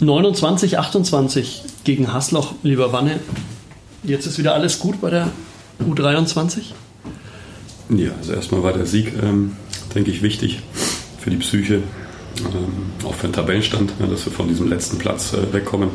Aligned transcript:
29, 0.00 0.78
28 0.78 1.62
gegen 1.84 2.12
Hasloch, 2.12 2.54
lieber 2.62 2.92
Wanne. 2.92 3.20
Jetzt 4.02 4.26
ist 4.26 4.38
wieder 4.38 4.54
alles 4.54 4.78
gut 4.78 5.00
bei 5.02 5.10
der 5.10 5.30
U23? 5.86 6.62
Ja, 7.90 8.12
also 8.16 8.32
erstmal 8.32 8.62
war 8.62 8.72
der 8.72 8.86
Sieg, 8.86 9.12
ähm, 9.22 9.56
denke 9.94 10.10
ich, 10.10 10.22
wichtig 10.22 10.60
für 11.18 11.28
die 11.28 11.36
Psyche, 11.36 11.82
ähm, 12.38 13.04
auch 13.04 13.14
für 13.14 13.26
den 13.26 13.34
Tabellenstand, 13.34 13.92
ja, 14.00 14.06
dass 14.06 14.24
wir 14.24 14.32
von 14.32 14.48
diesem 14.48 14.70
letzten 14.70 14.96
Platz 14.96 15.34
äh, 15.34 15.52
wegkommen 15.52 15.90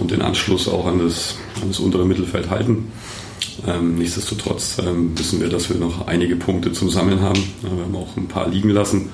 und 0.00 0.10
den 0.10 0.22
Anschluss 0.22 0.66
auch 0.66 0.86
an 0.86 0.98
das, 0.98 1.36
an 1.62 1.68
das 1.68 1.78
untere 1.78 2.04
Mittelfeld 2.04 2.50
halten. 2.50 2.90
Ähm, 3.64 3.94
nichtsdestotrotz 3.94 4.78
ähm, 4.84 5.16
wissen 5.16 5.40
wir, 5.40 5.48
dass 5.48 5.70
wir 5.70 5.76
noch 5.76 6.08
einige 6.08 6.34
Punkte 6.34 6.72
zum 6.72 6.90
Sammeln 6.90 7.20
haben. 7.20 7.40
Ja, 7.62 7.76
wir 7.76 7.84
haben 7.84 7.96
auch 7.96 8.16
ein 8.16 8.26
paar 8.26 8.48
liegen 8.48 8.70
lassen, 8.70 9.10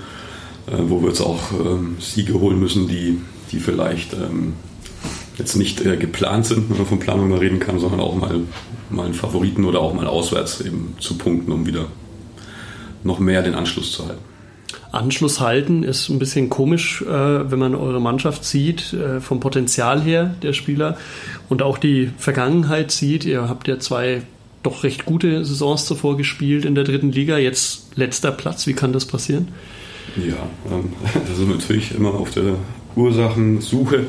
äh, 0.69 0.77
wo 0.79 1.03
wir 1.03 1.09
jetzt 1.09 1.21
auch 1.21 1.53
ähm, 1.53 1.96
Siege 2.01 2.33
holen 2.41 2.59
müssen, 2.59 2.89
die 2.89 3.21
die 3.53 3.61
vielleicht 3.61 4.14
ähm, 4.14 4.55
jetzt 5.39 5.57
nicht 5.57 5.85
äh, 5.85 5.96
geplant 5.96 6.46
sind, 6.46 6.71
wenn 6.71 6.79
man 6.79 6.86
von 6.86 6.99
Planung 6.99 7.29
mal 7.29 7.39
reden 7.39 7.61
kann, 7.61 7.79
sondern 7.79 8.00
auch 8.00 8.14
mal, 8.14 8.40
mal 8.90 9.07
einen 9.07 9.14
Favoriten 9.14 9.64
oder 9.64 9.81
auch 9.81 9.94
mal 9.94 10.07
auswärts 10.07 10.61
eben 10.61 10.94
zu 11.00 11.17
punkten, 11.17 11.53
um 11.53 11.67
wieder 11.67 11.86
noch 13.04 13.18
mehr 13.18 13.43
den 13.43 13.54
Anschluss 13.54 13.93
zu 13.93 14.07
halten. 14.07 14.22
Anschluss 14.91 15.41
halten 15.41 15.82
ist 15.82 16.08
ein 16.11 16.18
bisschen 16.18 16.50
komisch, 16.50 17.03
äh, 17.03 17.50
wenn 17.50 17.58
man 17.58 17.75
eure 17.75 18.00
Mannschaft 18.00 18.44
sieht, 18.44 18.93
äh, 18.93 19.21
vom 19.21 19.41
Potenzial 19.41 20.03
her 20.03 20.35
der 20.43 20.53
Spieler 20.53 20.99
und 21.49 21.63
auch 21.63 21.79
die 21.79 22.11
Vergangenheit 22.19 22.91
sieht. 22.91 23.25
Ihr 23.25 23.49
habt 23.49 23.69
ja 23.69 23.79
zwei 23.79 24.22
doch 24.63 24.85
recht 24.85 25.07
gute 25.07 25.44
Saisons 25.44 25.86
zuvor 25.86 26.16
gespielt 26.16 26.64
in 26.64 26.75
der 26.75 26.85
dritten 26.85 27.11
Liga, 27.11 27.39
jetzt 27.39 27.96
letzter 27.96 28.30
Platz. 28.32 28.66
Wie 28.66 28.75
kann 28.75 28.93
das 28.93 29.07
passieren? 29.07 29.49
Ja, 30.16 30.36
ähm, 30.71 30.93
da 31.14 31.35
sind 31.35 31.49
wir 31.49 31.57
natürlich 31.57 31.94
immer 31.94 32.14
auf 32.14 32.30
der 32.30 32.56
Ursachensuche. 32.97 34.06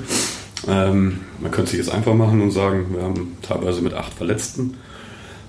Ähm, 0.67 1.19
man 1.41 1.51
könnte 1.51 1.71
sich 1.71 1.79
jetzt 1.79 1.91
einfach 1.91 2.13
machen 2.13 2.41
und 2.41 2.51
sagen, 2.51 2.87
wir 2.93 3.03
haben 3.03 3.37
teilweise 3.41 3.81
mit 3.81 3.93
acht 3.93 4.13
Verletzten 4.13 4.75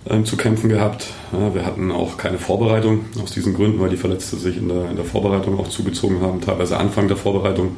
ähm, 0.09 0.25
zu 0.25 0.37
kämpfen 0.37 0.69
gehabt. 0.69 1.07
Ja, 1.33 1.55
wir 1.55 1.65
hatten 1.65 1.93
auch 1.93 2.17
keine 2.17 2.39
Vorbereitung 2.39 3.07
aus 3.23 3.33
diesen 3.33 3.55
Gründen, 3.55 3.81
weil 3.81 3.91
die 3.91 3.97
Verletzte 3.97 4.37
sich 4.37 4.57
in 4.57 4.69
der, 4.69 4.91
in 4.91 4.97
der 4.97 5.05
Vorbereitung 5.05 5.59
auch 5.59 5.69
zugezogen 5.69 6.21
haben, 6.21 6.41
teilweise 6.41 6.77
Anfang 6.79 7.09
der 7.09 7.17
Vorbereitung. 7.17 7.77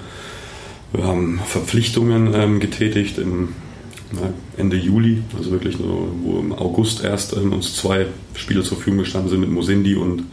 Wir 0.93 1.05
haben 1.05 1.41
Verpflichtungen 1.45 2.33
ähm, 2.35 2.61
getätigt 2.61 3.19
im 3.19 3.49
Ende 4.57 4.77
Juli, 4.77 5.23
also 5.37 5.51
wirklich 5.51 5.79
nur, 5.79 6.09
wo 6.23 6.39
im 6.39 6.53
August 6.53 7.03
erst 7.05 7.37
ähm, 7.37 7.53
uns 7.53 7.75
zwei 7.75 8.07
Spieler 8.35 8.63
zur 8.63 8.77
Verfügung 8.77 9.01
gestanden 9.01 9.31
sind 9.31 9.41
mit 9.41 9.51
Mosindi 9.51 9.97
und, 9.97 10.25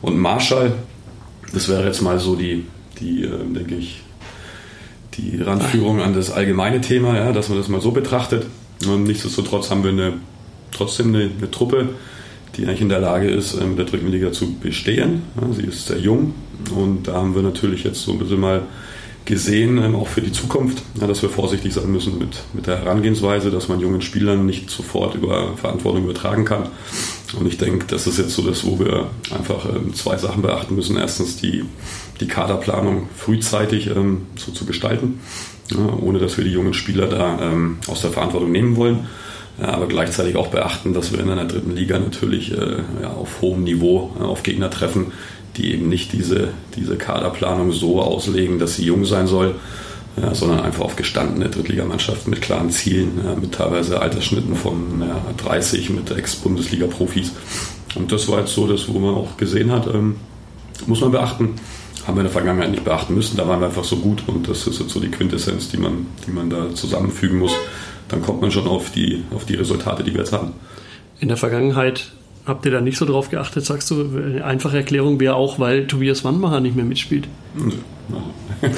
und 0.00 0.16
Marschall. 0.16 0.72
Das 1.52 1.68
wäre 1.68 1.84
jetzt 1.84 2.02
mal 2.02 2.18
so 2.20 2.36
die, 2.36 2.66
die 3.00 3.24
äh, 3.24 3.44
denke 3.52 3.74
ich, 3.74 4.02
die 5.14 5.40
Randführung 5.42 6.00
an 6.00 6.14
das 6.14 6.30
allgemeine 6.30 6.80
Thema, 6.80 7.16
ja, 7.16 7.32
dass 7.32 7.48
man 7.48 7.58
das 7.58 7.68
mal 7.68 7.80
so 7.80 7.90
betrachtet. 7.90 8.46
Und 8.86 9.04
nichtsdestotrotz 9.04 9.70
haben 9.70 9.82
wir 9.82 9.90
eine, 9.90 10.14
trotzdem 10.72 11.08
eine, 11.08 11.30
eine 11.36 11.50
Truppe, 11.50 11.90
die 12.56 12.66
eigentlich 12.66 12.80
in 12.80 12.88
der 12.88 13.00
Lage 13.00 13.28
ist, 13.28 13.60
mit 13.62 13.78
der 13.78 13.86
dritten 13.86 14.08
Liga 14.08 14.32
zu 14.32 14.54
bestehen. 14.54 15.22
Ja, 15.40 15.52
sie 15.52 15.62
ist 15.62 15.86
sehr 15.86 15.98
jung 15.98 16.34
und 16.74 17.08
da 17.08 17.14
haben 17.14 17.34
wir 17.34 17.42
natürlich 17.42 17.84
jetzt 17.84 18.02
so 18.02 18.12
ein 18.12 18.18
bisschen 18.18 18.40
mal 18.40 18.62
gesehen, 19.24 19.78
ähm, 19.78 19.94
auch 19.94 20.08
für 20.08 20.22
die 20.22 20.32
Zukunft, 20.32 20.82
ja, 21.00 21.06
dass 21.06 21.22
wir 21.22 21.28
vorsichtig 21.28 21.72
sein 21.72 21.90
müssen 21.90 22.18
mit, 22.18 22.42
mit 22.52 22.66
der 22.66 22.78
Herangehensweise, 22.78 23.50
dass 23.50 23.68
man 23.68 23.80
jungen 23.80 24.02
Spielern 24.02 24.46
nicht 24.46 24.70
sofort 24.70 25.14
über 25.14 25.56
Verantwortung 25.56 26.04
übertragen 26.04 26.44
kann. 26.44 26.68
Und 27.38 27.46
ich 27.46 27.58
denke, 27.58 27.86
das 27.86 28.06
ist 28.06 28.18
jetzt 28.18 28.34
so 28.34 28.42
das, 28.42 28.64
wo 28.64 28.78
wir 28.78 29.08
einfach 29.30 29.64
ähm, 29.66 29.94
zwei 29.94 30.16
Sachen 30.16 30.42
beachten 30.42 30.74
müssen. 30.74 30.96
Erstens 30.96 31.36
die, 31.36 31.64
die 32.20 32.26
Kaderplanung 32.26 33.08
frühzeitig 33.16 33.86
ähm, 33.88 34.26
so 34.36 34.52
zu 34.52 34.66
gestalten, 34.66 35.20
ja, 35.70 35.78
ohne 36.00 36.18
dass 36.18 36.36
wir 36.36 36.44
die 36.44 36.50
jungen 36.50 36.74
Spieler 36.74 37.06
da 37.06 37.38
ähm, 37.40 37.78
aus 37.86 38.02
der 38.02 38.10
Verantwortung 38.10 38.50
nehmen 38.50 38.76
wollen. 38.76 39.06
Ja, 39.60 39.68
aber 39.68 39.86
gleichzeitig 39.86 40.36
auch 40.36 40.48
beachten, 40.48 40.94
dass 40.94 41.12
wir 41.12 41.20
in 41.20 41.28
einer 41.28 41.44
dritten 41.44 41.76
Liga 41.76 41.98
natürlich 41.98 42.52
äh, 42.52 42.78
ja, 43.02 43.10
auf 43.10 43.42
hohem 43.42 43.62
Niveau 43.62 44.16
äh, 44.18 44.22
auf 44.22 44.42
Gegner 44.42 44.70
treffen, 44.70 45.12
die 45.56 45.72
eben 45.72 45.88
nicht 45.88 46.12
diese, 46.12 46.48
diese 46.76 46.96
Kaderplanung 46.96 47.72
so 47.72 48.00
auslegen, 48.00 48.58
dass 48.58 48.76
sie 48.76 48.84
jung 48.84 49.04
sein 49.04 49.26
soll, 49.26 49.56
ja, 50.20 50.34
sondern 50.34 50.60
einfach 50.60 50.84
auf 50.84 50.96
gestandene 50.96 51.48
Drittligamannschaften 51.48 52.30
mit 52.30 52.42
klaren 52.42 52.70
Zielen, 52.70 53.20
ja, 53.24 53.34
mit 53.34 53.52
teilweise 53.52 54.00
Altersschnitten 54.00 54.54
von 54.54 55.00
ja, 55.00 55.20
30 55.38 55.90
mit 55.90 56.10
Ex-Bundesliga-Profis. 56.10 57.32
Und 57.94 58.12
das 58.12 58.28
war 58.28 58.40
jetzt 58.40 58.54
so, 58.54 58.66
das, 58.66 58.88
wo 58.88 58.98
man 58.98 59.14
auch 59.14 59.36
gesehen 59.36 59.72
hat, 59.72 59.86
ähm, 59.92 60.16
muss 60.86 61.00
man 61.00 61.10
beachten. 61.10 61.56
Haben 62.06 62.16
wir 62.16 62.20
in 62.20 62.26
der 62.26 62.32
Vergangenheit 62.32 62.70
nicht 62.70 62.84
beachten 62.84 63.14
müssen, 63.14 63.36
da 63.36 63.46
waren 63.46 63.60
wir 63.60 63.66
einfach 63.66 63.84
so 63.84 63.96
gut 63.96 64.22
und 64.26 64.48
das 64.48 64.66
ist 64.66 64.80
jetzt 64.80 64.90
so 64.90 65.00
die 65.00 65.10
Quintessenz, 65.10 65.68
die 65.68 65.76
man, 65.76 66.06
die 66.26 66.30
man 66.30 66.48
da 66.48 66.74
zusammenfügen 66.74 67.38
muss. 67.38 67.52
Dann 68.08 68.22
kommt 68.22 68.40
man 68.40 68.50
schon 68.50 68.66
auf 68.66 68.90
die, 68.90 69.22
auf 69.34 69.44
die 69.44 69.54
Resultate, 69.54 70.02
die 70.02 70.12
wir 70.12 70.20
jetzt 70.20 70.32
haben. 70.32 70.52
In 71.20 71.28
der 71.28 71.36
Vergangenheit 71.36 72.12
Habt 72.46 72.64
ihr 72.64 72.72
da 72.72 72.80
nicht 72.80 72.96
so 72.96 73.04
drauf 73.04 73.28
geachtet, 73.30 73.66
sagst 73.66 73.90
du? 73.90 74.00
Eine 74.00 74.44
einfache 74.44 74.76
Erklärung 74.76 75.20
wäre 75.20 75.34
auch, 75.34 75.58
weil 75.58 75.86
Tobias 75.86 76.24
Wannmacher 76.24 76.60
nicht 76.60 76.74
mehr 76.74 76.84
mitspielt. 76.84 77.28
Nö. 77.54 77.70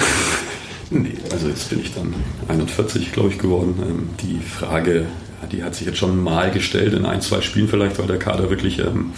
also 1.42 1.50
jetzt 1.50 1.70
bin 1.70 1.80
ich 1.80 1.92
dann 1.92 2.14
41, 2.46 3.10
glaube 3.10 3.30
ich, 3.30 3.38
geworden. 3.38 3.74
Ähm, 3.82 4.10
die 4.22 4.38
Frage, 4.38 5.06
die 5.50 5.64
hat 5.64 5.74
sich 5.74 5.88
jetzt 5.88 5.98
schon 5.98 6.22
mal 6.22 6.52
gestellt, 6.52 6.94
in 6.94 7.04
ein, 7.04 7.20
zwei 7.20 7.40
Spielen 7.40 7.66
vielleicht, 7.66 7.98
weil 7.98 8.06
der 8.06 8.20
Kader 8.20 8.48
wirklich, 8.48 8.78
ähm, 8.78 9.12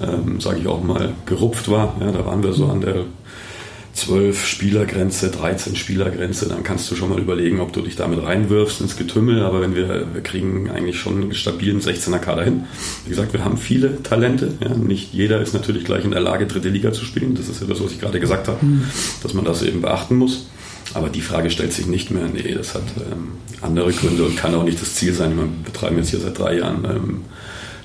ähm, 0.00 0.40
sage 0.40 0.60
ich 0.60 0.66
auch 0.66 0.82
mal, 0.82 1.12
gerupft 1.26 1.70
war. 1.70 1.94
Ja, 2.00 2.10
da 2.10 2.24
waren 2.24 2.42
wir 2.42 2.54
so 2.54 2.68
an 2.68 2.80
der 2.80 3.04
12 3.92 4.46
Spielergrenze, 4.46 5.30
13 5.30 5.76
Spielergrenze, 5.76 6.48
dann 6.48 6.62
kannst 6.62 6.90
du 6.90 6.96
schon 6.96 7.10
mal 7.10 7.18
überlegen, 7.18 7.60
ob 7.60 7.74
du 7.74 7.82
dich 7.82 7.96
damit 7.96 8.22
reinwirfst 8.22 8.80
ins 8.80 8.96
Getümmel. 8.96 9.42
Aber 9.42 9.60
wenn 9.60 9.74
wir, 9.74 10.06
wir 10.14 10.22
kriegen 10.22 10.70
eigentlich 10.70 10.98
schon 10.98 11.20
einen 11.20 11.34
stabilen 11.34 11.82
16er 11.82 12.18
Kader 12.18 12.44
hin. 12.44 12.64
Wie 13.04 13.10
gesagt, 13.10 13.34
wir 13.34 13.44
haben 13.44 13.58
viele 13.58 14.02
Talente. 14.02 14.54
Ja. 14.62 14.74
Nicht 14.74 15.12
jeder 15.12 15.42
ist 15.42 15.52
natürlich 15.52 15.84
gleich 15.84 16.06
in 16.06 16.12
der 16.12 16.20
Lage, 16.20 16.46
dritte 16.46 16.70
Liga 16.70 16.94
zu 16.94 17.04
spielen. 17.04 17.34
Das 17.34 17.50
ist 17.50 17.60
ja 17.60 17.66
das, 17.66 17.82
was 17.82 17.92
ich 17.92 18.00
gerade 18.00 18.20
gesagt 18.20 18.48
habe, 18.48 18.64
mhm. 18.64 18.84
dass 19.22 19.34
man 19.34 19.44
das 19.44 19.62
eben 19.62 19.82
beachten 19.82 20.16
muss. 20.16 20.46
Aber 20.94 21.08
die 21.08 21.20
Frage 21.20 21.50
stellt 21.50 21.72
sich 21.72 21.86
nicht 21.86 22.10
mehr. 22.10 22.28
Nee, 22.32 22.54
das 22.54 22.74
hat 22.74 22.82
ähm, 23.10 23.32
andere 23.60 23.92
Gründe 23.92 24.24
und 24.24 24.36
kann 24.36 24.54
auch 24.54 24.64
nicht 24.64 24.80
das 24.80 24.94
Ziel 24.94 25.12
sein. 25.12 25.36
Wir 25.36 25.48
betreiben 25.64 25.98
jetzt 25.98 26.10
hier 26.10 26.20
seit 26.20 26.38
drei 26.38 26.58
Jahren 26.58 26.84
ähm, 26.84 27.24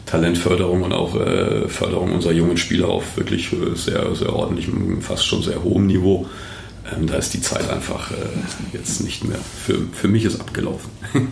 Talentförderung 0.06 0.84
und 0.84 0.94
auch 0.94 1.16
äh, 1.16 1.68
Förderung 1.68 2.14
unserer 2.14 2.34
jungen 2.34 2.58
Spieler 2.58 2.90
auf 2.90 3.18
wirklich 3.18 3.50
sehr, 3.76 4.16
sehr 4.16 4.34
ordentlichem, 4.34 5.02
fast 5.02 5.26
schon 5.26 5.42
sehr 5.42 5.64
hohem 5.64 5.88
Niveau. 5.88 6.28
Ähm, 6.92 7.08
da 7.08 7.16
ist 7.16 7.34
die 7.34 7.42
Zeit 7.42 7.70
einfach 7.70 8.12
äh, 8.12 8.16
jetzt 8.74 9.02
nicht 9.02 9.24
mehr. 9.24 9.40
Für, 9.66 9.80
für 9.92 10.08
mich 10.08 10.26
ist 10.26 10.40
abgelaufen. 10.40 10.92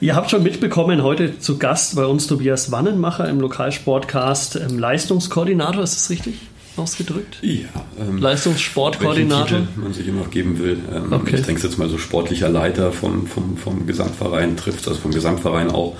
Ihr 0.00 0.14
habt 0.14 0.30
schon 0.30 0.42
mitbekommen, 0.42 1.02
heute 1.02 1.38
zu 1.38 1.56
Gast 1.56 1.96
bei 1.96 2.04
uns 2.04 2.26
Tobias 2.26 2.70
Wannenmacher 2.70 3.28
im 3.28 3.40
Lokalsportcast, 3.40 4.56
ähm, 4.56 4.78
Leistungskoordinator, 4.78 5.82
ist 5.82 5.96
das 5.96 6.10
richtig? 6.10 6.34
Ausgedrückt? 6.76 7.38
Ja. 7.42 7.68
Ähm, 7.98 8.18
Leistungssportkoordinator. 8.18 9.60
man 9.76 9.92
sich 9.92 10.06
immer 10.08 10.20
noch 10.20 10.30
geben 10.30 10.58
will. 10.58 10.78
Ähm, 10.92 11.12
okay. 11.12 11.36
Ich 11.36 11.42
denke 11.42 11.62
jetzt 11.62 11.78
mal 11.78 11.88
so 11.88 11.98
sportlicher 11.98 12.48
Leiter 12.48 12.92
vom, 12.92 13.26
vom, 13.26 13.56
vom 13.56 13.86
Gesamtverein 13.86 14.56
trifft, 14.56 14.88
also 14.88 15.00
vom 15.00 15.12
Gesamtverein 15.12 15.70
auch. 15.70 15.96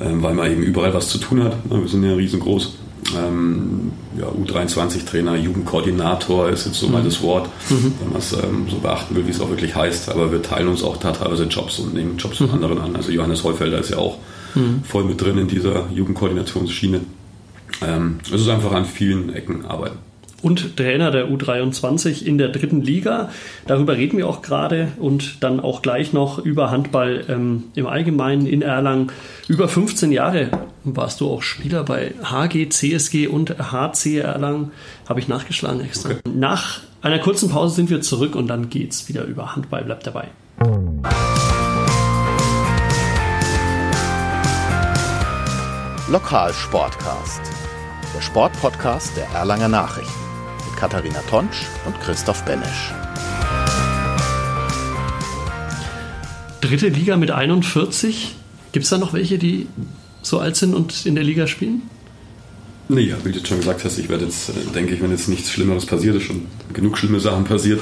Ähm, 0.00 0.22
weil 0.22 0.34
man 0.34 0.50
eben 0.50 0.62
überall 0.62 0.94
was 0.94 1.08
zu 1.08 1.18
tun 1.18 1.44
hat. 1.44 1.56
Wir 1.68 1.86
sind 1.86 2.02
ja 2.02 2.14
riesengroß. 2.14 2.72
Ähm, 3.16 3.92
ja, 4.18 4.26
U23-Trainer, 4.26 5.36
Jugendkoordinator 5.36 6.48
ist 6.48 6.66
jetzt 6.66 6.78
so 6.78 6.86
mhm. 6.86 6.92
mal 6.92 7.02
das 7.02 7.20
Wort, 7.22 7.48
mhm. 7.68 7.94
wenn 8.00 8.08
man 8.10 8.18
es 8.18 8.32
ähm, 8.32 8.66
so 8.70 8.78
beachten 8.78 9.14
will, 9.14 9.26
wie 9.26 9.30
es 9.30 9.40
auch 9.40 9.50
wirklich 9.50 9.74
heißt. 9.74 10.08
Aber 10.08 10.32
wir 10.32 10.42
teilen 10.42 10.68
uns 10.68 10.82
auch 10.82 10.96
da 10.96 11.12
teilweise 11.12 11.44
Jobs 11.44 11.78
und 11.78 11.94
nehmen 11.94 12.16
Jobs 12.16 12.38
von 12.38 12.48
mhm. 12.48 12.54
anderen 12.54 12.78
an. 12.78 12.96
Also 12.96 13.12
Johannes 13.12 13.44
Heufelder 13.44 13.78
ist 13.80 13.90
ja 13.90 13.98
auch 13.98 14.18
mhm. 14.54 14.82
voll 14.84 15.04
mit 15.04 15.20
drin 15.20 15.36
in 15.38 15.48
dieser 15.48 15.88
Jugendkoordinationsschiene. 15.92 17.00
Ähm, 17.86 18.18
es 18.24 18.40
ist 18.40 18.48
einfach 18.48 18.72
an 18.72 18.84
vielen 18.84 19.34
Ecken 19.34 19.64
arbeiten 19.64 19.98
und 20.42 20.76
Trainer 20.76 21.10
der 21.10 21.28
U23 21.28 22.24
in 22.24 22.36
der 22.36 22.48
dritten 22.48 22.82
Liga. 22.82 23.30
Darüber 23.66 23.96
reden 23.96 24.18
wir 24.18 24.28
auch 24.28 24.42
gerade 24.42 24.88
und 24.98 25.42
dann 25.42 25.60
auch 25.60 25.82
gleich 25.82 26.12
noch 26.12 26.38
über 26.38 26.70
Handball 26.70 27.24
ähm, 27.28 27.64
im 27.74 27.86
Allgemeinen 27.86 28.46
in 28.46 28.60
Erlangen. 28.60 29.12
Über 29.48 29.68
15 29.68 30.12
Jahre 30.12 30.50
warst 30.84 31.20
du 31.20 31.30
auch 31.30 31.42
Spieler 31.42 31.84
bei 31.84 32.14
HG, 32.22 32.68
CSG 32.68 33.28
und 33.28 33.56
HC 33.58 34.18
Erlangen. 34.18 34.72
Habe 35.08 35.20
ich 35.20 35.28
nachgeschlagen 35.28 35.80
extra. 35.80 36.10
Okay. 36.10 36.20
Nach 36.34 36.80
einer 37.00 37.20
kurzen 37.20 37.48
Pause 37.48 37.76
sind 37.76 37.90
wir 37.90 38.00
zurück 38.00 38.34
und 38.34 38.48
dann 38.48 38.68
geht's 38.68 39.08
wieder 39.08 39.24
über 39.24 39.54
Handball. 39.54 39.84
Bleibt 39.84 40.06
dabei. 40.06 40.28
Lokalsportcast, 46.10 47.40
der 48.22 48.26
Sportpodcast 48.26 49.16
der 49.16 49.26
Erlanger 49.28 49.68
Nachrichten. 49.68 50.12
Katharina 50.78 51.20
Tonsch 51.28 51.66
und 51.86 51.98
Christoph 52.00 52.44
Benesch. 52.44 52.92
Dritte 56.60 56.88
Liga 56.88 57.16
mit 57.16 57.30
41. 57.30 58.34
Gibt 58.72 58.84
es 58.84 58.90
da 58.90 58.98
noch 58.98 59.12
welche, 59.12 59.38
die 59.38 59.66
so 60.22 60.38
alt 60.38 60.56
sind 60.56 60.74
und 60.74 61.04
in 61.04 61.14
der 61.14 61.24
Liga 61.24 61.46
spielen? 61.46 61.82
Nee, 62.88 63.02
ja, 63.02 63.16
wie 63.24 63.32
du 63.32 63.44
schon 63.44 63.58
gesagt 63.58 63.84
hast, 63.84 63.98
ich 63.98 64.08
werde 64.08 64.24
jetzt, 64.26 64.50
äh, 64.50 64.52
denke 64.74 64.94
ich, 64.94 65.02
wenn 65.02 65.10
jetzt 65.10 65.28
nichts 65.28 65.50
Schlimmeres 65.50 65.86
passiert 65.86 66.16
ist, 66.16 66.24
schon 66.24 66.46
genug 66.72 66.98
schlimme 66.98 67.20
Sachen 67.20 67.44
passiert, 67.44 67.80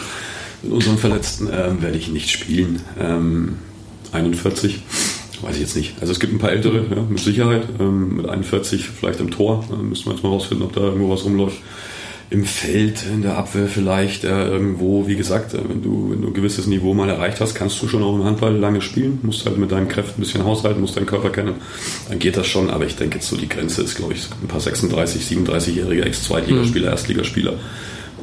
mit 0.62 0.72
unseren 0.72 0.98
Verletzten 0.98 1.48
ähm, 1.52 1.82
werde 1.82 1.98
ich 1.98 2.08
nicht 2.08 2.30
spielen. 2.30 2.82
Ähm, 2.98 3.56
41, 4.12 4.82
weiß 5.42 5.54
ich 5.54 5.60
jetzt 5.60 5.76
nicht. 5.76 5.94
Also 6.00 6.12
es 6.12 6.20
gibt 6.20 6.32
ein 6.32 6.38
paar 6.38 6.52
ältere, 6.52 6.84
ja, 6.94 7.02
mit 7.08 7.20
Sicherheit. 7.20 7.62
Ähm, 7.78 8.16
mit 8.16 8.28
41 8.28 8.88
vielleicht 8.88 9.20
im 9.20 9.30
Tor. 9.30 9.64
Da 9.68 9.76
müssen 9.76 10.06
wir 10.06 10.12
jetzt 10.12 10.22
mal 10.22 10.30
rausfinden, 10.30 10.66
ob 10.66 10.72
da 10.72 10.80
irgendwo 10.80 11.10
was 11.10 11.24
rumläuft. 11.24 11.58
Im 12.30 12.44
Feld, 12.44 13.04
in 13.12 13.22
der 13.22 13.36
Abwehr 13.36 13.66
vielleicht, 13.66 14.22
äh, 14.22 14.48
irgendwo, 14.48 15.08
wie 15.08 15.16
gesagt, 15.16 15.52
äh, 15.52 15.58
wenn, 15.68 15.82
du, 15.82 16.10
wenn 16.12 16.22
du 16.22 16.28
ein 16.28 16.34
gewisses 16.34 16.66
Niveau 16.68 16.94
mal 16.94 17.08
erreicht 17.08 17.40
hast, 17.40 17.54
kannst 17.54 17.82
du 17.82 17.88
schon 17.88 18.04
auch 18.04 18.14
im 18.14 18.24
Handball 18.24 18.56
lange 18.56 18.80
spielen. 18.82 19.18
Musst 19.22 19.46
halt 19.46 19.58
mit 19.58 19.72
deinen 19.72 19.88
Kräften 19.88 20.20
ein 20.20 20.24
bisschen 20.24 20.44
haushalten, 20.44 20.80
musst 20.80 20.96
deinen 20.96 21.06
Körper 21.06 21.30
kennen. 21.30 21.54
Dann 22.08 22.18
geht 22.20 22.36
das 22.36 22.46
schon, 22.46 22.70
aber 22.70 22.86
ich 22.86 22.94
denke 22.94 23.16
jetzt 23.16 23.28
so 23.28 23.36
die 23.36 23.48
Grenze 23.48 23.82
ist, 23.82 23.96
glaube 23.96 24.12
ich, 24.12 24.28
ein 24.42 24.46
paar 24.46 24.60
36, 24.60 25.22
37-jährige 25.22 26.04
Ex-Zweitligaspieler, 26.04 26.86
mhm. 26.86 26.92
Erstligaspieler. 26.92 27.54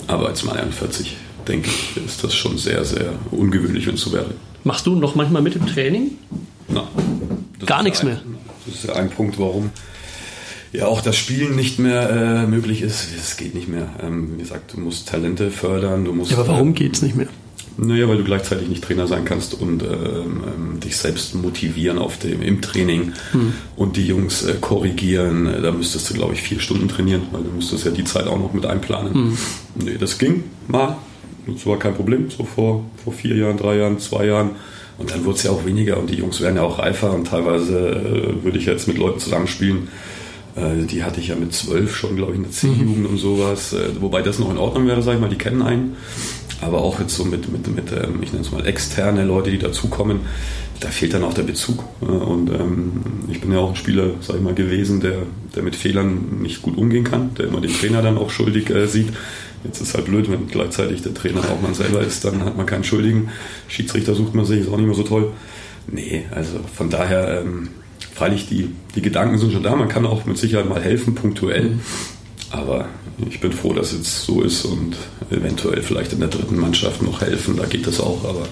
Aber 0.07 0.27
als 0.27 0.43
mal 0.45 0.55
41 0.55 1.17
denke 1.47 1.69
ich, 1.69 2.01
ist 2.05 2.23
das 2.23 2.33
schon 2.33 2.57
sehr, 2.57 2.85
sehr 2.85 3.13
ungewöhnlich, 3.31 3.87
wenn 3.87 3.95
es 3.95 4.01
so 4.01 4.13
wäre. 4.13 4.31
Machst 4.63 4.85
du 4.85 4.95
noch 4.95 5.15
manchmal 5.15 5.41
mit 5.41 5.55
im 5.55 5.65
Training? 5.65 6.11
Nein. 6.77 7.65
Gar 7.65 7.83
nichts 7.83 8.01
ein, 8.01 8.07
mehr. 8.07 8.21
Das 8.65 8.75
ist 8.75 8.83
ja 8.85 8.93
ein 8.93 9.09
Punkt, 9.09 9.39
warum 9.39 9.71
ja 10.73 10.85
auch 10.85 11.01
das 11.01 11.15
Spielen 11.15 11.55
nicht 11.55 11.79
mehr 11.79 12.09
äh, 12.09 12.47
möglich 12.47 12.81
ist. 12.81 13.07
Es 13.17 13.37
geht 13.37 13.55
nicht 13.55 13.67
mehr. 13.67 13.89
Ähm, 14.01 14.33
wie 14.33 14.41
gesagt, 14.41 14.73
du 14.73 14.79
musst 14.79 15.09
Talente 15.09 15.51
fördern. 15.51 16.05
Du 16.05 16.13
musst, 16.13 16.31
ja, 16.31 16.37
aber 16.37 16.49
warum 16.49 16.69
äh, 16.69 16.73
geht 16.73 16.95
es 16.95 17.01
nicht 17.01 17.15
mehr? 17.15 17.27
Naja, 17.79 18.07
weil 18.09 18.17
du 18.17 18.23
gleichzeitig 18.23 18.69
nicht 18.69 18.83
Trainer 18.83 19.05
sein 19.05 19.23
kannst 19.23 19.53
und 19.53 19.83
ähm, 19.83 19.89
ähm, 19.91 20.79
dich 20.79 20.97
selbst 20.97 21.35
motivieren 21.35 21.99
auf 21.99 22.17
dem, 22.17 22.41
im 22.41 22.59
Training 22.59 23.13
hm. 23.31 23.53
und 23.75 23.97
die 23.97 24.07
Jungs 24.07 24.43
äh, 24.43 24.55
korrigieren. 24.59 25.45
Da 25.61 25.71
müsstest 25.71 26.09
du, 26.09 26.15
glaube 26.15 26.33
ich, 26.33 26.41
vier 26.41 26.59
Stunden 26.59 26.87
trainieren, 26.87 27.23
weil 27.31 27.43
du 27.43 27.51
müsstest 27.51 27.85
ja 27.85 27.91
die 27.91 28.03
Zeit 28.03 28.25
auch 28.25 28.39
noch 28.39 28.51
mit 28.51 28.65
einplanen. 28.65 29.13
Hm. 29.13 29.37
Nee, 29.75 29.97
das 29.99 30.17
ging 30.17 30.43
mal. 30.67 30.97
Das 31.45 31.65
war 31.65 31.77
kein 31.77 31.93
Problem, 31.93 32.29
so 32.29 32.43
vor, 32.43 32.83
vor 33.03 33.13
vier 33.13 33.35
Jahren, 33.35 33.57
drei 33.57 33.77
Jahren, 33.77 33.99
zwei 33.99 34.25
Jahren. 34.25 34.51
Und 34.97 35.11
dann 35.11 35.25
wurde 35.25 35.37
es 35.37 35.43
ja 35.43 35.51
auch 35.51 35.65
weniger 35.65 35.97
und 35.97 36.09
die 36.09 36.15
Jungs 36.15 36.41
werden 36.41 36.55
ja 36.55 36.63
auch 36.63 36.79
reifer 36.79 37.13
und 37.13 37.27
teilweise 37.27 37.77
äh, 37.77 38.43
würde 38.43 38.57
ich 38.57 38.65
jetzt 38.65 38.87
mit 38.87 38.97
Leuten 38.97 39.19
zusammenspielen. 39.19 39.89
Äh, 40.55 40.85
die 40.85 41.03
hatte 41.03 41.19
ich 41.19 41.27
ja 41.27 41.35
mit 41.35 41.53
zwölf 41.53 41.95
schon, 41.95 42.15
glaube 42.15 42.31
ich, 42.31 42.37
in 42.37 42.43
der 42.43 42.51
C-Jugend 42.51 42.99
mhm. 42.99 43.05
und 43.05 43.17
sowas. 43.17 43.73
Äh, 43.73 43.89
wobei 43.99 44.21
das 44.21 44.39
noch 44.39 44.49
in 44.49 44.57
Ordnung 44.57 44.87
wäre, 44.87 45.01
sag 45.03 45.15
ich 45.15 45.21
mal, 45.21 45.29
die 45.29 45.37
kennen 45.37 45.61
einen. 45.61 45.97
Aber 46.61 46.81
auch 46.81 46.99
jetzt 46.99 47.15
so 47.15 47.23
mit, 47.23 47.51
mit, 47.51 47.67
mit 47.67 47.91
ähm, 47.91 48.23
ich 48.23 48.33
nenne 48.33 48.43
es 48.43 48.51
mal 48.51 48.65
externe 48.65 49.23
Leute, 49.23 49.51
die 49.51 49.59
dazukommen, 49.59 50.21
da 50.79 50.89
fehlt 50.89 51.13
dann 51.13 51.23
auch 51.23 51.33
der 51.33 51.43
Bezug. 51.43 51.83
Und 52.01 52.49
ähm, 52.49 52.91
ich 53.29 53.41
bin 53.41 53.51
ja 53.51 53.59
auch 53.59 53.69
ein 53.69 53.75
Spieler, 53.75 54.11
sag 54.21 54.37
ich 54.37 54.41
mal, 54.41 54.55
gewesen, 54.55 54.99
der, 54.99 55.23
der 55.55 55.63
mit 55.63 55.75
Fehlern 55.75 56.39
nicht 56.41 56.63
gut 56.63 56.77
umgehen 56.77 57.03
kann, 57.03 57.35
der 57.35 57.47
immer 57.47 57.61
den 57.61 57.71
Trainer 57.71 58.01
dann 58.01 58.17
auch 58.17 58.31
schuldig 58.31 58.69
äh, 58.71 58.87
sieht. 58.87 59.09
Jetzt 59.67 59.81
ist 59.81 59.93
halt 59.93 60.05
blöd, 60.05 60.31
wenn 60.31 60.47
gleichzeitig 60.47 61.01
der 61.01 61.13
Trainer 61.13 61.41
auch 61.41 61.61
man 61.61 61.73
selber 61.73 62.01
ist, 62.01 62.25
dann 62.25 62.43
hat 62.43 62.57
man 62.57 62.65
keinen 62.65 62.83
Schuldigen. 62.83 63.29
Schiedsrichter 63.67 64.15
sucht 64.15 64.33
man 64.33 64.45
sich, 64.45 64.61
ist 64.61 64.69
auch 64.69 64.77
nicht 64.77 64.85
mehr 64.85 64.95
so 64.95 65.03
toll. 65.03 65.31
Nee, 65.91 66.25
also 66.31 66.59
von 66.73 66.89
daher, 66.89 67.41
ähm, 67.41 67.69
freilich 68.15 68.47
die, 68.47 68.69
die 68.95 69.01
Gedanken 69.01 69.37
sind 69.37 69.53
schon 69.53 69.63
da, 69.63 69.75
man 69.75 69.89
kann 69.89 70.05
auch 70.05 70.25
mit 70.25 70.37
Sicherheit 70.37 70.67
mal 70.67 70.81
helfen, 70.81 71.15
punktuell. 71.15 71.69
Mhm. 71.69 71.79
Aber 72.49 72.87
ich 73.29 73.39
bin 73.41 73.51
froh, 73.51 73.73
dass 73.73 73.91
es 73.91 74.23
so 74.23 74.41
ist 74.41 74.63
und 74.63 74.95
eventuell 75.29 75.81
vielleicht 75.81 76.13
in 76.13 76.19
der 76.19 76.29
dritten 76.29 76.57
Mannschaft 76.57 77.01
noch 77.01 77.21
helfen, 77.21 77.57
da 77.57 77.65
geht 77.65 77.87
das 77.87 77.99
auch, 77.99 78.23
aber 78.23 78.47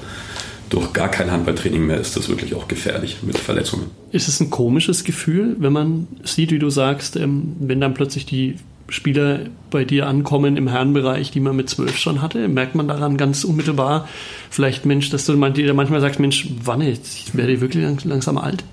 durch 0.70 0.92
gar 0.94 1.10
kein 1.10 1.32
Handballtraining 1.32 1.86
mehr 1.86 2.00
ist 2.00 2.18
das 2.18 2.28
wirklich 2.28 2.56
auch 2.56 2.68
gefährlich 2.68 3.18
mit 3.22 3.38
Verletzungen. 3.38 3.92
Ist 4.12 4.28
es 4.28 4.40
ein 4.40 4.50
komisches 4.50 5.04
Gefühl, 5.04 5.56
wenn 5.60 5.72
man 5.72 6.08
sieht, 6.24 6.52
wie 6.52 6.60
du 6.60 6.70
sagst, 6.70 7.16
ähm, 7.16 7.56
wenn 7.60 7.80
dann 7.80 7.94
plötzlich 7.94 8.26
die 8.26 8.56
Spieler 8.88 9.42
bei 9.72 9.84
dir 9.84 10.08
ankommen 10.08 10.58
im 10.58 10.68
Herrenbereich, 10.68 11.32
die 11.32 11.40
man 11.40 11.56
mit 11.56 11.70
zwölf 11.70 11.98
schon 11.98 12.22
hatte? 12.22 12.48
Merkt 12.48 12.76
man 12.76 12.88
daran 12.88 13.18
ganz 13.18 13.44
unmittelbar, 13.44 14.08
vielleicht, 14.50 14.86
Mensch, 14.86 15.10
dass 15.10 15.26
du 15.26 15.36
manchmal 15.36 16.02
sagst, 16.02 16.20
Mensch, 16.20 16.50
wann 16.64 16.82
jetzt? 16.82 17.16
Ich 17.16 17.36
werde 17.36 17.62
wirklich 17.62 17.84
langsam 18.06 18.38
alt? 18.38 18.64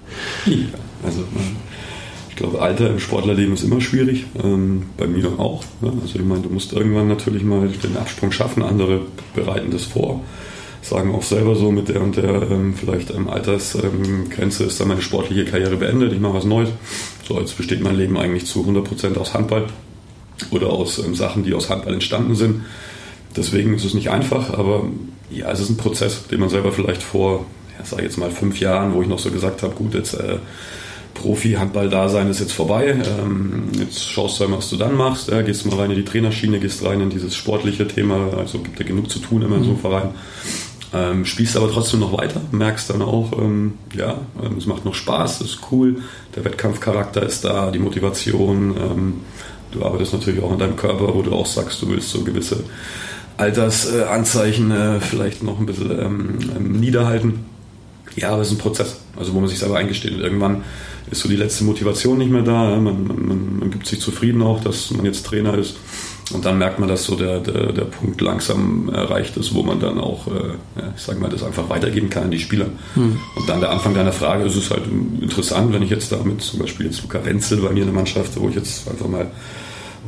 Ja, 0.46 0.56
also 1.04 1.24
ich 2.30 2.36
glaube, 2.36 2.60
Alter 2.60 2.90
im 2.90 2.98
Sportlerleben 2.98 3.54
ist 3.54 3.62
immer 3.62 3.80
schwierig. 3.80 4.24
Ähm, 4.42 4.84
bei 4.96 5.06
mir 5.06 5.38
auch. 5.38 5.64
Also 5.82 6.18
ich 6.18 6.24
meine, 6.24 6.42
du 6.42 6.50
musst 6.50 6.72
irgendwann 6.72 7.08
natürlich 7.08 7.42
mal 7.42 7.68
den 7.68 7.96
Absprung 7.96 8.32
schaffen, 8.32 8.62
andere 8.62 9.02
bereiten 9.34 9.70
das 9.70 9.84
vor 9.84 10.20
sagen 10.82 11.14
auch 11.14 11.22
selber 11.22 11.54
so, 11.54 11.70
mit 11.70 11.88
der 11.88 12.02
und 12.02 12.16
der 12.16 12.50
ähm, 12.50 12.74
vielleicht 12.74 13.10
ähm, 13.10 13.28
Altersgrenze 13.28 14.64
ist 14.64 14.80
dann 14.80 14.88
meine 14.88 15.00
sportliche 15.00 15.44
Karriere 15.44 15.76
beendet, 15.76 16.12
ich 16.12 16.20
mache 16.20 16.34
was 16.34 16.44
Neues. 16.44 16.70
So, 17.26 17.38
jetzt 17.38 17.56
besteht 17.56 17.82
mein 17.82 17.96
Leben 17.96 18.18
eigentlich 18.18 18.46
zu 18.46 18.64
100% 18.64 19.16
aus 19.16 19.32
Handball 19.32 19.66
oder 20.50 20.68
aus 20.70 20.98
ähm, 20.98 21.14
Sachen, 21.14 21.44
die 21.44 21.54
aus 21.54 21.70
Handball 21.70 21.94
entstanden 21.94 22.34
sind. 22.34 22.62
Deswegen 23.36 23.74
ist 23.74 23.84
es 23.84 23.94
nicht 23.94 24.10
einfach, 24.10 24.50
aber 24.50 24.84
ja, 25.30 25.50
es 25.50 25.60
ist 25.60 25.70
ein 25.70 25.76
Prozess, 25.76 26.26
den 26.28 26.40
man 26.40 26.48
selber 26.48 26.72
vielleicht 26.72 27.02
vor, 27.02 27.46
ja, 27.78 27.84
sag 27.84 28.00
ich 28.00 28.04
jetzt 28.04 28.18
mal 28.18 28.30
fünf 28.30 28.60
Jahren, 28.60 28.94
wo 28.94 29.02
ich 29.02 29.08
noch 29.08 29.18
so 29.18 29.30
gesagt 29.30 29.62
habe, 29.62 29.74
gut, 29.74 29.94
jetzt 29.94 30.14
äh, 30.14 30.36
Profi-Handball-Dasein 31.14 32.28
ist 32.28 32.40
jetzt 32.40 32.52
vorbei. 32.52 32.96
Ähm, 33.20 33.68
jetzt 33.78 34.08
schaust 34.08 34.40
du 34.40 34.48
mal, 34.48 34.58
was 34.58 34.70
du 34.70 34.76
dann 34.76 34.96
machst. 34.96 35.28
Ja, 35.28 35.42
gehst 35.42 35.66
mal 35.66 35.76
rein 35.76 35.90
in 35.90 35.96
die 35.96 36.04
Trainerschiene, 36.04 36.58
gehst 36.58 36.84
rein 36.84 37.00
in 37.00 37.10
dieses 37.10 37.34
sportliche 37.36 37.86
Thema. 37.86 38.30
Also 38.36 38.58
gibt 38.58 38.78
ja 38.78 38.86
genug 38.86 39.10
zu 39.10 39.18
tun 39.18 39.42
immer 39.42 39.56
in 39.56 39.62
so 39.62 39.70
einem 39.70 39.78
mhm. 39.78 39.82
Verein. 39.82 40.10
Ähm, 40.94 41.24
spielst 41.24 41.56
aber 41.56 41.70
trotzdem 41.72 42.00
noch 42.00 42.16
weiter, 42.18 42.42
merkst 42.50 42.90
dann 42.90 43.00
auch, 43.00 43.32
ähm, 43.38 43.74
ja, 43.94 44.18
ähm, 44.42 44.58
es 44.58 44.66
macht 44.66 44.84
noch 44.84 44.94
Spaß, 44.94 45.40
es 45.40 45.52
ist 45.52 45.58
cool, 45.70 46.02
der 46.36 46.44
Wettkampfcharakter 46.44 47.22
ist 47.22 47.46
da, 47.46 47.70
die 47.70 47.78
Motivation. 47.78 48.76
Du 49.72 49.84
arbeitest 49.84 50.12
natürlich 50.12 50.42
auch 50.42 50.52
an 50.52 50.58
deinem 50.58 50.76
Körper, 50.76 51.14
wo 51.14 51.22
du 51.22 51.32
auch 51.32 51.46
sagst, 51.46 51.80
du 51.82 51.88
willst 51.88 52.10
so 52.10 52.22
gewisse 52.22 52.62
Altersanzeichen 53.38 54.70
äh, 54.70 55.00
vielleicht 55.00 55.42
noch 55.42 55.58
ein 55.58 55.66
bisschen 55.66 55.90
ähm, 55.90 56.38
ähm, 56.54 56.72
niederhalten. 56.80 57.46
Ja, 58.14 58.30
aber 58.30 58.42
es 58.42 58.48
ist 58.48 58.54
ein 58.54 58.58
Prozess, 58.58 59.00
also 59.16 59.32
wo 59.32 59.40
man 59.40 59.48
sich 59.48 59.58
selber 59.58 59.78
eingesteht. 59.78 60.12
Und 60.12 60.20
irgendwann 60.20 60.62
ist 61.10 61.20
so 61.20 61.28
die 61.28 61.36
letzte 61.36 61.64
Motivation 61.64 62.18
nicht 62.18 62.30
mehr 62.30 62.42
da. 62.42 62.76
Man, 62.76 63.06
man, 63.06 63.58
man 63.58 63.70
gibt 63.70 63.86
sich 63.86 64.00
zufrieden 64.00 64.42
auch, 64.42 64.62
dass 64.62 64.90
man 64.90 65.06
jetzt 65.06 65.24
Trainer 65.26 65.56
ist. 65.56 65.76
Und 66.32 66.44
dann 66.44 66.58
merkt 66.58 66.78
man, 66.78 66.88
dass 66.88 67.04
so 67.04 67.14
der, 67.14 67.40
der, 67.40 67.72
der 67.72 67.84
Punkt 67.84 68.20
langsam 68.20 68.88
erreicht 68.88 69.36
ist, 69.36 69.54
wo 69.54 69.62
man 69.62 69.80
dann 69.80 69.98
auch, 69.98 70.26
äh, 70.26 70.80
ja, 70.80 70.92
ich 70.96 71.02
sage 71.02 71.20
mal, 71.20 71.28
das 71.28 71.42
einfach 71.42 71.68
weitergeben 71.68 72.10
kann 72.10 72.24
an 72.24 72.30
die 72.30 72.38
Spieler. 72.38 72.66
Hm. 72.94 73.18
Und 73.36 73.48
dann 73.48 73.60
der 73.60 73.70
Anfang 73.70 73.94
deiner 73.94 74.12
Frage 74.12 74.44
ist 74.44 74.56
es 74.56 74.70
halt 74.70 74.82
interessant, 75.20 75.72
wenn 75.72 75.82
ich 75.82 75.90
jetzt 75.90 76.12
damit 76.12 76.40
zum 76.42 76.60
Beispiel 76.60 76.86
jetzt 76.86 77.02
Luca 77.02 77.24
Wenzel 77.24 77.58
bei 77.58 77.70
mir 77.70 77.80
in 77.80 77.86
der 77.86 77.94
Mannschaft, 77.94 78.32
wo 78.40 78.48
ich 78.48 78.54
jetzt 78.54 78.88
einfach 78.88 79.08
mal 79.08 79.30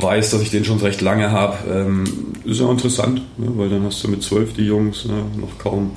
weiß, 0.01 0.31
dass 0.31 0.43
ich 0.43 0.51
den 0.51 0.65
schon 0.65 0.79
recht 0.79 1.01
lange 1.01 1.31
habe, 1.31 1.57
ähm, 1.71 2.05
ist 2.45 2.61
ja 2.61 2.71
interessant, 2.71 3.23
ne? 3.39 3.49
weil 3.57 3.69
dann 3.69 3.85
hast 3.85 4.03
du 4.03 4.09
mit 4.09 4.23
zwölf 4.23 4.53
die 4.55 4.67
Jungs 4.67 5.05
ne, 5.05 5.25
noch 5.37 5.59
kaum, 5.59 5.93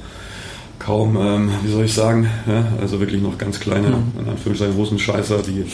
kaum, 0.78 1.18
ähm, 1.18 1.50
wie 1.64 1.72
soll 1.72 1.86
ich 1.86 1.94
sagen, 1.94 2.30
ja? 2.46 2.66
also 2.80 3.00
wirklich 3.00 3.22
noch 3.22 3.38
ganz 3.38 3.60
kleine, 3.60 3.88
mhm. 3.88 4.20
in 4.20 4.30
Anführungszeichen 4.30 4.76
Hosenscheißer, 4.76 5.42
die 5.42 5.66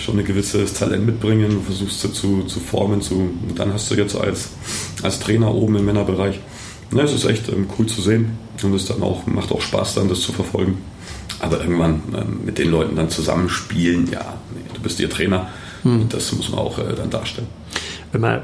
schon 0.00 0.18
ein 0.18 0.24
gewisses 0.24 0.74
Talent 0.74 1.06
mitbringen, 1.06 1.50
du 1.50 1.60
versuchst 1.60 2.00
sie 2.00 2.12
zu, 2.12 2.44
zu 2.44 2.60
formen, 2.60 3.00
zu, 3.00 3.14
und 3.48 3.58
dann 3.58 3.72
hast 3.72 3.90
du 3.90 3.94
jetzt 3.94 4.16
als, 4.16 4.50
als 5.02 5.20
Trainer 5.20 5.54
oben 5.54 5.76
im 5.76 5.84
Männerbereich. 5.84 6.40
Ne, 6.92 7.02
es 7.02 7.12
ist 7.12 7.24
echt 7.24 7.48
ähm, 7.48 7.68
cool 7.78 7.86
zu 7.86 8.00
sehen 8.00 8.38
und 8.62 8.74
es 8.74 8.86
dann 8.86 9.02
auch, 9.02 9.26
macht 9.26 9.52
auch 9.52 9.62
Spaß 9.62 9.94
dann, 9.94 10.08
das 10.08 10.20
zu 10.20 10.32
verfolgen. 10.32 10.78
Aber 11.38 11.60
irgendwann 11.60 12.02
ähm, 12.14 12.40
mit 12.44 12.58
den 12.58 12.70
Leuten 12.70 12.96
dann 12.96 13.08
zusammenspielen, 13.08 14.10
ja, 14.10 14.34
nee, 14.54 14.62
du 14.74 14.80
bist 14.80 14.98
ihr 14.98 15.08
Trainer, 15.08 15.48
hm. 15.82 16.08
Das 16.08 16.32
muss 16.32 16.50
man 16.50 16.60
auch 16.60 16.78
äh, 16.78 16.94
dann 16.94 17.10
darstellen. 17.10 17.48
Wenn 18.12 18.20
man 18.20 18.42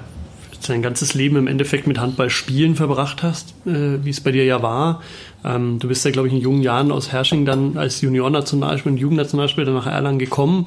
sein 0.60 0.82
ganzes 0.82 1.14
Leben 1.14 1.36
im 1.36 1.46
Endeffekt 1.46 1.86
mit 1.86 2.00
Handball 2.00 2.30
spielen 2.30 2.74
verbracht 2.74 3.22
hast, 3.22 3.54
äh, 3.66 4.04
wie 4.04 4.10
es 4.10 4.20
bei 4.20 4.32
dir 4.32 4.44
ja 4.44 4.62
war. 4.62 5.02
Ähm, 5.44 5.78
du 5.78 5.88
bist 5.88 6.04
ja, 6.04 6.10
glaube 6.10 6.28
ich, 6.28 6.34
in 6.34 6.40
jungen 6.40 6.62
Jahren 6.62 6.90
aus 6.90 7.12
Hersching 7.12 7.44
dann 7.44 7.76
als 7.76 8.00
Junior-Nationalspieler 8.00 8.92
und 8.92 8.98
Jugendnationalspieler 8.98 9.72
nach 9.72 9.86
Erlangen 9.86 10.18
gekommen. 10.18 10.66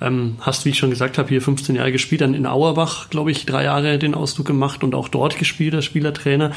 Ähm, 0.00 0.36
hast, 0.40 0.64
wie 0.64 0.70
ich 0.70 0.78
schon 0.78 0.90
gesagt 0.90 1.18
habe, 1.18 1.28
hier 1.28 1.42
15 1.42 1.76
Jahre 1.76 1.92
gespielt, 1.92 2.22
dann 2.22 2.34
in 2.34 2.46
Auerbach, 2.46 3.10
glaube 3.10 3.30
ich, 3.30 3.44
drei 3.44 3.64
Jahre 3.64 3.98
den 3.98 4.14
Ausdruck 4.14 4.46
gemacht 4.46 4.82
und 4.82 4.94
auch 4.94 5.08
dort 5.08 5.38
gespielt 5.38 5.74
als 5.74 5.84
Spielertrainer. 5.84 6.52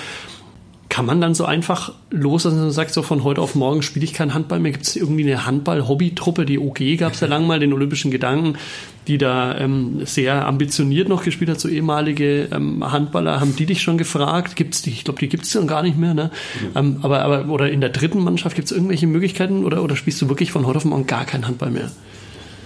Kann 0.93 1.07
man 1.07 1.19
dann 1.19 1.33
so 1.33 1.45
einfach 1.45 1.91
los, 2.11 2.43
dass 2.43 2.53
man 2.53 2.69
sagt, 2.69 2.93
so 2.93 3.01
von 3.01 3.23
heute 3.23 3.41
auf 3.41 3.55
morgen 3.55 3.81
spiele 3.81 4.05
ich 4.05 4.13
kein 4.13 4.35
Handball 4.35 4.59
mehr? 4.59 4.71
Gibt 4.71 4.85
es 4.85 4.95
irgendwie 4.95 5.23
eine 5.23 5.43
Handball-Hobby-Truppe? 5.47 6.45
Die 6.45 6.59
OG 6.59 6.99
gab 6.99 7.13
es 7.13 7.19
ja 7.19 7.27
lang 7.27 7.47
mal, 7.47 7.59
den 7.59 7.73
Olympischen 7.73 8.11
Gedanken, 8.11 8.59
die 9.07 9.17
da 9.17 9.57
ähm, 9.57 10.05
sehr 10.05 10.45
ambitioniert 10.45 11.09
noch 11.09 11.23
gespielt 11.23 11.49
hat, 11.49 11.59
so 11.59 11.67
ehemalige 11.67 12.47
ähm, 12.51 12.91
Handballer. 12.91 13.39
Haben 13.39 13.55
die 13.55 13.65
dich 13.65 13.81
schon 13.81 13.97
gefragt? 13.97 14.55
Gibt's 14.55 14.83
die? 14.83 14.91
Ich 14.91 15.03
glaube, 15.03 15.19
die 15.19 15.29
gibt 15.29 15.45
es 15.45 15.51
dann 15.51 15.65
gar 15.65 15.81
nicht 15.81 15.97
mehr. 15.97 16.13
Ne? 16.13 16.29
Mhm. 16.61 16.67
Ähm, 16.75 16.97
aber, 17.01 17.23
aber, 17.23 17.49
oder 17.49 17.71
in 17.71 17.81
der 17.81 17.89
dritten 17.89 18.23
Mannschaft 18.23 18.55
gibt 18.55 18.67
es 18.67 18.71
irgendwelche 18.71 19.07
Möglichkeiten 19.07 19.65
oder, 19.65 19.83
oder 19.83 19.95
spielst 19.95 20.21
du 20.21 20.29
wirklich 20.29 20.51
von 20.51 20.67
heute 20.67 20.77
auf 20.77 20.85
morgen 20.85 21.07
gar 21.07 21.25
kein 21.25 21.47
Handball 21.47 21.71
mehr? 21.71 21.91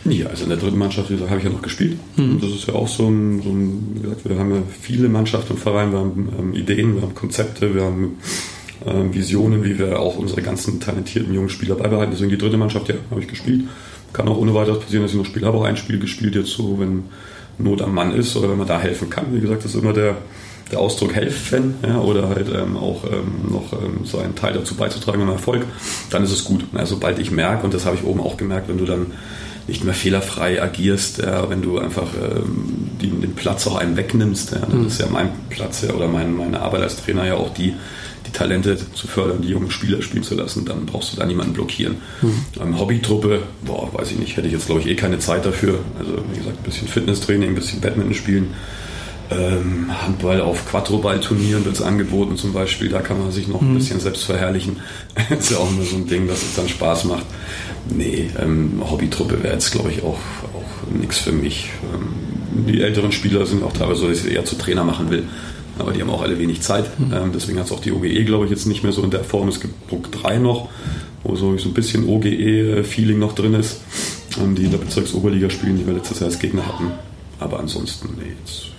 Ja, 0.09 0.27
also 0.27 0.43
in 0.43 0.49
der 0.49 0.57
dritten 0.57 0.77
Mannschaft 0.77 1.09
habe 1.09 1.37
ich 1.37 1.43
ja 1.43 1.49
noch 1.49 1.61
gespielt. 1.61 1.97
Mhm. 2.15 2.39
Das 2.41 2.51
ist 2.51 2.67
ja 2.67 2.73
auch 2.75 2.87
so 2.87 3.07
ein, 3.07 3.41
so 3.41 3.49
ein, 3.49 3.91
wie 3.95 4.01
gesagt, 4.01 4.27
wir 4.27 4.37
haben 4.37 4.53
ja 4.53 4.61
viele 4.81 5.09
Mannschaften 5.09 5.53
im 5.53 5.59
Verein, 5.59 5.91
wir 5.91 5.99
haben 5.99 6.29
ähm, 6.37 6.53
Ideen, 6.53 6.95
wir 6.95 7.01
haben 7.01 7.15
Konzepte, 7.15 7.73
wir 7.73 7.83
haben 7.83 8.17
ähm, 8.85 9.13
Visionen, 9.13 9.63
wie 9.63 9.77
wir 9.77 9.99
auch 9.99 10.17
unsere 10.17 10.41
ganzen 10.41 10.79
talentierten 10.79 11.33
jungen 11.33 11.49
Spieler 11.49 11.75
beibehalten. 11.75 12.11
Deswegen 12.11 12.29
die 12.31 12.37
dritte 12.37 12.57
Mannschaft, 12.57 12.89
ja, 12.89 12.95
habe 13.11 13.21
ich 13.21 13.27
gespielt. 13.27 13.65
Kann 14.13 14.27
auch 14.27 14.37
ohne 14.37 14.53
weiteres 14.53 14.79
passieren, 14.79 15.03
dass 15.03 15.11
ich 15.11 15.17
noch 15.17 15.25
spiele. 15.25 15.47
Habe 15.47 15.57
auch 15.57 15.65
ein 15.65 15.77
Spiel 15.77 15.99
gespielt 15.99 16.35
jetzt 16.35 16.51
so, 16.51 16.79
wenn 16.79 17.03
Not 17.57 17.81
am 17.81 17.93
Mann 17.93 18.13
ist 18.13 18.35
oder 18.35 18.49
wenn 18.49 18.57
man 18.57 18.67
da 18.67 18.79
helfen 18.79 19.09
kann. 19.09 19.25
Wie 19.31 19.39
gesagt, 19.39 19.65
das 19.65 19.73
ist 19.73 19.81
immer 19.81 19.93
der, 19.93 20.17
der 20.71 20.79
Ausdruck 20.79 21.15
helfen 21.15 21.75
ja, 21.85 21.99
oder 21.99 22.29
halt 22.29 22.47
ähm, 22.53 22.77
auch 22.77 23.03
ähm, 23.05 23.51
noch 23.51 23.73
ähm, 23.73 24.05
so 24.05 24.19
einen 24.19 24.35
Teil 24.35 24.53
dazu 24.53 24.75
beizutragen 24.75 25.21
am 25.21 25.29
Erfolg, 25.29 25.65
dann 26.09 26.23
ist 26.23 26.31
es 26.31 26.43
gut. 26.43 26.65
Ja, 26.73 26.85
sobald 26.85 27.19
ich 27.19 27.31
merke, 27.31 27.65
und 27.65 27.73
das 27.73 27.85
habe 27.85 27.95
ich 27.95 28.03
oben 28.03 28.19
auch 28.19 28.37
gemerkt, 28.37 28.69
wenn 28.69 28.77
du 28.77 28.85
dann 28.85 29.07
nicht 29.67 29.83
mehr 29.83 29.93
fehlerfrei 29.93 30.61
agierst, 30.61 31.19
ja, 31.19 31.49
wenn 31.49 31.61
du 31.61 31.77
einfach 31.77 32.07
ähm, 32.13 32.89
die, 33.01 33.09
den 33.09 33.35
Platz 33.35 33.67
auch 33.67 33.75
einem 33.75 33.97
wegnimmst. 33.97 34.51
Ja, 34.51 34.59
das 34.59 34.73
mhm. 34.73 34.87
ist 34.87 34.99
ja 34.99 35.07
mein 35.09 35.29
Platz 35.49 35.81
ja, 35.81 35.93
oder 35.93 36.07
mein, 36.07 36.35
meine 36.35 36.61
Arbeit 36.61 36.83
als 36.83 37.03
Trainer 37.03 37.25
ja 37.25 37.35
auch 37.35 37.53
die, 37.53 37.73
die 38.25 38.31
Talente 38.31 38.77
zu 38.77 39.07
fördern, 39.07 39.41
die 39.41 39.49
jungen 39.49 39.69
Spieler 39.69 40.01
spielen 40.01 40.23
zu 40.23 40.35
lassen, 40.35 40.65
dann 40.65 40.85
brauchst 40.85 41.13
du 41.13 41.17
da 41.17 41.25
niemanden 41.25 41.53
blockieren. 41.53 41.97
Mhm. 42.21 42.45
Ähm, 42.61 42.79
Hobbytruppe, 42.79 43.41
boah, 43.65 43.93
weiß 43.93 44.11
ich 44.11 44.19
nicht, 44.19 44.37
hätte 44.37 44.47
ich 44.47 44.53
jetzt 44.53 44.67
glaube 44.67 44.81
ich 44.81 44.87
eh 44.87 44.95
keine 44.95 45.19
Zeit 45.19 45.45
dafür. 45.45 45.79
Also 45.99 46.13
wie 46.31 46.37
gesagt, 46.37 46.59
ein 46.59 46.63
bisschen 46.63 46.87
Fitnesstraining, 46.87 47.49
ein 47.49 47.55
bisschen 47.55 47.81
Badminton 47.81 48.13
spielen. 48.13 48.53
Ähm, 49.29 49.87
Handball 49.89 50.39
auf 50.39 50.65
Quattroball-Turnieren 50.69 51.65
wird 51.65 51.75
es 51.75 51.81
angeboten 51.81 52.37
zum 52.37 52.53
Beispiel, 52.53 52.87
da 52.87 53.01
kann 53.01 53.19
man 53.19 53.31
sich 53.31 53.49
noch 53.49 53.61
ein 53.61 53.71
mhm. 53.71 53.77
bisschen 53.77 53.99
selbst 53.99 54.23
verherrlichen. 54.23 54.77
ist 55.37 55.51
ja 55.51 55.57
auch 55.57 55.71
nur 55.71 55.83
so 55.83 55.97
ein 55.97 56.07
Ding, 56.07 56.27
dass 56.27 56.43
es 56.43 56.55
dann 56.55 56.69
Spaß 56.69 57.05
macht. 57.05 57.25
Nee, 57.89 58.29
ähm, 58.39 58.81
Hobbytruppe 58.89 59.43
wäre 59.43 59.53
jetzt 59.53 59.71
glaube 59.71 59.91
ich 59.91 60.01
auch, 60.03 60.17
auch 60.17 60.97
nichts 60.97 61.19
für 61.19 61.33
mich. 61.33 61.69
Ähm, 61.93 62.65
die 62.67 62.81
älteren 62.81 63.11
Spieler 63.11 63.45
sind 63.45 63.63
auch 63.63 63.73
teilweise 63.73 64.01
so, 64.01 64.07
dass 64.07 64.23
ich 64.23 64.31
eher 64.31 64.45
zu 64.45 64.57
Trainer 64.57 64.85
machen 64.85 65.09
will. 65.09 65.23
Aber 65.77 65.91
die 65.91 66.01
haben 66.01 66.09
auch 66.09 66.21
alle 66.21 66.39
wenig 66.39 66.61
Zeit. 66.61 66.97
Mhm. 66.97 67.13
Ähm, 67.13 67.31
deswegen 67.33 67.59
hat 67.59 67.65
es 67.65 67.71
auch 67.71 67.81
die 67.81 67.91
OGE, 67.91 68.23
glaube 68.23 68.45
ich, 68.45 68.51
jetzt 68.51 68.65
nicht 68.65 68.83
mehr 68.83 68.93
so 68.93 69.03
in 69.03 69.11
der 69.11 69.23
Form. 69.23 69.47
Es 69.49 69.59
gibt 69.59 69.87
Bruck 69.87 70.11
3 70.11 70.39
noch, 70.39 70.69
wo 71.23 71.35
so 71.35 71.51
ein 71.51 71.73
bisschen 71.73 72.07
OGE-Feeling 72.07 73.19
noch 73.19 73.35
drin 73.35 73.53
ist, 73.53 73.81
ähm, 74.41 74.55
die 74.55 74.63
in 74.63 74.71
der 74.71 74.77
Bezirksoberliga 74.77 75.49
spielen, 75.49 75.77
die 75.77 75.85
wir 75.85 75.93
letztes 75.93 76.19
Jahr 76.19 76.29
als 76.29 76.39
Gegner 76.39 76.65
hatten. 76.65 76.91
Aber 77.39 77.59
ansonsten, 77.59 78.15
nee, 78.17 78.33
jetzt 78.43 78.76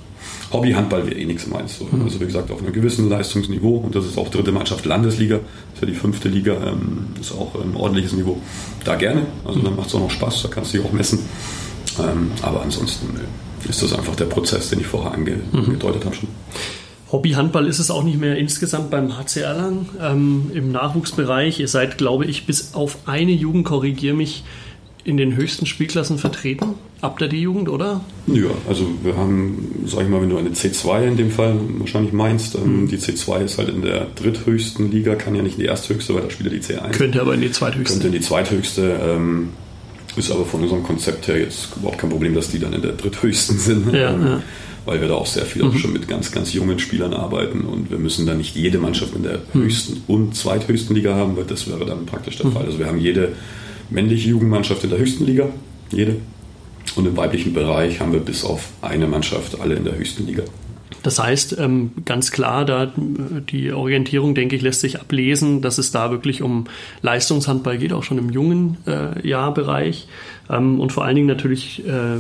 Hobbyhandball 0.52 1.06
wäre 1.06 1.16
eh 1.16 1.26
nichts 1.26 1.46
meins. 1.46 1.78
So. 1.78 1.88
Mhm. 1.90 2.02
Also 2.04 2.20
wie 2.20 2.24
gesagt, 2.24 2.50
auf 2.50 2.62
einem 2.62 2.72
gewissen 2.72 3.08
Leistungsniveau 3.08 3.76
und 3.78 3.94
das 3.94 4.06
ist 4.06 4.16
auch 4.16 4.28
dritte 4.28 4.52
Mannschaft 4.52 4.84
Landesliga, 4.86 5.36
ist 5.36 5.80
ja 5.80 5.86
die 5.86 5.94
fünfte 5.94 6.28
Liga, 6.28 6.54
ähm, 6.66 7.06
ist 7.20 7.32
auch 7.32 7.54
ein 7.54 7.76
ordentliches 7.76 8.12
Niveau. 8.12 8.40
Da 8.84 8.96
gerne, 8.96 9.26
also 9.44 9.60
dann 9.60 9.76
macht 9.76 9.88
es 9.88 9.94
auch 9.94 10.00
noch 10.00 10.10
Spaß, 10.10 10.42
da 10.42 10.48
kannst 10.48 10.72
du 10.72 10.78
dich 10.78 10.86
auch 10.86 10.92
messen. 10.92 11.20
Ähm, 11.98 12.30
aber 12.42 12.62
ansonsten 12.62 13.08
nö, 13.14 13.20
ist 13.68 13.82
das 13.82 13.92
einfach 13.92 14.16
der 14.16 14.26
Prozess, 14.26 14.70
den 14.70 14.80
ich 14.80 14.86
vorher 14.86 15.12
angedeutet 15.12 15.82
mhm. 15.82 16.04
habe 16.04 16.14
schon. 16.14 16.28
Hobbyhandball 17.10 17.66
ist 17.66 17.78
es 17.78 17.90
auch 17.90 18.02
nicht 18.02 18.20
mehr 18.20 18.36
insgesamt 18.36 18.90
beim 18.90 19.16
HC 19.16 19.40
Erlangen 19.40 19.88
ähm, 20.00 20.50
im 20.52 20.70
Nachwuchsbereich. 20.72 21.58
Ihr 21.58 21.68
seid, 21.68 21.96
glaube 21.96 22.26
ich, 22.26 22.44
bis 22.44 22.74
auf 22.74 22.98
eine 23.06 23.32
Jugend, 23.32 23.64
korrigiere 23.64 24.14
mich, 24.14 24.44
in 25.08 25.16
den 25.16 25.36
höchsten 25.36 25.64
Spielklassen 25.64 26.18
vertreten, 26.18 26.74
ab 27.00 27.18
der 27.18 27.28
D-Jugend, 27.28 27.70
oder? 27.70 28.02
Ja, 28.26 28.50
also 28.68 28.86
wir 29.02 29.16
haben, 29.16 29.86
sag 29.86 30.02
ich 30.02 30.08
mal, 30.10 30.20
wenn 30.20 30.28
du 30.28 30.36
eine 30.36 30.50
C2 30.50 31.06
in 31.06 31.16
dem 31.16 31.30
Fall 31.30 31.58
wahrscheinlich 31.78 32.12
meinst, 32.12 32.56
ähm, 32.56 32.82
mhm. 32.82 32.88
die 32.88 32.98
C2 32.98 33.42
ist 33.42 33.56
halt 33.56 33.70
in 33.70 33.80
der 33.80 34.08
dritthöchsten 34.16 34.90
Liga, 34.90 35.14
kann 35.14 35.34
ja 35.34 35.42
nicht 35.42 35.54
in 35.54 35.60
die 35.62 35.66
ersthöchste, 35.66 36.14
weil 36.14 36.20
da 36.20 36.30
spielt 36.30 36.52
ja 36.52 36.58
die 36.58 36.62
C1. 36.62 36.90
Könnte 36.90 37.22
aber 37.22 37.32
in 37.32 37.40
die 37.40 37.50
zweithöchste. 37.50 37.94
Könnte 37.94 38.08
in 38.08 38.12
die 38.12 38.20
zweithöchste. 38.20 39.00
Ähm, 39.02 39.48
ist 40.14 40.30
aber 40.30 40.44
von 40.44 40.62
unserem 40.62 40.82
Konzept 40.82 41.26
her 41.28 41.38
jetzt 41.38 41.74
überhaupt 41.76 41.98
kein 41.98 42.10
Problem, 42.10 42.34
dass 42.34 42.50
die 42.50 42.58
dann 42.58 42.74
in 42.74 42.82
der 42.82 42.92
dritthöchsten 42.92 43.58
sind. 43.58 43.94
Ja, 43.94 44.12
ähm, 44.12 44.26
ja. 44.26 44.42
Weil 44.84 45.00
wir 45.00 45.08
da 45.08 45.14
auch 45.14 45.26
sehr 45.26 45.46
viel 45.46 45.64
mhm. 45.64 45.78
schon 45.78 45.94
mit 45.94 46.06
ganz, 46.06 46.32
ganz 46.32 46.52
jungen 46.52 46.78
Spielern 46.78 47.14
arbeiten 47.14 47.62
und 47.62 47.90
wir 47.90 47.98
müssen 47.98 48.26
da 48.26 48.34
nicht 48.34 48.56
jede 48.56 48.78
Mannschaft 48.78 49.14
in 49.14 49.22
der 49.22 49.40
mhm. 49.54 49.62
höchsten 49.62 50.02
und 50.06 50.36
zweithöchsten 50.36 50.94
Liga 50.94 51.14
haben, 51.14 51.34
weil 51.34 51.44
das 51.44 51.66
wäre 51.66 51.86
dann 51.86 52.04
praktisch 52.04 52.36
der 52.36 52.46
mhm. 52.46 52.52
Fall. 52.52 52.66
Also 52.66 52.78
wir 52.78 52.86
haben 52.86 52.98
jede 52.98 53.32
männliche 53.90 54.30
Jugendmannschaft 54.30 54.84
in 54.84 54.90
der 54.90 54.98
höchsten 54.98 55.26
Liga, 55.26 55.48
jede. 55.90 56.16
Und 56.96 57.06
im 57.06 57.16
weiblichen 57.16 57.52
Bereich 57.52 58.00
haben 58.00 58.12
wir 58.12 58.20
bis 58.20 58.44
auf 58.44 58.70
eine 58.82 59.06
Mannschaft 59.06 59.60
alle 59.60 59.74
in 59.74 59.84
der 59.84 59.96
höchsten 59.96 60.26
Liga. 60.26 60.42
Das 61.02 61.18
heißt, 61.18 61.56
ähm, 61.58 61.92
ganz 62.04 62.32
klar, 62.32 62.64
da 62.64 62.92
die 62.96 63.72
Orientierung, 63.72 64.34
denke 64.34 64.56
ich, 64.56 64.62
lässt 64.62 64.80
sich 64.80 65.00
ablesen, 65.00 65.62
dass 65.62 65.78
es 65.78 65.92
da 65.92 66.10
wirklich 66.10 66.42
um 66.42 66.64
Leistungshandball 67.02 67.78
geht, 67.78 67.92
auch 67.92 68.02
schon 68.02 68.18
im 68.18 68.30
jungen 68.30 68.78
äh, 68.86 69.26
Jahrbereich. 69.26 70.08
Ähm, 70.50 70.80
und 70.80 70.92
vor 70.92 71.04
allen 71.04 71.14
Dingen 71.14 71.28
natürlich 71.28 71.86
äh, 71.86 72.16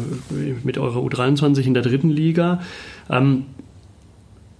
mit 0.62 0.78
eurer 0.78 1.00
U23 1.00 1.62
in 1.62 1.74
der 1.74 1.82
dritten 1.82 2.10
Liga. 2.10 2.62
Ähm, 3.10 3.46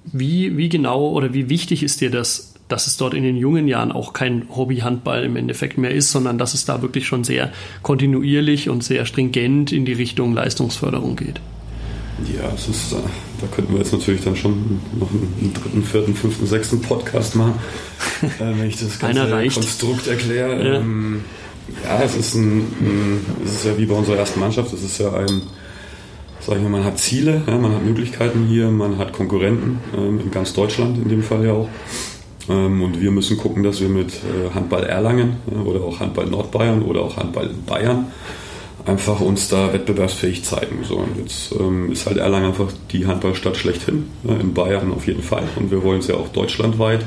wie, 0.05 0.57
wie 0.57 0.69
genau 0.69 1.11
oder 1.11 1.35
wie 1.35 1.49
wichtig 1.49 1.83
ist 1.83 2.01
dir 2.01 2.11
das, 2.11 2.48
dass 2.69 2.87
es 2.87 2.97
dort 2.97 3.15
in 3.15 3.23
den 3.23 3.37
jungen 3.37 3.67
Jahren 3.67 3.93
auch 3.93 4.13
kein 4.13 4.45
Hobbyhandball 4.55 5.25
im 5.25 5.37
Endeffekt 5.37 5.79
mehr 5.79 5.91
ist, 5.91 6.11
sondern 6.11 6.39
dass 6.39 6.55
es 6.55 6.65
da 6.65 6.83
wirklich 6.83 7.07
schon 7.07 7.25
sehr 7.25 7.51
kontinuierlich 7.83 8.69
und 8.69 8.85
sehr 8.85 9.07
stringent 9.07 9.73
in 9.73 9.85
die 9.85 9.95
Richtung 9.95 10.35
Leistungsförderung 10.35 11.17
geht. 11.17 11.41
Ja, 12.35 12.51
es 12.53 12.69
ist, 12.69 12.93
äh, 12.93 12.97
da 13.41 13.47
könnten 13.47 13.73
wir 13.73 13.79
jetzt 13.79 13.93
natürlich 13.93 14.23
dann 14.25 14.35
schon 14.35 14.81
noch 14.99 15.09
einen 15.11 15.53
dritten, 15.55 15.85
vierten, 15.85 16.15
fünften, 16.15 16.47
sechsten 16.47 16.83
Podcast 16.83 17.37
machen, 17.37 17.55
äh, 18.23 18.29
wenn 18.41 18.67
ich 18.67 18.79
das 18.79 18.99
ganze 18.99 19.29
Konstrukt 19.49 20.09
erkläre. 20.09 20.67
Ja. 20.67 20.75
Ähm, 20.81 21.21
ja, 21.85 22.03
es 22.03 22.17
ist 22.17 22.35
ein, 22.35 22.59
ein, 22.81 23.27
es 23.45 23.55
ist 23.55 23.65
ja 23.67 23.79
wie 23.79 23.87
bei 23.87 23.95
unserer 23.95 24.17
ersten 24.17 24.41
Mannschaft, 24.41 24.73
es 24.73 24.83
ist 24.83 24.99
ja 24.99 25.13
ein, 25.13 25.43
sag 26.41 26.57
ich 26.57 26.63
mal, 26.63 26.71
man 26.71 26.85
hat 26.85 26.99
Ziele, 26.99 27.43
ja, 27.47 27.57
man 27.57 27.73
hat 27.73 27.85
Möglichkeiten 27.85 28.47
hier, 28.47 28.71
man 28.71 28.99
hat 28.99 29.13
Konkurrenten 29.13 29.79
ähm, 29.97 30.21
in 30.21 30.31
ganz 30.31 30.55
Deutschland 30.55 30.99
in 30.99 31.09
dem 31.09 31.23
Fall 31.23 31.45
ja 31.45 31.53
auch. 31.53 31.69
Ähm, 32.49 32.83
und 32.83 33.01
wir 33.01 33.11
müssen 33.11 33.37
gucken, 33.37 33.63
dass 33.63 33.81
wir 33.81 33.89
mit 33.89 34.13
äh, 34.15 34.55
Handball 34.55 34.85
Erlangen 34.85 35.37
oder 35.65 35.83
auch 35.83 36.01
Handball 36.01 36.27
Nordbayern 36.27 36.83
oder 36.83 37.03
auch 37.03 37.17
Handball 37.17 37.51
Bayern 37.67 38.07
einfach 38.87 39.21
uns 39.21 39.49
da 39.49 39.73
wettbewerbsfähig 39.73 40.45
zeigen. 40.45 40.79
So, 40.83 40.97
und 40.97 41.19
jetzt 41.19 41.53
ähm, 41.59 41.93
ist 41.93 42.07
halt 42.07 42.17
Erlangen 42.17 42.47
einfach 42.47 42.73
die 42.91 43.07
Handballstadt 43.07 43.57
schlechthin, 43.57 44.07
in 44.25 44.55
Bayern 44.55 44.93
auf 44.93 45.07
jeden 45.07 45.23
Fall. 45.23 45.45
Und 45.57 45.71
wir 45.71 45.83
wollen 45.83 45.99
es 45.99 46.07
ja 46.07 46.15
auch 46.15 46.29
deutschlandweit 46.29 47.05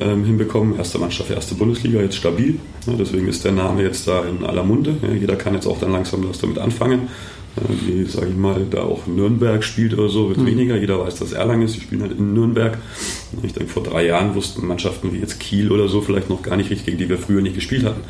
ähm, 0.00 0.24
hinbekommen. 0.24 0.76
Erste 0.76 0.98
Mannschaft, 0.98 1.30
erste 1.30 1.54
Bundesliga, 1.54 2.00
jetzt 2.00 2.16
stabil. 2.16 2.58
deswegen 2.86 3.26
ist 3.26 3.44
der 3.44 3.52
Name 3.52 3.82
jetzt 3.82 4.06
da 4.06 4.24
in 4.24 4.44
aller 4.44 4.64
Munde. 4.64 4.96
jeder 5.18 5.36
kann 5.36 5.54
jetzt 5.54 5.66
auch 5.66 5.80
dann 5.80 5.92
langsam 5.92 6.28
was 6.28 6.40
damit 6.40 6.58
anfangen 6.58 7.08
wie, 7.86 8.04
sage 8.04 8.28
ich 8.30 8.36
mal, 8.36 8.66
da 8.70 8.82
auch 8.82 9.06
Nürnberg 9.06 9.62
spielt 9.64 9.94
oder 9.94 10.08
so, 10.08 10.28
wird 10.28 10.38
mhm. 10.38 10.46
weniger. 10.46 10.76
Jeder 10.76 11.00
weiß, 11.00 11.16
dass 11.16 11.32
Erlangen 11.32 11.62
ist. 11.62 11.76
Die 11.76 11.80
spielen 11.80 12.02
halt 12.02 12.12
in 12.12 12.34
Nürnberg. 12.34 12.78
Ich 13.42 13.52
denke, 13.52 13.72
vor 13.72 13.82
drei 13.82 14.06
Jahren 14.06 14.34
wussten 14.34 14.66
Mannschaften 14.66 15.12
wie 15.12 15.18
jetzt 15.18 15.40
Kiel 15.40 15.70
oder 15.70 15.88
so 15.88 16.00
vielleicht 16.00 16.30
noch 16.30 16.42
gar 16.42 16.56
nicht 16.56 16.70
richtig, 16.70 16.86
gegen 16.86 16.98
die 16.98 17.08
wir 17.08 17.18
früher 17.18 17.40
nicht 17.40 17.54
gespielt 17.54 17.84
hatten. 17.84 18.00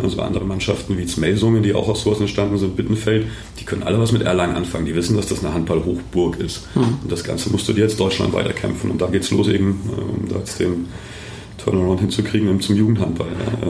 Also 0.00 0.20
andere 0.22 0.44
Mannschaften 0.44 0.96
wie 0.98 1.06
Zmelsungen, 1.06 1.62
die 1.62 1.74
auch 1.74 1.88
aus 1.88 2.04
sowas 2.04 2.20
entstanden 2.20 2.58
sind, 2.58 2.76
Bittenfeld, 2.76 3.26
die 3.58 3.64
können 3.64 3.82
alle 3.82 3.98
was 3.98 4.12
mit 4.12 4.22
Erlangen 4.22 4.54
anfangen. 4.54 4.86
Die 4.86 4.94
wissen, 4.94 5.16
dass 5.16 5.26
das 5.26 5.44
eine 5.44 5.52
Handball-Hochburg 5.52 6.38
ist. 6.38 6.68
Mhm. 6.76 6.98
Und 7.02 7.10
das 7.10 7.24
Ganze 7.24 7.50
musst 7.50 7.68
du 7.68 7.72
dir 7.72 7.82
jetzt 7.82 7.98
Deutschland 7.98 8.32
weiterkämpfen. 8.32 8.90
Und 8.90 9.00
da 9.00 9.06
geht's 9.06 9.30
los 9.30 9.48
eben, 9.48 9.80
um 9.96 10.28
da 10.28 10.38
jetzt 10.38 10.60
den 10.60 10.86
Turnaround 11.58 12.00
hinzukriegen 12.00 12.60
zum 12.60 12.76
Jugendhandball. 12.76 13.28
Ja. 13.62 13.68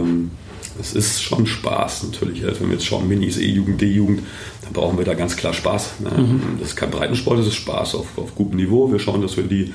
Es 0.81 0.95
ist 0.95 1.23
schon 1.23 1.47
Spaß 1.47 2.05
natürlich. 2.05 2.43
Wenn 2.43 2.69
wir 2.69 2.73
jetzt 2.73 2.87
schauen, 2.87 3.09
Minis, 3.09 3.39
E-Jugend, 3.39 3.81
D-Jugend, 3.81 4.23
dann 4.63 4.73
brauchen 4.73 4.99
wir 4.99 5.05
da 5.05 5.15
ganz 5.15 5.37
klar 5.37 5.53
Spaß. 5.53 6.01
Ne? 6.01 6.11
Mhm. 6.23 6.41
Das 6.59 6.71
ist 6.71 6.77
kein 6.77 6.91
Breitensport, 6.91 7.39
das 7.39 7.47
ist 7.47 7.57
Spaß 7.57 7.95
auf, 7.95 8.07
auf 8.17 8.35
gutem 8.35 8.57
Niveau. 8.57 8.91
Wir 8.91 8.99
schauen, 8.99 9.23
dass 9.23 9.37
wir 9.37 9.45
die 9.45 9.73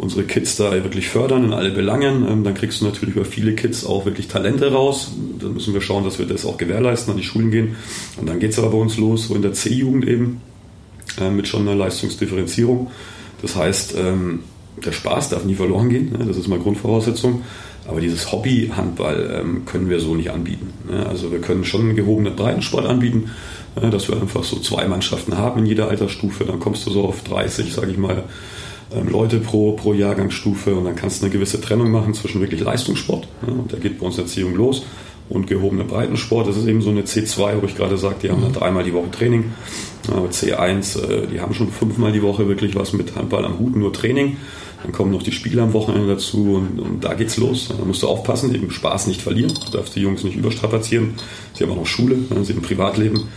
unsere 0.00 0.24
Kids 0.24 0.56
da 0.56 0.72
wirklich 0.72 1.08
fördern 1.08 1.44
in 1.44 1.52
alle 1.52 1.70
Belangen. 1.70 2.26
Ähm, 2.26 2.44
dann 2.44 2.54
kriegst 2.54 2.80
du 2.80 2.86
natürlich 2.86 3.16
über 3.16 3.24
viele 3.24 3.54
Kids 3.54 3.84
auch 3.84 4.06
wirklich 4.06 4.28
Talente 4.28 4.72
raus. 4.72 5.12
Dann 5.38 5.54
müssen 5.54 5.74
wir 5.74 5.80
schauen, 5.80 6.04
dass 6.04 6.18
wir 6.18 6.26
das 6.26 6.46
auch 6.46 6.56
gewährleisten, 6.56 7.12
an 7.12 7.18
die 7.18 7.24
Schulen 7.24 7.50
gehen. 7.50 7.76
Und 8.16 8.28
dann 8.28 8.40
geht 8.40 8.52
es 8.52 8.58
aber 8.58 8.70
bei 8.70 8.78
uns 8.78 8.96
los, 8.96 9.28
so 9.28 9.34
in 9.34 9.42
der 9.42 9.52
C-Jugend 9.52 10.06
eben, 10.06 10.40
äh, 11.20 11.30
mit 11.30 11.48
schon 11.48 11.62
einer 11.62 11.76
Leistungsdifferenzierung. 11.76 12.90
Das 13.42 13.56
heißt, 13.56 13.94
ähm, 13.96 14.40
der 14.84 14.92
Spaß 14.92 15.30
darf 15.30 15.44
nie 15.44 15.54
verloren 15.54 15.90
gehen. 15.90 16.12
Ne? 16.12 16.24
Das 16.24 16.36
ist 16.36 16.48
mal 16.48 16.58
Grundvoraussetzung. 16.58 17.42
Aber 17.90 18.00
dieses 18.00 18.30
Hobby-Handball 18.30 19.40
ähm, 19.40 19.64
können 19.66 19.90
wir 19.90 20.00
so 20.00 20.14
nicht 20.14 20.30
anbieten. 20.30 20.72
Ne? 20.88 21.06
Also 21.06 21.30
wir 21.32 21.40
können 21.40 21.64
schon 21.64 21.82
einen 21.82 21.96
gehobenen 21.96 22.36
Breitensport 22.36 22.86
anbieten, 22.86 23.30
äh, 23.76 23.90
dass 23.90 24.08
wir 24.08 24.20
einfach 24.20 24.44
so 24.44 24.58
zwei 24.60 24.86
Mannschaften 24.86 25.36
haben 25.36 25.60
in 25.60 25.66
jeder 25.66 25.88
Altersstufe. 25.88 26.44
Dann 26.44 26.60
kommst 26.60 26.86
du 26.86 26.90
so 26.90 27.04
auf 27.04 27.22
30, 27.24 27.72
sage 27.72 27.90
ich 27.90 27.98
mal, 27.98 28.24
ähm, 28.94 29.08
Leute 29.08 29.38
pro, 29.38 29.72
pro 29.72 29.92
Jahrgangsstufe 29.92 30.74
und 30.74 30.84
dann 30.84 30.96
kannst 30.96 31.20
du 31.20 31.26
eine 31.26 31.32
gewisse 31.32 31.60
Trennung 31.60 31.90
machen 31.90 32.14
zwischen 32.14 32.40
wirklich 32.40 32.60
Leistungssport, 32.60 33.28
ne? 33.46 33.52
und 33.52 33.72
der 33.72 33.80
geht 33.80 33.98
bei 33.98 34.06
uns 34.06 34.18
Erziehung 34.18 34.54
los, 34.54 34.84
und 35.30 35.46
gehobener 35.46 35.84
Breitensport. 35.84 36.48
Das 36.48 36.56
ist 36.56 36.66
eben 36.66 36.82
so 36.82 36.90
eine 36.90 37.02
C2, 37.02 37.62
wo 37.62 37.66
ich 37.66 37.76
gerade 37.76 37.96
sagte, 37.96 38.26
die 38.26 38.32
haben 38.32 38.42
dann 38.42 38.52
dreimal 38.52 38.84
die 38.84 38.92
Woche 38.92 39.10
Training. 39.10 39.52
Aber 40.08 40.28
C1, 40.28 41.00
äh, 41.00 41.26
die 41.28 41.40
haben 41.40 41.54
schon 41.54 41.70
fünfmal 41.70 42.12
die 42.12 42.22
Woche 42.22 42.48
wirklich 42.48 42.74
was 42.74 42.92
mit 42.92 43.14
Handball 43.14 43.44
am 43.44 43.58
Hut, 43.58 43.76
nur 43.76 43.92
Training. 43.92 44.36
Dann 44.82 44.92
kommen 44.92 45.12
noch 45.12 45.22
die 45.22 45.32
Spiele 45.32 45.62
am 45.62 45.72
Wochenende 45.72 46.08
dazu 46.08 46.54
und, 46.54 46.80
und 46.80 47.04
da 47.04 47.14
geht's 47.14 47.36
los. 47.36 47.68
Da 47.68 47.84
musst 47.84 48.02
du 48.02 48.08
aufpassen, 48.08 48.54
eben 48.54 48.70
Spaß 48.70 49.06
nicht 49.08 49.20
verlieren. 49.20 49.52
Du 49.66 49.76
darfst 49.76 49.94
die 49.94 50.00
Jungs 50.00 50.24
nicht 50.24 50.36
überstrapazieren. 50.36 51.14
Sie 51.54 51.64
haben 51.64 51.72
auch 51.72 51.76
noch 51.76 51.86
Schule, 51.86 52.16
sie 52.42 52.54
haben 52.54 52.62
Privatleben. 52.62 53.28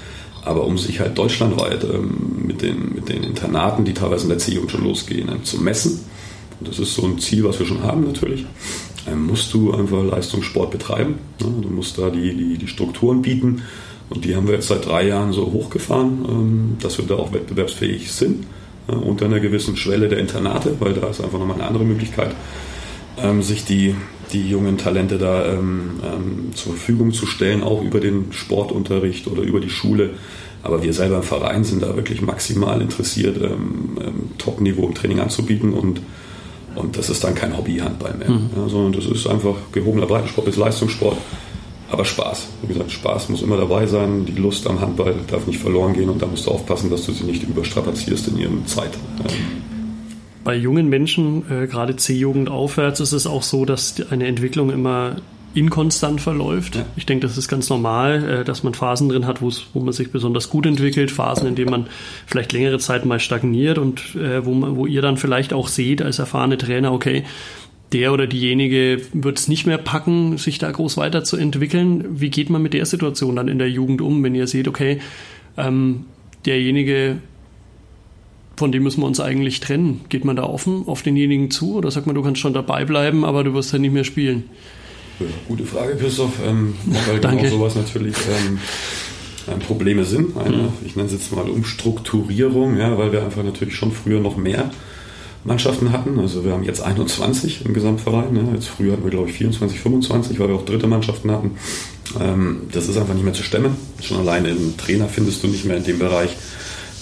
Aber 0.45 0.65
um 0.65 0.77
sich 0.77 0.99
halt 0.99 1.17
deutschlandweit 1.17 1.83
ähm, 1.85 2.43
mit, 2.45 2.61
den, 2.61 2.95
mit 2.95 3.07
den 3.07 3.23
Internaten, 3.23 3.85
die 3.85 3.93
teilweise 3.93 4.23
in 4.23 4.29
der 4.29 4.39
C-Jugend 4.39 4.71
schon 4.71 4.83
losgehen, 4.83 5.29
ähm, 5.29 5.43
zu 5.43 5.61
messen, 5.61 6.01
und 6.59 6.67
das 6.67 6.79
ist 6.79 6.95
so 6.95 7.05
ein 7.05 7.19
Ziel, 7.19 7.43
was 7.43 7.59
wir 7.59 7.65
schon 7.65 7.83
haben 7.83 8.05
natürlich, 8.05 8.45
ähm, 9.07 9.27
musst 9.27 9.53
du 9.53 9.73
einfach 9.73 10.03
Leistungssport 10.03 10.71
betreiben. 10.71 11.15
Ne? 11.41 11.47
Du 11.61 11.69
musst 11.69 11.97
da 11.97 12.09
die, 12.09 12.33
die, 12.35 12.57
die 12.57 12.67
Strukturen 12.67 13.21
bieten. 13.21 13.63
Und 14.09 14.25
die 14.25 14.35
haben 14.35 14.47
wir 14.47 14.55
jetzt 14.55 14.67
seit 14.67 14.85
drei 14.85 15.07
Jahren 15.07 15.33
so 15.33 15.51
hochgefahren, 15.51 16.25
ähm, 16.27 16.77
dass 16.81 16.97
wir 16.97 17.05
da 17.05 17.15
auch 17.15 17.33
wettbewerbsfähig 17.33 18.11
sind. 18.11 18.45
Äh, 18.87 18.93
unter 18.93 19.25
einer 19.25 19.39
gewissen 19.39 19.77
Schwelle 19.77 20.09
der 20.09 20.19
Internate, 20.19 20.75
weil 20.79 20.93
da 20.93 21.07
ist 21.07 21.21
einfach 21.21 21.39
nochmal 21.39 21.55
eine 21.55 21.67
andere 21.67 21.85
Möglichkeit, 21.85 22.35
ähm, 23.17 23.41
sich 23.41 23.65
die, 23.65 23.95
die 24.31 24.49
jungen 24.49 24.77
Talente 24.77 25.17
da 25.17 25.45
ähm, 25.45 25.99
ähm, 26.03 26.51
zur 26.53 26.73
Verfügung 26.73 27.13
zu 27.13 27.25
stellen, 27.25 27.63
auch 27.63 27.81
über 27.81 27.99
den 27.99 28.31
Sportunterricht 28.31 29.27
oder 29.27 29.43
über 29.43 29.59
die 29.59 29.69
Schule. 29.69 30.11
Aber 30.63 30.81
wir 30.81 30.93
selber 30.93 31.17
im 31.17 31.23
Verein 31.23 31.63
sind 31.65 31.83
da 31.83 31.95
wirklich 31.97 32.21
maximal 32.21 32.81
interessiert, 32.81 33.35
Top-Niveau 34.37 34.87
im 34.87 34.93
Training 34.93 35.19
anzubieten 35.19 35.73
und, 35.73 35.99
und 36.75 36.97
das 36.97 37.09
ist 37.09 37.21
dann 37.21 37.35
kein 37.35 37.57
Hobby-Handball 37.57 38.13
mehr, 38.13 38.29
mhm. 38.29 38.49
ja, 38.55 38.69
sondern 38.69 38.93
das 38.93 39.05
ist 39.05 39.27
einfach 39.27 39.55
gehobener 39.73 40.05
Breitensport, 40.05 40.47
ist 40.47 40.55
Leistungssport, 40.55 41.17
aber 41.93 42.05
Spaß. 42.05 42.47
Wie 42.63 42.67
gesagt, 42.67 42.91
Spaß 42.91 43.29
muss 43.29 43.41
immer 43.41 43.57
dabei 43.57 43.85
sein, 43.85 44.25
die 44.25 44.33
Lust 44.33 44.67
am 44.67 44.81
Handball 44.81 45.15
darf 45.27 45.47
nicht 45.47 45.59
verloren 45.59 45.93
gehen 45.93 46.09
und 46.09 46.21
da 46.21 46.25
musst 46.25 46.47
du 46.47 46.51
aufpassen, 46.51 46.89
dass 46.89 47.05
du 47.05 47.11
sie 47.11 47.23
nicht 47.23 47.43
überstrapazierst 47.43 48.27
in 48.29 48.37
ihren 48.37 48.65
Zeit. 48.65 48.91
Bei 50.43 50.55
jungen 50.55 50.89
Menschen, 50.89 51.43
äh, 51.49 51.67
gerade 51.67 51.95
C-Jugend 51.95 52.49
aufwärts, 52.49 52.99
ist 52.99 53.13
es 53.13 53.27
auch 53.27 53.43
so, 53.43 53.63
dass 53.63 53.95
eine 54.11 54.27
Entwicklung 54.27 54.71
immer 54.71 55.17
inkonstant 55.53 56.19
verläuft. 56.19 56.75
Ja. 56.75 56.85
Ich 56.95 57.05
denke, 57.05 57.27
das 57.27 57.37
ist 57.37 57.47
ganz 57.47 57.69
normal, 57.69 58.41
äh, 58.41 58.43
dass 58.43 58.63
man 58.63 58.73
Phasen 58.73 59.07
drin 59.09 59.27
hat, 59.27 59.41
wo 59.41 59.79
man 59.79 59.93
sich 59.93 60.11
besonders 60.11 60.49
gut 60.49 60.65
entwickelt, 60.65 61.11
Phasen, 61.11 61.47
in 61.47 61.55
denen 61.55 61.69
man 61.69 61.87
vielleicht 62.25 62.53
längere 62.53 62.79
Zeit 62.79 63.05
mal 63.05 63.19
stagniert 63.19 63.77
und 63.77 64.15
äh, 64.15 64.45
wo, 64.45 64.53
man, 64.53 64.75
wo 64.75 64.85
ihr 64.85 65.01
dann 65.01 65.17
vielleicht 65.17 65.53
auch 65.53 65.67
seht 65.67 66.01
als 66.01 66.19
erfahrene 66.19 66.57
Trainer, 66.57 66.91
okay, 66.91 67.23
der 67.93 68.11
oder 68.11 68.27
diejenige 68.27 69.01
wird 69.13 69.39
es 69.39 69.47
nicht 69.47 69.65
mehr 69.65 69.77
packen, 69.77 70.37
sich 70.37 70.57
da 70.57 70.69
groß 70.71 70.97
weiterzuentwickeln. 70.97 72.19
Wie 72.19 72.29
geht 72.29 72.49
man 72.49 72.61
mit 72.61 72.73
der 72.73 72.85
Situation 72.85 73.35
dann 73.35 73.47
in 73.47 73.59
der 73.59 73.69
Jugend 73.69 74.01
um, 74.01 74.23
wenn 74.23 74.35
ihr 74.35 74.47
seht, 74.47 74.67
okay, 74.67 74.99
ähm, 75.57 76.05
derjenige, 76.45 77.17
von 78.55 78.71
dem 78.71 78.83
müssen 78.83 79.01
wir 79.01 79.07
uns 79.07 79.19
eigentlich 79.19 79.59
trennen. 79.59 80.01
Geht 80.09 80.25
man 80.25 80.35
da 80.35 80.43
offen 80.43 80.83
auf 80.87 81.03
denjenigen 81.03 81.51
zu 81.51 81.75
oder 81.75 81.91
sagt 81.91 82.07
man, 82.07 82.15
du 82.15 82.23
kannst 82.23 82.41
schon 82.41 82.53
dabei 82.53 82.83
bleiben, 82.83 83.23
aber 83.23 83.43
du 83.43 83.53
wirst 83.53 83.71
ja 83.71 83.79
nicht 83.79 83.93
mehr 83.93 84.03
spielen? 84.03 84.45
Gute 85.47 85.63
Frage, 85.63 85.95
Christoph. 85.95 86.33
Ähm, 86.45 86.73
weil 87.07 87.19
genau 87.19 87.47
sowas 87.47 87.75
natürlich 87.75 88.15
ähm, 88.27 89.59
Probleme 89.59 90.03
sind. 90.03 90.35
Eine, 90.35 90.57
mhm. 90.57 90.67
Ich 90.83 90.95
nenne 90.95 91.07
es 91.07 91.13
jetzt 91.13 91.31
mal 91.35 91.47
Umstrukturierung, 91.47 92.77
ja, 92.77 92.97
weil 92.97 93.11
wir 93.11 93.23
einfach 93.23 93.43
natürlich 93.43 93.75
schon 93.75 93.91
früher 93.91 94.19
noch 94.19 94.35
mehr 94.35 94.71
Mannschaften 95.43 95.91
hatten. 95.91 96.19
Also 96.19 96.45
wir 96.45 96.53
haben 96.53 96.63
jetzt 96.63 96.81
21 96.81 97.65
im 97.65 97.73
Gesamtverein. 97.73 98.35
Ja. 98.35 98.53
Jetzt 98.53 98.67
früher 98.67 98.93
hatten 98.93 99.03
wir, 99.03 99.11
glaube 99.11 99.29
ich, 99.29 99.35
24, 99.35 99.79
25, 99.79 100.39
weil 100.39 100.49
wir 100.49 100.55
auch 100.55 100.65
dritte 100.65 100.87
Mannschaften 100.87 101.31
hatten. 101.31 101.51
Ähm, 102.19 102.61
das 102.71 102.87
ist 102.87 102.97
einfach 102.97 103.13
nicht 103.13 103.23
mehr 103.23 103.33
zu 103.33 103.43
stemmen. 103.43 103.75
Schon 104.01 104.19
alleine 104.19 104.49
einen 104.49 104.75
Trainer 104.77 105.07
findest 105.07 105.43
du 105.43 105.47
nicht 105.47 105.65
mehr 105.65 105.77
in 105.77 105.83
dem 105.83 105.99
Bereich. 105.99 106.35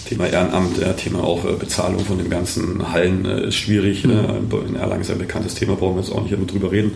Thema 0.08 0.26
Ehrenamt, 0.26 0.78
ja, 0.78 0.92
Thema 0.92 1.22
auch 1.24 1.44
äh, 1.44 1.52
Bezahlung 1.52 2.04
von 2.04 2.18
den 2.18 2.28
ganzen 2.28 2.92
Hallen 2.92 3.24
äh, 3.24 3.48
ist 3.48 3.54
schwierig. 3.54 4.04
Mhm. 4.04 4.10
Äh, 4.10 4.68
in 4.68 4.76
Erlangen 4.76 5.02
ist 5.02 5.10
ein 5.10 5.18
bekanntes 5.18 5.54
Thema, 5.54 5.74
brauchen 5.76 5.96
wir 5.96 6.02
jetzt 6.02 6.12
auch 6.12 6.22
nicht 6.22 6.52
drüber 6.52 6.72
reden. 6.72 6.92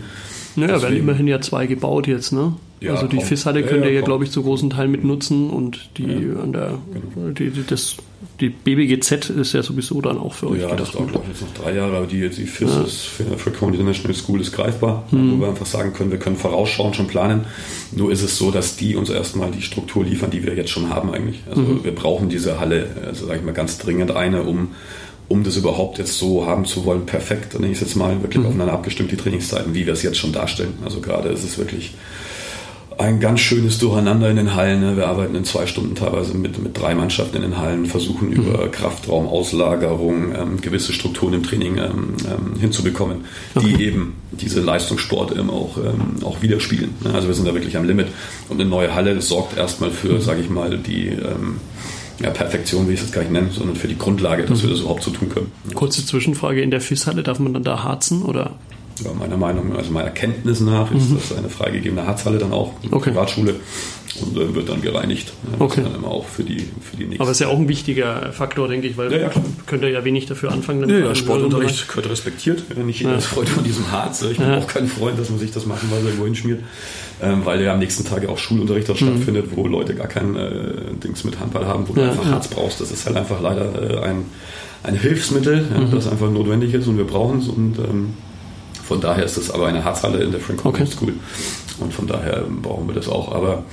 Naja, 0.57 0.73
Deswegen, 0.73 0.91
werden 0.91 1.03
immerhin 1.03 1.27
ja 1.27 1.39
zwei 1.39 1.67
gebaut 1.67 2.07
jetzt, 2.07 2.33
ne? 2.33 2.53
Ja, 2.79 2.93
also 2.93 3.07
die 3.07 3.21
FIS-Halle 3.21 3.63
könnt 3.63 3.85
ihr 3.85 3.91
ja, 3.91 3.99
ja 3.99 4.05
glaube 4.05 4.23
ich, 4.23 4.31
zu 4.31 4.43
großen 4.43 4.69
Teil 4.69 4.87
mitnutzen 4.87 5.49
und 5.49 5.89
die 5.97 6.03
ja, 6.03 6.41
an 6.41 6.53
der 6.53 6.77
genau. 6.93 7.29
die, 7.31 7.49
die, 7.49 7.63
das, 7.65 7.97
die 8.39 8.49
BBGZ 8.49 9.31
ist 9.31 9.53
ja 9.53 9.63
sowieso 9.63 9.99
dann 9.99 10.19
auch 10.19 10.33
für 10.33 10.51
euch. 10.51 10.61
Ja, 10.61 10.75
das 10.75 10.91
dauert, 10.91 11.11
glaube 11.11 11.25
ich, 11.25 11.39
jetzt 11.39 11.47
noch 11.47 11.63
drei 11.63 11.75
Jahre, 11.75 11.97
aber 11.97 12.05
die, 12.05 12.29
die 12.29 12.45
FIS 12.45 12.69
ja. 12.69 12.81
ist 12.83 13.01
für, 13.05 13.23
für 13.37 13.51
County 13.51 13.77
International 13.77 14.15
School 14.15 14.41
ist 14.41 14.51
greifbar, 14.51 15.05
mhm. 15.09 15.33
wo 15.33 15.41
wir 15.41 15.47
einfach 15.49 15.65
sagen 15.65 15.93
können, 15.93 16.11
wir 16.11 16.19
können 16.19 16.37
vorausschauen, 16.37 16.93
schon 16.93 17.07
planen. 17.07 17.45
Nur 17.91 18.11
ist 18.11 18.21
es 18.21 18.37
so, 18.37 18.51
dass 18.51 18.75
die 18.75 18.95
uns 18.95 19.09
erstmal 19.09 19.49
die 19.49 19.63
Struktur 19.63 20.05
liefern, 20.05 20.29
die 20.29 20.43
wir 20.43 20.53
jetzt 20.55 20.69
schon 20.69 20.89
haben 20.89 21.11
eigentlich. 21.11 21.41
Also 21.49 21.61
mhm. 21.61 21.83
wir 21.83 21.95
brauchen 21.95 22.29
diese 22.29 22.59
Halle, 22.59 22.89
also 23.05 23.25
sage 23.25 23.39
ich 23.39 23.45
mal 23.45 23.53
ganz 23.53 23.79
dringend 23.79 24.11
eine, 24.11 24.43
um 24.43 24.69
um 25.29 25.43
das 25.43 25.57
überhaupt 25.57 25.97
jetzt 25.97 26.17
so 26.17 26.45
haben 26.45 26.65
zu 26.65 26.85
wollen, 26.85 27.05
perfekt, 27.05 27.53
dann 27.53 27.61
nenne 27.61 27.73
ich 27.73 27.81
es 27.81 27.87
jetzt 27.87 27.95
mal 27.95 28.21
wirklich 28.21 28.39
mhm. 28.39 28.47
aufeinander 28.47 28.73
abgestimmt, 28.73 29.11
die 29.11 29.17
Trainingszeiten, 29.17 29.73
wie 29.73 29.85
wir 29.85 29.93
es 29.93 30.03
jetzt 30.03 30.17
schon 30.17 30.31
darstellen. 30.31 30.73
Also 30.83 31.01
gerade 31.01 31.29
ist 31.29 31.43
es 31.43 31.57
wirklich 31.57 31.93
ein 32.97 33.19
ganz 33.19 33.41
schönes 33.41 33.77
Durcheinander 33.77 34.29
in 34.29 34.37
den 34.37 34.55
Hallen. 34.55 34.81
Ne? 34.81 34.97
Wir 34.97 35.07
arbeiten 35.07 35.35
in 35.35 35.45
zwei 35.45 35.67
Stunden 35.67 35.93
teilweise 35.93 36.33
mit, 36.33 36.61
mit 36.61 36.79
drei 36.79 36.95
Mannschaften 36.95 37.37
in 37.37 37.43
den 37.43 37.57
Hallen, 37.57 37.85
versuchen 37.85 38.29
mhm. 38.29 38.35
über 38.35 38.69
Kraftraum, 38.69 39.27
Auslagerung 39.27 40.33
ähm, 40.33 40.61
gewisse 40.61 40.93
Strukturen 40.93 41.33
im 41.33 41.43
Training 41.43 41.77
ähm, 41.77 42.13
ähm, 42.25 42.59
hinzubekommen, 42.59 43.25
okay. 43.53 43.73
die 43.77 43.83
eben 43.83 44.15
diese 44.31 44.61
Leistungssport 44.61 45.31
eben 45.37 45.49
auch, 45.49 45.77
ähm, 45.77 46.23
auch 46.23 46.41
widerspiegeln. 46.41 46.95
Ne? 47.03 47.13
Also 47.13 47.27
wir 47.27 47.35
sind 47.35 47.47
da 47.47 47.53
wirklich 47.53 47.77
am 47.77 47.85
Limit 47.85 48.07
und 48.49 48.59
eine 48.59 48.69
neue 48.69 48.95
Halle 48.95 49.21
sorgt 49.21 49.57
erstmal 49.57 49.91
für, 49.91 50.13
mhm. 50.13 50.21
sage 50.21 50.41
ich 50.41 50.49
mal, 50.49 50.77
die 50.77 51.09
ähm, 51.09 51.59
ja, 52.19 52.31
Perfektion 52.31 52.87
will 52.87 52.95
ich 52.95 53.01
es 53.01 53.11
gar 53.11 53.21
nicht 53.21 53.31
nennen, 53.31 53.51
sondern 53.51 53.75
für 53.75 53.87
die 53.87 53.97
Grundlage, 53.97 54.45
dass 54.45 54.59
mhm. 54.59 54.63
wir 54.63 54.69
das 54.71 54.79
überhaupt 54.79 55.03
so 55.03 55.11
tun 55.11 55.29
können. 55.29 55.51
Kurze 55.73 56.05
Zwischenfrage, 56.05 56.61
in 56.61 56.71
der 56.71 56.81
FIS-Halle 56.81 57.23
darf 57.23 57.39
man 57.39 57.53
dann 57.53 57.63
da 57.63 57.83
harzen 57.83 58.23
oder? 58.23 58.55
Ja, 59.03 59.13
meiner 59.13 59.37
Meinung, 59.37 59.75
also 59.75 59.91
meiner 59.91 60.09
Kenntnis 60.09 60.59
nach 60.59 60.91
ist 60.91 61.09
mhm. 61.09 61.15
das 61.15 61.37
eine 61.37 61.49
freigegebene 61.49 62.07
Harzhalle 62.07 62.39
dann 62.39 62.51
auch, 62.51 62.73
eine 62.81 62.93
okay. 62.93 63.11
Privatschule 63.11 63.55
und 64.21 64.37
äh, 64.37 64.55
wird 64.55 64.69
dann 64.69 64.81
gereinigt. 64.81 65.33
Ja, 65.51 65.65
okay. 65.65 65.81
Dann 65.83 66.05
auch 66.05 66.25
für 66.25 66.43
die, 66.43 66.67
für 66.81 66.97
die 66.97 67.05
nächsten. 67.05 67.21
Aber 67.21 67.31
ist 67.31 67.39
ja 67.39 67.47
auch 67.47 67.57
ein 67.57 67.67
wichtiger 67.67 68.31
Faktor, 68.33 68.67
denke 68.67 68.87
ich, 68.87 68.97
weil 68.97 69.11
ja, 69.11 69.19
ja, 69.19 69.31
könnt 69.65 69.83
ihr 69.83 69.89
ja 69.89 70.03
wenig 70.03 70.25
dafür 70.25 70.51
anfangen. 70.51 70.89
Ja, 70.89 70.97
ja 70.97 71.15
Sportunterricht 71.15 71.87
gehört 71.87 72.09
respektiert. 72.09 72.63
Nicht 72.77 73.01
jeder 73.01 73.17
ist 73.17 73.25
Freund 73.25 73.49
von 73.49 73.63
diesem 73.63 73.91
Harz. 73.91 74.21
Ich 74.23 74.37
bin 74.37 74.51
auch 74.51 74.67
kein 74.67 74.87
Freund, 74.87 75.19
dass 75.19 75.29
man 75.29 75.39
sich 75.39 75.51
das 75.51 75.65
machen, 75.65 75.89
weil 75.91 75.99
er 75.99 76.05
irgendwo 76.05 76.25
hinschmiert 76.25 76.61
ähm, 77.21 77.45
weil 77.45 77.61
ja 77.61 77.73
am 77.73 77.79
nächsten 77.79 78.05
Tag 78.05 78.27
auch 78.27 78.37
Schulunterricht 78.37 78.87
dort 78.89 79.01
mhm. 79.01 79.07
stattfindet, 79.07 79.47
wo 79.55 79.67
Leute 79.67 79.95
gar 79.95 80.07
kein 80.07 80.35
äh, 80.35 80.93
Dings 81.03 81.23
mit 81.23 81.39
Handball 81.39 81.65
haben, 81.65 81.87
wo 81.87 81.93
du 81.93 82.01
einfach 82.01 82.25
ja. 82.25 82.31
Harz 82.31 82.47
brauchst. 82.47 82.79
Das 82.81 82.91
ist 82.91 83.05
halt 83.05 83.17
einfach 83.17 83.41
leider 83.41 84.03
äh, 84.03 84.03
ein, 84.03 84.25
ein 84.83 84.95
Hilfsmittel, 84.95 85.61
mhm. 85.61 85.91
das 85.91 86.07
einfach 86.07 86.29
notwendig 86.29 86.73
ist 86.73 86.87
und 86.87 86.97
wir 86.97 87.05
brauchen 87.05 87.39
es 87.39 87.47
und 87.47 87.79
ähm, 87.79 88.13
von 88.83 89.01
daher 89.01 89.25
ist 89.25 89.37
das 89.37 89.51
aber 89.51 89.67
eine 89.67 89.83
Harzhalle 89.83 90.23
in 90.23 90.31
der 90.31 90.39
Frank 90.39 90.63
okay. 90.63 90.85
School 90.85 91.13
und 91.79 91.93
von 91.93 92.07
daher 92.07 92.45
brauchen 92.61 92.87
wir 92.87 92.95
das 92.95 93.09
auch. 93.09 93.33
Aber 93.33 93.63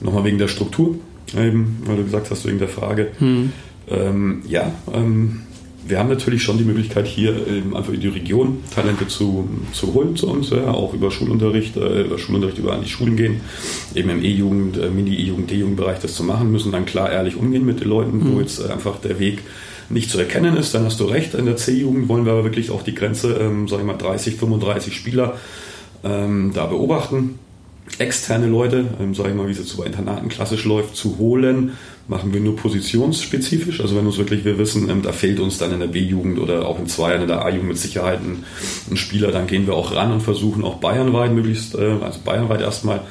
nochmal 0.00 0.24
wegen 0.24 0.38
der 0.38 0.48
Struktur, 0.48 0.96
eben, 1.36 1.82
weil 1.84 1.96
du 1.96 2.04
gesagt 2.04 2.30
hast, 2.30 2.46
wegen 2.46 2.58
der 2.58 2.68
Frage. 2.68 3.08
Mhm. 3.20 3.52
Ähm, 3.88 4.42
ja, 4.46 4.72
ähm, 4.92 5.40
wir 5.86 5.98
haben 5.98 6.08
natürlich 6.08 6.42
schon 6.42 6.56
die 6.56 6.64
Möglichkeit, 6.64 7.06
hier 7.06 7.34
einfach 7.74 7.92
in 7.92 8.00
die 8.00 8.08
Region 8.08 8.64
Talente 8.74 9.06
zu, 9.06 9.48
zu 9.72 9.92
holen 9.92 10.16
zu 10.16 10.28
uns, 10.30 10.50
ja, 10.50 10.70
auch 10.70 10.94
über 10.94 11.10
Schulunterricht, 11.10 11.76
äh, 11.76 12.02
über 12.02 12.18
Schulunterricht 12.18 12.58
über 12.58 12.72
an 12.72 12.82
die 12.82 12.88
Schulen 12.88 13.16
gehen, 13.16 13.40
eben 13.94 14.08
im 14.08 14.22
E-Jugend, 14.22 14.78
äh, 14.78 14.88
Mini-E-Jugend, 14.88 15.50
D-Jugendbereich 15.50 15.98
das 15.98 16.14
zu 16.14 16.24
machen, 16.24 16.50
müssen 16.50 16.72
dann 16.72 16.86
klar 16.86 17.12
ehrlich 17.12 17.36
umgehen 17.36 17.66
mit 17.66 17.80
den 17.80 17.88
Leuten, 17.88 18.18
mhm. 18.18 18.34
wo 18.34 18.40
jetzt 18.40 18.64
einfach 18.64 18.98
der 19.00 19.18
Weg 19.18 19.40
nicht 19.90 20.08
zu 20.08 20.18
erkennen 20.18 20.56
ist, 20.56 20.74
dann 20.74 20.84
hast 20.84 20.98
du 21.00 21.04
recht. 21.04 21.34
In 21.34 21.44
der 21.44 21.56
C-Jugend 21.56 22.08
wollen 22.08 22.24
wir 22.24 22.32
aber 22.32 22.44
wirklich 22.44 22.70
auch 22.70 22.82
die 22.82 22.94
Grenze, 22.94 23.34
ähm, 23.34 23.68
sage 23.68 23.82
ich 23.82 23.86
mal, 23.86 23.98
30, 23.98 24.36
35 24.36 24.96
Spieler 24.96 25.34
ähm, 26.02 26.52
da 26.54 26.64
beobachten 26.64 27.38
externe 27.98 28.46
Leute, 28.46 28.86
ähm, 29.00 29.14
sage 29.14 29.30
ich 29.30 29.34
mal, 29.34 29.46
wie 29.46 29.52
es 29.52 29.58
jetzt 29.58 29.70
so 29.70 29.78
bei 29.78 29.86
Internaten 29.86 30.28
klassisch 30.28 30.64
läuft, 30.64 30.96
zu 30.96 31.18
holen, 31.18 31.72
machen 32.08 32.32
wir 32.32 32.40
nur 32.40 32.56
positionsspezifisch. 32.56 33.80
Also 33.80 33.96
wenn 33.96 34.06
uns 34.06 34.18
wirklich, 34.18 34.44
wir 34.44 34.58
wissen, 34.58 34.88
ähm, 34.90 35.02
da 35.02 35.12
fehlt 35.12 35.40
uns 35.40 35.58
dann 35.58 35.72
in 35.72 35.80
der 35.80 35.86
B-Jugend 35.86 36.38
oder 36.38 36.66
auch 36.66 36.78
in 36.78 36.86
Zweiern, 36.86 37.22
in 37.22 37.28
der 37.28 37.44
A-Jugend 37.44 37.68
mit 37.68 37.78
Sicherheit 37.78 38.20
ein, 38.20 38.44
ein, 38.90 38.96
Spieler, 38.96 39.30
dann 39.32 39.46
gehen 39.46 39.66
wir 39.66 39.74
auch 39.74 39.94
ran 39.94 40.12
und 40.12 40.22
versuchen 40.22 40.64
auch 40.64 40.76
bayernweit 40.76 41.32
möglichst, 41.32 41.74
äh, 41.74 41.96
also 42.00 42.20
bayernweit 42.24 42.60
erstmal 42.60 43.02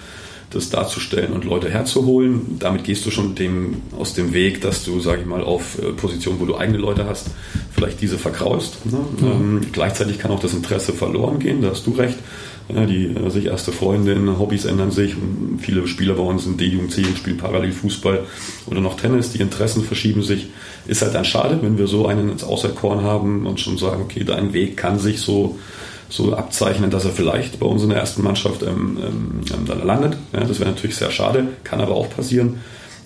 das 0.52 0.70
darzustellen 0.70 1.34
und 1.34 1.46
Leute 1.46 1.70
herzuholen. 1.70 2.58
Damit 2.60 2.84
gehst 2.84 3.06
du 3.06 3.12
schon 3.12 3.34
dem, 3.34 3.82
aus 3.98 4.14
dem 4.14 4.34
Weg, 4.34 4.62
dass 4.62 4.84
du, 4.84 5.00
sage 5.00 5.22
ich 5.22 5.28
mal, 5.28 5.44
auf 5.44 5.80
äh, 5.80 5.94
Positionen, 5.94 6.40
wo 6.40 6.46
du 6.46 6.58
eigene 6.58 6.78
Leute 6.78 7.06
hast, 7.06 7.28
vielleicht 7.72 8.02
diese 8.02 8.20
verkraust. 8.20 8.86
Ne? 8.86 9.00
Mhm. 9.20 9.28
Ähm, 9.28 9.62
gleichzeitig 9.72 10.20
kann 10.20 10.32
auch 10.32 10.40
das 10.40 10.54
Interesse 10.54 10.94
verloren 10.94 11.40
gehen, 11.40 11.62
da 11.62 11.72
hast 11.72 11.88
du 11.88 11.92
recht. 11.92 12.18
Ja, 12.70 12.86
die 12.86 13.14
also 13.16 13.30
sich 13.30 13.46
erste 13.48 13.72
Freundin, 13.72 14.40
Hobbys 14.40 14.66
ändern 14.66 14.92
sich. 14.92 15.16
Viele 15.60 15.86
Spieler 15.88 16.14
bei 16.14 16.24
uns 16.24 16.46
in 16.46 16.58
D-Jugend, 16.58 16.92
C-Jugend 16.92 17.18
spielen 17.18 17.38
parallel 17.38 17.74
Fußball 17.74 18.22
oder 18.68 18.80
noch 18.80 18.96
Tennis. 18.96 19.32
Die 19.32 19.42
Interessen 19.42 19.84
verschieben 19.84 20.24
sich. 20.24 20.48
Ist 20.88 21.02
halt 21.02 21.14
dann 21.14 21.26
schade, 21.26 21.60
wenn 21.62 21.78
wir 21.78 21.88
so 21.88 22.08
einen 22.08 22.30
ins 22.30 22.44
Außerkorn 22.44 23.04
haben 23.04 23.46
und 23.46 23.60
schon 23.60 23.78
sagen, 23.78 24.02
okay, 24.02 24.24
dein 24.24 24.54
Weg 24.54 24.78
kann 24.78 24.98
sich 24.98 25.20
so 25.20 25.60
so 26.10 26.36
abzeichnen, 26.36 26.92
dass 26.92 27.06
er 27.06 27.12
vielleicht 27.12 27.60
bei 27.60 27.66
uns 27.66 27.82
in 27.82 27.90
der 27.90 27.98
ersten 27.98 28.22
Mannschaft 28.22 28.62
ähm, 28.62 29.00
ähm, 29.04 29.66
dann 29.66 29.86
landet. 29.86 30.16
Ja, 30.32 30.42
das 30.42 30.60
wäre 30.60 30.70
natürlich 30.70 30.96
sehr 30.96 31.10
schade, 31.10 31.48
kann 31.64 31.82
aber 31.82 31.96
auch 31.96 32.08
passieren. 32.10 32.60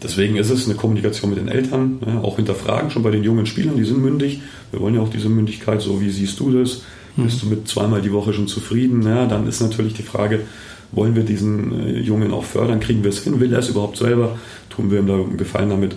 Deswegen 0.04 0.36
ist 0.36 0.50
es 0.50 0.66
eine 0.66 0.76
Kommunikation 0.76 1.30
mit 1.32 1.40
den 1.40 1.48
Eltern, 1.48 2.00
ja, 2.06 2.20
auch 2.22 2.36
hinterfragen, 2.36 2.92
schon 2.92 3.04
bei 3.04 3.12
den 3.12 3.24
jungen 3.24 3.46
Spielern, 3.46 3.78
die 3.78 3.86
sind 3.86 4.00
mündig. 4.00 4.42
Wir 4.72 4.82
wollen 4.82 4.94
ja 4.94 5.02
auch 5.02 5.10
diese 5.10 5.30
Mündigkeit, 5.30 5.82
so 5.82 6.02
wie 6.02 6.10
siehst 6.10 6.40
du 6.40 6.52
das? 6.52 6.82
Bist 7.24 7.42
du 7.42 7.48
mit 7.48 7.68
zweimal 7.68 8.02
die 8.02 8.12
Woche 8.12 8.34
schon 8.34 8.48
zufrieden? 8.48 9.02
Ja, 9.04 9.26
dann 9.26 9.48
ist 9.48 9.60
natürlich 9.60 9.94
die 9.94 10.04
Frage, 10.04 10.42
wollen 10.92 11.16
wir 11.16 11.24
diesen 11.24 11.88
äh, 11.88 12.00
Jungen 12.00 12.32
auch 12.32 12.44
fördern? 12.44 12.80
Kriegen 12.80 13.04
wir 13.04 13.10
es 13.10 13.24
hin? 13.24 13.40
Will 13.40 13.52
er 13.52 13.60
es 13.60 13.70
überhaupt 13.70 13.98
selber? 13.98 14.38
Tun 14.70 14.92
wir 14.92 15.00
ihm 15.00 15.08
da 15.08 15.16
einen 15.16 15.38
Gefallen 15.38 15.70
damit? 15.70 15.96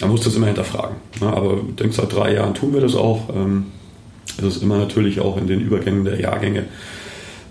Man 0.00 0.10
muss 0.10 0.22
das 0.22 0.36
immer 0.36 0.46
hinterfragen. 0.46 0.96
Ja, 1.20 1.28
aber 1.28 1.60
ich 1.68 1.74
denke, 1.76 1.94
seit 1.94 2.12
drei 2.12 2.34
Jahren 2.34 2.54
tun 2.54 2.72
wir 2.72 2.80
das 2.80 2.94
auch. 2.94 3.28
Ähm, 3.34 3.66
es 4.38 4.56
ist 4.56 4.62
immer 4.62 4.78
natürlich 4.78 5.20
auch 5.20 5.36
in 5.36 5.46
den 5.46 5.60
Übergängen 5.60 6.04
der 6.04 6.20
Jahrgänge. 6.20 6.64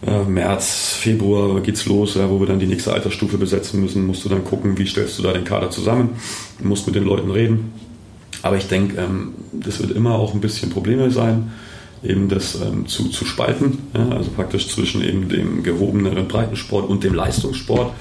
Äh, 0.06 0.24
März, 0.24 0.96
Februar 0.98 1.60
geht's 1.60 1.86
los, 1.86 2.16
ja, 2.16 2.30
wo 2.30 2.40
wir 2.40 2.48
dann 2.48 2.60
die 2.60 2.68
nächste 2.68 2.94
Altersstufe 2.94 3.38
besetzen 3.38 3.82
müssen. 3.82 4.08
Musst 4.08 4.24
du 4.26 4.30
dann 4.30 4.46
gucken, 4.46 4.78
wie 4.78 4.88
stellst 4.88 5.20
du 5.20 5.24
da 5.24 5.34
den 5.34 5.44
Kader 5.44 5.70
zusammen. 5.70 6.12
Du 6.60 6.68
musst 6.68 6.88
mit 6.88 6.96
den 6.96 7.04
Leuten 7.04 7.32
reden 7.32 7.74
Aber 8.42 8.56
ich 8.56 8.68
denke, 8.68 8.98
ähm, 8.98 9.34
das 9.52 9.80
wird 9.82 9.92
immer 9.92 10.16
auch 10.16 10.34
ein 10.34 10.42
bisschen 10.42 10.70
Probleme 10.70 11.12
sein, 11.12 11.52
eben 12.04 12.30
das 12.30 12.56
ähm, 12.56 12.88
zu, 12.88 13.10
zu 13.10 13.26
spalten, 13.26 13.80
ja, 13.94 14.10
also 14.16 14.30
praktisch 14.32 14.70
zwischen 14.70 15.04
eben 15.04 15.30
dem 15.30 15.64
gehobeneren 15.64 16.28
Breitensport 16.28 16.90
und 16.90 17.04
dem 17.04 17.14
Leistungssport. 17.14 17.92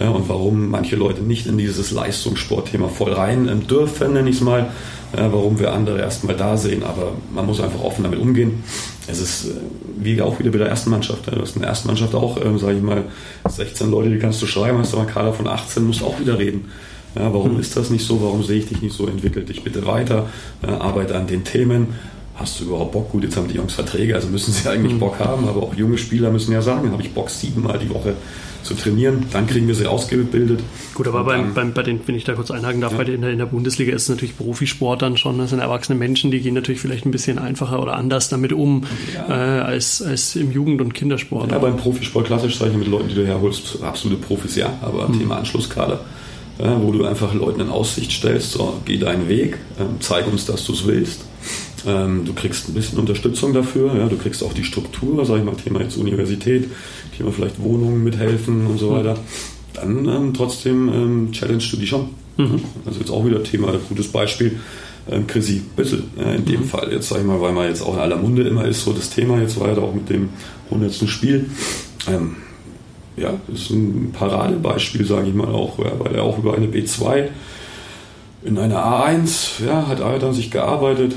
Ja, 0.00 0.10
und 0.10 0.28
warum 0.28 0.68
manche 0.68 0.94
Leute 0.94 1.22
nicht 1.22 1.46
in 1.46 1.58
dieses 1.58 1.90
Leistungssportthema 1.90 2.88
voll 2.88 3.12
rein 3.12 3.48
ähm, 3.48 3.66
dürfen, 3.66 4.12
nenne 4.12 4.30
ich 4.30 4.36
es 4.36 4.42
mal, 4.42 4.70
ja, 5.16 5.32
warum 5.32 5.58
wir 5.58 5.72
andere 5.72 5.98
erstmal 5.98 6.36
da 6.36 6.56
sehen, 6.56 6.84
aber 6.84 7.12
man 7.34 7.46
muss 7.46 7.60
einfach 7.60 7.82
offen 7.82 8.04
damit 8.04 8.20
umgehen. 8.20 8.62
Es 9.08 9.20
ist 9.20 9.46
äh, 9.46 9.54
wie 9.98 10.20
auch 10.22 10.38
wieder 10.38 10.50
bei 10.50 10.58
der 10.58 10.68
ersten 10.68 10.90
Mannschaft. 10.90 11.26
Du 11.26 11.40
hast 11.40 11.56
in 11.56 11.62
der 11.62 11.70
ersten 11.70 11.88
Mannschaft 11.88 12.14
auch, 12.14 12.40
ähm, 12.44 12.58
sage 12.58 12.76
ich 12.76 12.82
mal, 12.82 13.04
16 13.48 13.90
Leute, 13.90 14.10
die 14.10 14.18
kannst 14.18 14.40
du 14.40 14.46
schreiben, 14.46 14.78
hast 14.78 14.92
aber 14.92 15.02
einen 15.02 15.10
Kader 15.10 15.32
von 15.32 15.48
18, 15.48 15.84
musst 15.84 16.02
auch 16.02 16.20
wieder 16.20 16.38
reden. 16.38 16.66
Ja, 17.16 17.32
warum 17.32 17.54
mhm. 17.54 17.60
ist 17.60 17.76
das 17.76 17.90
nicht 17.90 18.04
so? 18.04 18.22
Warum 18.22 18.44
sehe 18.44 18.58
ich 18.58 18.66
dich 18.66 18.82
nicht 18.82 18.94
so? 18.94 19.06
Entwickel 19.06 19.44
dich 19.44 19.64
bitte 19.64 19.86
weiter, 19.86 20.28
äh, 20.62 20.66
arbeite 20.66 21.16
an 21.16 21.26
den 21.26 21.42
Themen. 21.42 21.88
Hast 22.38 22.60
du 22.60 22.64
überhaupt 22.64 22.92
Bock? 22.92 23.10
Gut, 23.10 23.24
jetzt 23.24 23.36
haben 23.36 23.48
die 23.48 23.56
Jungs 23.56 23.74
Verträge, 23.74 24.14
also 24.14 24.28
müssen 24.28 24.52
sie 24.52 24.68
eigentlich 24.68 24.94
mhm. 24.94 25.00
Bock 25.00 25.18
haben, 25.18 25.48
aber 25.48 25.62
auch 25.62 25.74
junge 25.74 25.98
Spieler 25.98 26.30
müssen 26.30 26.52
ja 26.52 26.62
sagen, 26.62 26.92
habe 26.92 27.02
ich 27.02 27.12
Bock, 27.12 27.30
siebenmal 27.30 27.78
die 27.78 27.90
Woche 27.90 28.14
zu 28.62 28.74
trainieren. 28.74 29.26
Dann 29.32 29.46
kriegen 29.46 29.66
wir 29.66 29.74
sie 29.74 29.86
ausgebildet. 29.86 30.60
Gut, 30.94 31.08
aber 31.08 31.24
beim, 31.24 31.54
beim, 31.54 31.72
bei 31.72 31.82
den, 31.82 32.00
wenn 32.06 32.14
ich 32.14 32.24
da 32.24 32.34
kurz 32.34 32.50
einhaken 32.50 32.80
darf, 32.80 32.92
ja. 32.92 32.98
bei 32.98 33.04
den, 33.04 33.22
in, 33.22 33.38
der, 33.38 33.46
Bundesliga 33.46 33.92
ist 33.92 34.02
es 34.02 34.08
natürlich 34.08 34.36
Profisport 34.36 35.02
dann 35.02 35.16
schon. 35.16 35.38
Das 35.38 35.50
sind 35.50 35.58
erwachsene 35.58 35.98
Menschen, 35.98 36.30
die 36.30 36.40
gehen 36.40 36.54
natürlich 36.54 36.80
vielleicht 36.80 37.06
ein 37.06 37.10
bisschen 37.10 37.38
einfacher 37.38 37.82
oder 37.82 37.94
anders 37.96 38.28
damit 38.28 38.52
um 38.52 38.84
ja. 39.14 39.28
äh, 39.28 39.60
als, 39.62 40.02
als 40.02 40.36
im 40.36 40.52
Jugend- 40.52 40.80
und 40.80 40.94
Kindersport. 40.94 41.50
Ja, 41.50 41.58
beim 41.58 41.76
Profisport 41.76 42.26
klassisch 42.26 42.58
sage 42.58 42.72
ich 42.72 42.76
mit 42.76 42.88
Leuten, 42.88 43.08
die 43.08 43.14
du 43.14 43.26
herholst, 43.26 43.82
absolute 43.82 44.20
Profis, 44.20 44.54
ja, 44.54 44.72
aber 44.82 45.08
mhm. 45.08 45.18
Thema 45.18 45.38
Anschlusskader. 45.38 46.00
Ja, 46.60 46.80
wo 46.82 46.90
du 46.90 47.04
einfach 47.04 47.34
Leuten 47.34 47.60
in 47.60 47.68
Aussicht 47.68 48.10
stellst, 48.10 48.50
so, 48.50 48.80
geh 48.84 48.98
deinen 48.98 49.28
Weg, 49.28 49.58
ähm, 49.78 50.00
zeig 50.00 50.26
uns, 50.26 50.44
dass 50.44 50.64
du 50.64 50.72
es 50.72 50.86
willst. 50.86 51.27
Ähm, 51.86 52.24
du 52.24 52.32
kriegst 52.32 52.68
ein 52.68 52.74
bisschen 52.74 52.98
Unterstützung 52.98 53.52
dafür, 53.52 53.94
ja, 53.94 54.08
du 54.08 54.16
kriegst 54.16 54.42
auch 54.42 54.52
die 54.52 54.64
Struktur, 54.64 55.24
sag 55.24 55.38
ich 55.38 55.44
mal, 55.44 55.54
Thema 55.54 55.80
jetzt 55.80 55.96
Universität, 55.96 56.68
Thema 57.16 57.32
vielleicht 57.32 57.62
Wohnungen 57.62 58.02
mithelfen 58.02 58.66
und 58.66 58.78
so 58.78 58.92
weiter. 58.92 59.16
Dann 59.74 60.08
ähm, 60.08 60.34
trotzdem 60.34 60.88
ähm, 60.88 61.32
challengest 61.32 61.72
du 61.72 61.76
die 61.76 61.86
schon. 61.86 62.08
Mhm. 62.36 62.60
Also 62.84 63.00
jetzt 63.00 63.10
auch 63.10 63.24
wieder 63.24 63.42
Thema, 63.42 63.72
gutes 63.88 64.08
Beispiel. 64.08 64.58
Ähm, 65.10 65.26
Chrissy 65.26 65.62
Bissel 65.76 66.04
äh, 66.18 66.36
in 66.36 66.44
dem 66.44 66.60
mhm. 66.60 66.64
Fall. 66.64 66.92
Jetzt 66.92 67.08
sag 67.08 67.18
ich 67.18 67.24
mal, 67.24 67.40
weil 67.40 67.52
man 67.52 67.68
jetzt 67.68 67.82
auch 67.82 67.94
in 67.94 68.00
aller 68.00 68.16
Munde 68.16 68.42
immer 68.42 68.64
ist, 68.64 68.84
so 68.84 68.92
das 68.92 69.10
Thema 69.10 69.40
jetzt 69.40 69.58
weiter 69.60 69.82
auch 69.82 69.94
mit 69.94 70.10
dem 70.10 70.30
100. 70.70 71.08
Spiel. 71.08 71.48
Ähm, 72.08 72.36
ja, 73.16 73.34
das 73.48 73.62
ist 73.62 73.70
ein 73.70 74.12
Paradebeispiel, 74.12 75.04
sage 75.04 75.28
ich 75.28 75.34
mal 75.34 75.48
auch, 75.48 75.78
ja, 75.78 75.92
weil 75.98 76.14
er 76.14 76.22
auch 76.22 76.38
über 76.38 76.54
eine 76.54 76.66
B2 76.66 77.28
in 78.44 78.58
einer 78.58 78.84
A1 78.84 79.64
ja, 79.66 79.88
hat 79.88 80.00
er 80.00 80.22
an 80.22 80.32
sich 80.32 80.50
gearbeitet, 80.50 81.14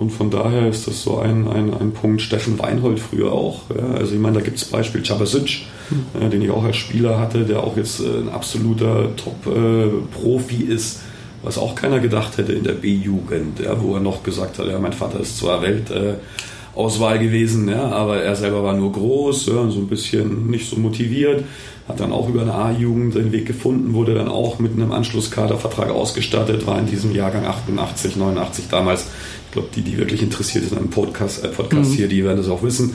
und 0.00 0.10
von 0.10 0.30
daher 0.30 0.66
ist 0.66 0.86
das 0.86 1.02
so 1.02 1.18
ein, 1.18 1.46
ein, 1.46 1.74
ein 1.74 1.92
Punkt. 1.92 2.22
Steffen 2.22 2.58
Weinhold 2.58 2.98
früher 2.98 3.32
auch. 3.32 3.64
Ja. 3.68 3.98
Also 3.98 4.14
ich 4.14 4.18
meine, 4.18 4.38
da 4.38 4.40
gibt 4.40 4.56
es 4.56 4.64
Beispiel 4.64 5.02
Cabasic, 5.02 5.66
mhm. 5.90 6.22
äh, 6.22 6.30
den 6.30 6.40
ich 6.40 6.50
auch 6.50 6.64
als 6.64 6.76
Spieler 6.76 7.20
hatte, 7.20 7.44
der 7.44 7.62
auch 7.62 7.76
jetzt 7.76 8.00
äh, 8.00 8.04
ein 8.04 8.30
absoluter 8.30 9.14
Top-Profi 9.16 10.64
äh, 10.64 10.72
ist, 10.72 11.00
was 11.42 11.58
auch 11.58 11.74
keiner 11.74 12.00
gedacht 12.00 12.38
hätte 12.38 12.54
in 12.54 12.64
der 12.64 12.72
B-Jugend, 12.72 13.60
ja, 13.60 13.78
wo 13.78 13.94
er 13.94 14.00
noch 14.00 14.22
gesagt 14.22 14.58
hat, 14.58 14.68
ja, 14.68 14.78
mein 14.78 14.94
Vater 14.94 15.20
ist 15.20 15.36
zwar 15.36 15.60
Weltauswahl 16.80 17.18
gewesen, 17.18 17.68
ja, 17.68 17.90
aber 17.90 18.22
er 18.22 18.36
selber 18.36 18.62
war 18.62 18.74
nur 18.74 18.92
groß, 18.92 19.46
ja, 19.46 19.70
so 19.70 19.78
ein 19.80 19.88
bisschen 19.88 20.48
nicht 20.50 20.68
so 20.68 20.76
motiviert, 20.76 21.44
hat 21.88 22.00
dann 22.00 22.12
auch 22.12 22.28
über 22.28 22.42
eine 22.42 22.54
A-Jugend 22.54 23.14
den 23.14 23.32
Weg 23.32 23.46
gefunden, 23.46 23.94
wurde 23.94 24.14
dann 24.14 24.28
auch 24.28 24.58
mit 24.58 24.72
einem 24.72 24.92
Anschlusskadervertrag 24.92 25.90
ausgestattet, 25.90 26.66
war 26.66 26.78
in 26.78 26.86
diesem 26.86 27.14
Jahrgang 27.14 27.44
88, 27.44 28.16
89 28.16 28.66
damals 28.70 29.06
ich 29.46 29.52
glaube, 29.52 29.68
die, 29.74 29.82
die 29.82 29.98
wirklich 29.98 30.22
interessiert 30.22 30.64
sind 30.64 30.78
am 30.78 30.90
Podcast, 30.90 31.44
äh, 31.44 31.48
Podcast 31.48 31.90
mhm. 31.90 31.94
hier, 31.94 32.08
die 32.08 32.24
werden 32.24 32.36
das 32.36 32.48
auch 32.48 32.62
wissen. 32.62 32.94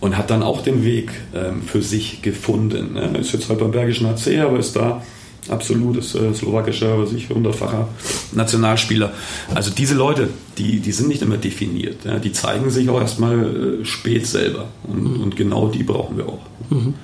Und 0.00 0.16
hat 0.16 0.30
dann 0.30 0.42
auch 0.42 0.62
den 0.62 0.84
Weg 0.84 1.12
ähm, 1.34 1.62
für 1.62 1.82
sich 1.82 2.22
gefunden. 2.22 2.94
Ne? 2.94 3.18
Ist 3.20 3.34
jetzt 3.34 3.50
halt 3.50 3.60
beim 3.60 3.70
Bergischen 3.72 4.08
HC, 4.08 4.40
aber 4.40 4.58
ist 4.58 4.74
da 4.74 5.02
absolut, 5.48 5.96
ist 5.96 6.14
äh, 6.14 6.32
slowakischer, 6.34 6.98
was 6.98 7.12
ich, 7.12 7.28
hundertfacher 7.28 7.88
Nationalspieler. 8.32 9.12
Also 9.54 9.70
diese 9.70 9.94
Leute, 9.94 10.28
die, 10.58 10.80
die 10.80 10.92
sind 10.92 11.08
nicht 11.08 11.22
immer 11.22 11.36
definiert. 11.36 12.04
Ja? 12.04 12.18
Die 12.18 12.32
zeigen 12.32 12.70
sich 12.70 12.88
auch 12.88 13.00
erstmal 13.00 13.80
äh, 13.80 13.84
spät 13.84 14.26
selber. 14.26 14.68
Und, 14.84 15.02
mhm. 15.02 15.22
und 15.22 15.36
genau 15.36 15.68
die 15.68 15.82
brauchen 15.82 16.16
wir 16.16 16.28
auch. 16.28 16.40
Mhm. 16.70 16.94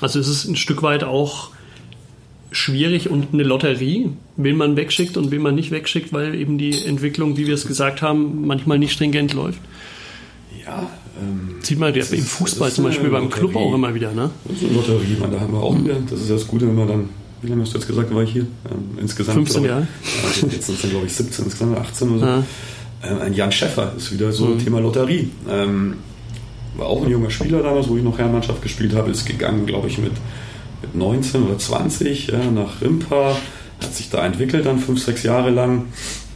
Also 0.00 0.18
ist 0.18 0.28
es 0.28 0.44
ein 0.46 0.56
Stück 0.56 0.82
weit 0.82 1.04
auch 1.04 1.50
schwierig 2.50 3.08
und 3.08 3.28
eine 3.32 3.42
Lotterie, 3.42 4.10
wen 4.36 4.56
man 4.56 4.76
wegschickt 4.76 5.16
und 5.16 5.30
wen 5.30 5.42
man 5.42 5.54
nicht 5.54 5.70
wegschickt, 5.70 6.12
weil 6.12 6.34
eben 6.34 6.58
die 6.58 6.84
Entwicklung, 6.84 7.36
wie 7.36 7.46
wir 7.46 7.54
es 7.54 7.66
gesagt 7.66 8.02
haben, 8.02 8.46
manchmal 8.46 8.78
nicht 8.78 8.92
stringent 8.92 9.32
läuft. 9.32 9.60
Ja. 10.64 10.90
Ähm, 11.20 11.56
Sieht 11.60 11.78
man 11.78 11.94
ja 11.94 12.04
im 12.04 12.22
Fußball 12.22 12.70
zum 12.70 12.84
Beispiel 12.84 13.10
beim 13.10 13.30
Club 13.30 13.56
auch 13.56 13.74
immer 13.74 13.94
wieder, 13.94 14.12
ne? 14.12 14.30
Das 14.44 14.56
ist 14.56 14.64
eine 14.64 14.74
Lotterie, 14.74 15.16
man, 15.20 15.30
da 15.30 15.40
haben 15.40 15.52
wir 15.52 15.62
auch 15.62 15.76
wieder. 15.78 15.96
Das 16.08 16.20
ist 16.20 16.30
das 16.30 16.46
Gute, 16.46 16.66
wenn 16.66 16.74
man 16.74 16.88
dann, 16.88 17.08
wie 17.42 17.48
lange 17.48 17.62
hast 17.62 17.74
du 17.74 17.78
jetzt 17.78 17.86
gesagt, 17.86 18.14
war 18.14 18.22
ich 18.22 18.32
hier? 18.32 18.46
Ähm, 18.70 18.98
insgesamt. 19.00 19.36
15 19.36 19.64
Jahre. 19.64 19.80
Ja, 19.80 20.46
jetzt 20.50 20.66
sind 20.66 20.82
es 20.84 20.90
glaube 20.90 21.06
ich 21.06 21.12
17, 21.12 21.44
insgesamt 21.44 21.78
18 21.78 22.10
oder 22.10 22.18
so. 22.18 22.26
Ja. 22.26 22.42
Ähm, 23.04 23.20
ein 23.20 23.34
Jan 23.34 23.52
Schäffer 23.52 23.92
ist 23.96 24.12
wieder 24.12 24.32
so 24.32 24.46
ein 24.46 24.54
mhm. 24.54 24.58
Thema 24.64 24.80
Lotterie. 24.80 25.30
Ähm, 25.50 25.96
war 26.76 26.86
auch 26.86 27.04
ein 27.04 27.10
junger 27.10 27.30
Spieler 27.30 27.62
damals, 27.62 27.88
wo 27.88 27.96
ich 27.96 28.02
noch 28.02 28.16
Herrenmannschaft 28.16 28.62
gespielt 28.62 28.94
habe, 28.94 29.10
ist 29.10 29.26
gegangen, 29.26 29.66
glaube 29.66 29.88
ich, 29.88 29.98
mit 29.98 30.12
mit 30.82 30.94
19 30.94 31.44
oder 31.44 31.58
20 31.58 32.28
ja, 32.28 32.50
nach 32.50 32.80
Rimpa, 32.80 33.36
hat 33.80 33.94
sich 33.94 34.10
da 34.10 34.24
entwickelt 34.26 34.66
dann 34.66 34.78
fünf, 34.78 35.02
sechs 35.02 35.22
Jahre 35.22 35.50
lang. 35.50 35.86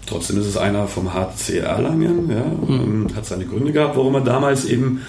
Trotzdem 0.07 0.38
ist 0.38 0.47
es 0.47 0.57
einer 0.57 0.87
vom 0.87 1.12
HC 1.12 1.59
Erlangen, 1.59 2.31
ja, 2.31 2.45
mhm. 2.45 3.09
hat 3.14 3.27
seine 3.27 3.45
Gründe 3.45 3.73
gehabt, 3.73 3.97
warum 3.97 4.14
er 4.14 4.21
damals 4.21 4.64
eben 4.64 5.03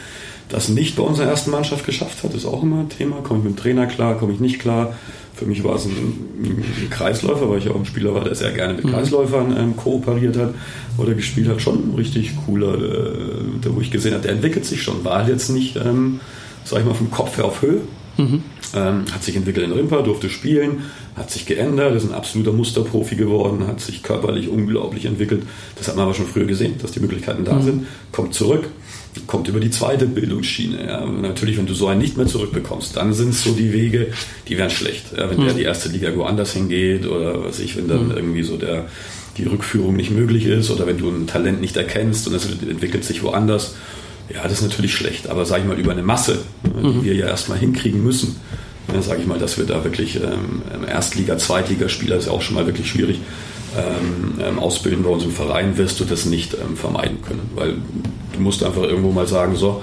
das 0.50 0.70
nicht 0.70 0.96
bei 0.96 1.04
unserer 1.04 1.28
ersten 1.28 1.52
Mannschaft 1.52 1.86
geschafft 1.86 2.24
hat, 2.24 2.34
ist 2.34 2.46
auch 2.46 2.64
immer 2.64 2.80
ein 2.80 2.90
Thema. 2.90 3.18
Komme 3.18 3.40
ich 3.40 3.46
mit 3.46 3.58
dem 3.58 3.62
Trainer 3.62 3.86
klar, 3.86 4.18
komme 4.18 4.34
ich 4.34 4.40
nicht 4.40 4.60
klar. 4.60 4.96
Für 5.38 5.45
mich 5.45 5.63
war 5.63 5.76
es 5.76 5.86
ein, 5.86 5.91
ein, 5.91 6.89
Kreisläufer, 6.89 7.50
weil 7.50 7.60
ich 7.60 7.69
auch 7.69 7.76
ein 7.76 7.86
Spieler 7.86 8.13
war, 8.13 8.23
der 8.23 8.34
sehr 8.34 8.52
gerne 8.52 8.73
mit 8.73 8.86
mhm. 8.86 8.89
Kreisläufern 8.89 9.56
ähm, 9.56 9.76
kooperiert 9.76 10.36
hat 10.38 10.54
oder 10.97 11.13
gespielt 11.13 11.47
hat. 11.47 11.62
Schon 11.62 11.91
ein 11.91 11.95
richtig 11.95 12.32
cooler, 12.45 12.76
äh, 12.76 13.69
wo 13.69 13.80
ich 13.80 13.91
gesehen 13.91 14.13
habe, 14.13 14.23
der 14.23 14.32
entwickelt 14.32 14.65
sich 14.65 14.82
schon. 14.82 15.04
War 15.06 15.19
halt 15.19 15.30
jetzt 15.30 15.50
nicht, 15.50 15.76
ähm, 15.76 16.19
sag 16.63 16.80
ich 16.80 16.86
mal, 16.86 16.95
vom 16.95 17.12
Kopf 17.12 17.38
her 17.38 17.45
auf 17.45 17.62
Höhe. 17.62 17.82
Mhm. 18.17 18.41
Ähm, 18.73 19.06
hat 19.13 19.23
sich 19.23 19.36
entwickelt 19.36 19.65
in 19.65 19.71
Rimper, 19.71 20.02
durfte 20.02 20.30
spielen, 20.30 20.84
hat 21.15 21.30
sich 21.32 21.45
geändert, 21.45 21.95
ist 21.95 22.10
ein 22.10 22.13
absoluter 22.13 22.52
Musterprofi 22.52 23.15
geworden, 23.15 23.67
hat 23.67 23.80
sich 23.80 24.04
körperlich 24.04 24.50
unglaublich 24.50 25.06
entwickelt. 25.06 25.43
Das 25.76 25.88
hat 25.88 25.95
man 25.95 26.06
aber 26.06 26.13
schon 26.13 26.26
früher 26.26 26.45
gesehen, 26.45 26.76
dass 26.82 26.91
die 26.91 27.00
Möglichkeiten 27.00 27.45
da 27.45 27.54
mhm. 27.54 27.62
sind. 27.62 27.88
Kommt 28.12 28.34
zurück, 28.34 28.69
kommt 29.26 29.48
über 29.48 29.60
die 29.60 29.72
zweite 29.72 30.06
Bildungsschiene. 30.06 30.86
Ja. 30.86 31.06
Natürlich, 31.06 31.58
wenn 31.58 31.66
du 31.66 31.74
so 31.74 31.88
einen 31.88 32.02
nicht 32.02 32.18
mehr 32.18 32.28
zurückbekommst, 32.28 32.96
dann 32.96 33.14
sind 33.14 33.30
es 33.30 33.44
so 33.44 33.52
die 33.54 33.74
Wege, 33.74 34.08
die 34.48 34.58
wären 34.58 34.70
schlecht. 34.70 35.06
Ja, 35.18 35.30
wenn 35.30 35.40
mhm. 35.40 35.46
der 35.46 35.54
die 35.54 35.64
erste 35.64 35.90
Liga 35.90 36.16
woanders 36.16 36.54
hingeht 36.54 37.08
oder 37.08 37.44
was 37.44 37.60
ich, 37.60 37.76
wenn 37.78 37.88
dann 37.88 38.06
mhm. 38.06 38.12
irgendwie 38.12 38.44
so 38.44 38.58
der 38.58 38.86
die 39.38 39.46
Rückführung 39.46 39.96
nicht 39.96 40.10
möglich 40.10 40.46
ist 40.46 40.72
oder 40.72 40.88
wenn 40.88 40.98
du 40.98 41.10
ein 41.10 41.28
Talent 41.28 41.62
nicht 41.62 41.78
erkennst 41.78 42.28
und 42.28 42.34
es 42.34 42.46
entwickelt 42.46 43.04
sich 43.04 43.22
woanders 43.22 43.76
ja, 44.34 44.44
das 44.44 44.54
ist 44.54 44.64
natürlich 44.64 44.94
schlecht, 44.94 45.30
aber 45.30 45.46
sage 45.46 45.62
ich 45.62 45.68
mal 45.68 45.80
über 45.80 45.92
eine 45.92 46.04
Masse, 46.04 46.40
die 46.64 46.88
mhm. 46.88 47.04
wir 47.04 47.16
ja 47.16 47.28
erstmal 47.28 47.58
hinkriegen 47.58 48.04
müssen, 48.04 48.36
ja, 48.94 49.02
sage 49.02 49.22
ich 49.22 49.28
mal, 49.28 49.40
dass 49.40 49.58
wir 49.58 49.66
da 49.66 49.84
wirklich 49.84 50.16
ähm, 50.18 50.86
Erstliga-, 50.88 51.38
Zweitligaspieler 51.38 52.18
ist 52.18 52.28
ja 52.28 52.32
auch 52.32 52.42
schon 52.42 52.56
mal 52.56 52.66
wirklich 52.66 52.90
schwierig 52.90 53.20
ähm, 53.78 54.40
ähm, 54.42 54.60
ausbilden 54.60 55.04
bei 55.04 55.10
uns 55.10 55.24
im 55.24 55.32
Verein, 55.32 55.78
wirst 55.78 56.00
du 56.00 56.06
das 56.06 56.26
nicht 56.26 56.54
ähm, 56.54 56.76
vermeiden 56.76 57.22
können, 57.22 57.50
weil 57.56 57.76
du 58.38 58.43
musst 58.43 58.63
einfach 58.63 58.84
irgendwo 58.84 59.12
mal 59.12 59.28
sagen, 59.28 59.56
so, 59.56 59.82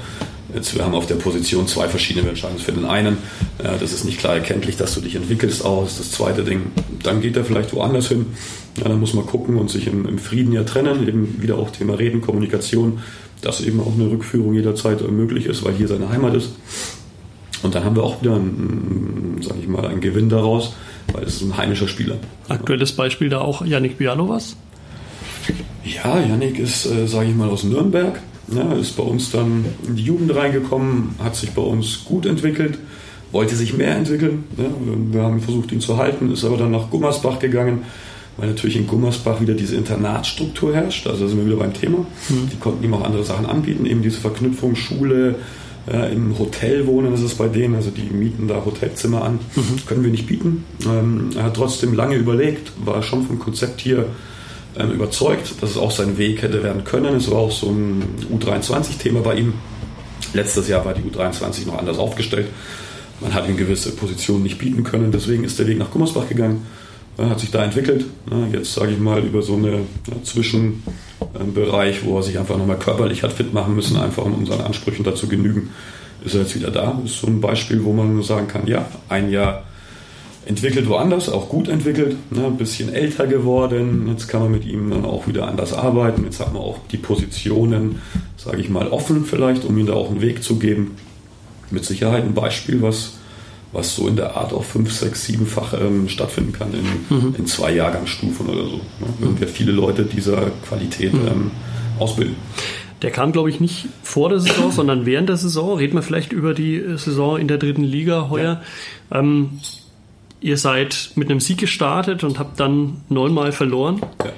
Jetzt, 0.53 0.73
wir 0.77 0.85
haben 0.85 0.95
auf 0.95 1.07
der 1.07 1.17
Position 1.17 1.67
zwei 1.67 1.89
verschiedene 1.89 2.29
Entscheidungen 2.29 2.61
für 2.61 2.71
den 2.71 2.85
einen. 2.85 3.17
Ja, 3.61 3.73
das 3.77 3.93
ist 3.93 4.05
nicht 4.05 4.21
klar 4.21 4.35
erkenntlich, 4.35 4.77
dass 4.77 4.95
du 4.95 5.01
dich 5.01 5.17
entwickelst 5.17 5.65
aus. 5.65 5.99
Das 5.99 6.13
zweite 6.13 6.45
Ding, 6.45 6.67
dann 7.03 7.21
geht 7.21 7.37
er 7.37 7.45
vielleicht 7.45 7.73
woanders 7.73 8.07
hin. 8.07 8.27
Ja, 8.77 8.85
dann 8.85 9.01
muss 9.01 9.15
man 9.15 9.27
gucken 9.27 9.57
und 9.57 9.69
sich 9.69 9.89
im, 9.89 10.07
im 10.07 10.19
Frieden 10.19 10.53
ja 10.53 10.63
trennen. 10.63 11.09
Eben 11.09 11.43
wieder 11.43 11.59
auch 11.59 11.71
Thema 11.71 11.99
Reden, 11.99 12.21
Kommunikation 12.21 13.01
dass 13.45 13.61
eben 13.61 13.81
auch 13.81 13.95
eine 13.95 14.11
Rückführung 14.11 14.55
jederzeit 14.55 15.07
möglich 15.11 15.47
ist, 15.47 15.65
weil 15.65 15.75
hier 15.75 15.87
seine 15.87 16.09
Heimat 16.09 16.35
ist. 16.35 16.55
Und 17.63 17.75
dann 17.75 17.85
haben 17.85 17.97
wir 17.97 18.03
auch 18.03 18.21
wieder, 18.23 18.41
sage 19.41 19.61
ich 19.61 19.69
mal, 19.69 19.87
einen 19.87 20.01
Gewinn 20.01 20.29
daraus, 20.29 20.75
weil 21.13 21.25
es 21.25 21.37
ist 21.37 21.43
ein 21.43 21.57
heimischer 21.57 21.89
Spieler. 21.89 22.17
Aktuelles 22.49 22.93
Beispiel 22.93 23.29
da 23.29 23.41
auch 23.41 23.65
Yannick 23.65 23.99
Bialovas? 23.99 24.57
Ja, 25.85 26.19
Yannick 26.21 26.59
ist, 26.59 26.87
äh, 26.87 27.07
sage 27.07 27.29
ich 27.29 27.35
mal, 27.35 27.49
aus 27.51 27.65
Nürnberg. 27.65 28.21
Ja, 28.53 28.73
ist 28.75 28.97
bei 28.97 29.03
uns 29.03 29.31
dann 29.31 29.65
in 29.87 29.97
die 29.97 30.05
Jugend 30.05 30.35
reingekommen, 30.35 31.15
hat 31.23 31.37
sich 31.37 31.51
bei 31.51 31.63
uns 31.63 32.05
gut 32.05 32.27
entwickelt, 32.27 32.79
wollte 33.33 33.57
sich 33.57 33.75
mehr 33.75 33.97
entwickeln. 33.97 34.45
Ja, 34.57 34.65
wir 35.13 35.23
haben 35.23 35.41
versucht, 35.41 35.73
ihn 35.73 35.81
zu 35.81 35.97
halten, 35.97 36.31
ist 36.33 36.45
aber 36.45 36.57
dann 36.57 36.71
nach 36.71 36.91
Gummersbach 36.91 37.39
gegangen, 37.39 37.83
weil 38.37 38.49
natürlich 38.49 38.77
in 38.77 38.87
Gummersbach 38.87 39.41
wieder 39.41 39.55
diese 39.55 39.77
Internatsstruktur 39.77 40.75
herrscht. 40.75 41.07
Also 41.07 41.27
sind 41.27 41.39
wir 41.39 41.47
wieder 41.47 41.57
beim 41.57 41.73
Thema. 41.73 41.99
Mhm. 42.29 42.51
Die 42.53 42.57
konnten 42.57 42.85
ihm 42.85 42.95
auch 42.95 43.05
andere 43.05 43.25
Sachen 43.25 43.47
anbieten, 43.47 43.87
eben 43.87 44.03
diese 44.03 44.19
Verknüpfung 44.21 44.77
Schule, 44.77 45.37
äh, 45.91 46.13
im 46.13 46.39
Hotel 46.39 46.87
wohnen, 46.87 47.13
das 47.13 47.21
ist 47.21 47.37
bei 47.37 47.49
denen, 47.49 47.75
also 47.75 47.91
die 47.91 48.15
mieten 48.15 48.49
da 48.49 48.65
Hotelzimmer 48.65 49.23
an. 49.23 49.39
Mhm. 49.55 49.87
Können 49.87 50.05
wir 50.05 50.11
nicht 50.11 50.27
bieten. 50.27 50.65
Ähm, 50.87 51.31
er 51.37 51.45
hat 51.45 51.57
trotzdem 51.57 51.95
lange 51.95 52.17
überlegt, 52.17 52.73
war 52.85 53.03
schon 53.03 53.27
vom 53.27 53.39
Konzept 53.39 53.81
hier 53.81 54.07
ähm, 54.77 54.91
überzeugt, 54.91 55.63
dass 55.63 55.71
es 55.71 55.77
auch 55.77 55.91
sein 55.91 56.19
Weg 56.19 56.43
hätte 56.43 56.63
werden 56.63 56.85
können. 56.85 57.17
Es 57.17 57.31
war 57.31 57.39
auch 57.39 57.53
so 57.53 57.71
ein 57.71 58.03
U23-Thema 58.33 59.21
bei 59.21 59.37
ihm. 59.37 59.55
Letztes 60.33 60.69
Jahr 60.69 60.85
war 60.85 60.95
die 60.95 61.03
U23 61.03 61.67
noch 61.67 61.79
anders 61.79 61.99
aufgestellt. 61.99 62.49
Man 63.21 63.33
hat 63.35 63.49
ihm 63.49 63.57
gewisse 63.57 63.93
Positionen 63.95 64.43
nicht 64.43 64.59
bieten 64.59 64.83
können, 64.83 65.13
deswegen 65.13 65.45
ist 65.45 65.59
der 65.59 65.69
Weg 65.69 65.79
nach 65.79 65.91
Gummersbach 65.91 66.29
gegangen, 66.29 66.67
hat 67.17 67.39
sich 67.39 67.53
da 67.53 67.65
entwickelt. 67.65 68.05
Jetzt 68.53 68.75
sage 68.75 68.93
ich 68.93 68.99
mal 68.99 69.23
über 69.23 69.41
so 69.41 69.55
einen 69.55 69.87
Zwischenbereich, 70.25 72.05
wo 72.05 72.19
er 72.19 72.23
sich 72.25 72.39
einfach 72.39 72.59
nochmal 72.59 72.79
körperlich 72.79 73.23
hat 73.23 73.33
fit 73.33 73.55
machen 73.55 73.77
müssen, 73.77 73.97
einfach 73.97 74.25
um 74.25 74.35
unseren 74.35 74.63
Ansprüchen 74.63 75.05
dazu 75.05 75.29
genügen, 75.29 75.71
ist 76.25 76.35
er 76.35 76.41
jetzt 76.41 76.57
wieder 76.57 76.73
da. 76.73 76.99
Das 77.01 77.13
ist 77.13 77.21
so 77.21 77.29
ein 77.29 77.41
Beispiel, 77.41 77.85
wo 77.85 77.93
man 77.93 78.13
nur 78.13 78.25
sagen 78.25 78.49
kann, 78.49 78.67
ja, 78.67 78.85
ein 79.09 79.31
Jahr 79.31 79.63
entwickelt 80.47 80.89
woanders, 80.89 81.29
auch 81.29 81.49
gut 81.49 81.69
entwickelt, 81.69 82.17
ne, 82.31 82.47
ein 82.47 82.57
bisschen 82.57 82.93
älter 82.93 83.27
geworden. 83.27 84.09
Jetzt 84.09 84.29
kann 84.29 84.43
man 84.43 84.51
mit 84.51 84.65
ihm 84.65 84.91
dann 84.91 85.05
auch 85.05 85.27
wieder 85.27 85.49
anders 85.49 85.73
arbeiten. 85.73 86.25
Jetzt 86.25 86.41
hat 86.41 86.53
man 86.53 86.63
auch 86.63 86.79
die 86.91 86.97
Positionen, 86.97 88.01
sage 88.37 88.61
ich 88.61 88.69
mal, 88.69 88.89
offen 88.89 89.25
vielleicht, 89.25 89.65
um 89.65 89.79
ihm 89.79 89.87
da 89.87 89.95
auch 89.95 90.11
einen 90.11 90.21
Weg 90.21 90.43
zu 90.43 90.59
geben. 90.59 90.97
Mit 91.71 91.85
Sicherheit 91.85 92.25
ein 92.25 92.35
Beispiel, 92.35 92.83
was, 92.83 93.15
was 93.73 93.97
so 93.97 94.07
in 94.07 94.17
der 94.17 94.37
Art 94.37 94.53
auch 94.53 94.65
fünf, 94.65 94.93
sechs, 94.93 95.25
siebenfach 95.25 95.73
ähm, 95.75 96.09
stattfinden 96.09 96.53
kann 96.53 96.69
in, 96.73 97.17
mhm. 97.17 97.35
in 97.39 97.47
zwei 97.47 97.73
Jahrgangsstufen 97.73 98.47
oder 98.47 98.65
so. 98.65 98.77
Ne? 98.77 99.07
Würden 99.19 99.41
wir 99.41 99.49
viele 99.49 99.73
Leute 99.73 100.05
dieser 100.05 100.51
Qualität 100.69 101.15
mhm. 101.15 101.27
ähm, 101.27 101.51
ausbilden. 101.99 102.37
Der 103.03 103.11
kam, 103.11 103.33
glaube 103.33 103.51
ich, 103.51 103.61
nicht 103.61 103.87
vor 104.03 104.29
der 104.29 104.41
Saison, 104.41 104.71
sondern 104.73 105.05
während 105.05 105.29
der 105.29 105.37
Saison. 105.37 105.77
Reden 105.77 105.95
wir 105.95 106.03
vielleicht 106.03 106.33
über 106.33 106.55
die 106.55 106.83
Saison 106.97 107.39
in 107.39 107.49
der 107.49 107.59
dritten 107.59 107.85
Liga 107.85 108.31
heuer. 108.31 108.63
Ja. 109.11 109.19
Ähm, 109.19 109.61
Ihr 110.45 110.59
seid 110.59 111.13
mit 111.15 111.31
einem 111.31 111.41
Sieg 111.41 111.57
gestartet 111.57 112.23
und 112.23 112.39
habt 112.39 112.61
dann 112.61 112.99
neunmal 113.09 113.51
verloren. 113.51 114.03
Ja. 114.23 114.31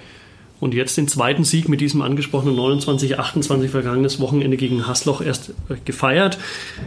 Und 0.60 0.72
jetzt 0.72 0.96
den 0.96 1.08
zweiten 1.08 1.42
Sieg 1.42 1.68
mit 1.68 1.80
diesem 1.80 2.00
angesprochenen 2.00 2.54
29, 2.54 3.18
28 3.18 3.72
vergangenes 3.72 4.20
Wochenende 4.20 4.56
gegen 4.56 4.86
Hasloch 4.86 5.20
erst 5.20 5.48
äh, 5.68 5.74
gefeiert. 5.84 6.38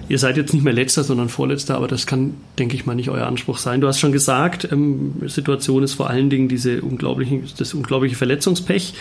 Ihr 0.08 0.19
seid 0.19 0.38
jetzt 0.38 0.53
nicht 0.53 0.63
mehr 0.63 0.71
letzter, 0.71 1.03
sondern 1.03 1.27
vorletzter, 1.27 1.75
aber 1.75 1.89
das 1.89 2.08
kann, 2.08 2.36
denke 2.60 2.75
ich 2.75 2.86
mal, 2.86 2.95
nicht 2.95 3.10
euer 3.10 3.27
Anspruch 3.27 3.58
sein. 3.58 3.82
Du 3.82 3.88
hast 3.89 3.99
schon 3.99 4.13
gesagt, 4.13 4.69
ähm, 4.71 5.15
Situation 5.25 5.84
ist 5.84 5.95
vor 5.95 6.10
allen 6.10 6.29
Dingen 6.29 6.47
diese 6.47 6.82
unglaubliche, 6.82 7.41
das 7.58 7.73
unglaubliche 7.73 8.15
Verletzungspech. 8.15 8.93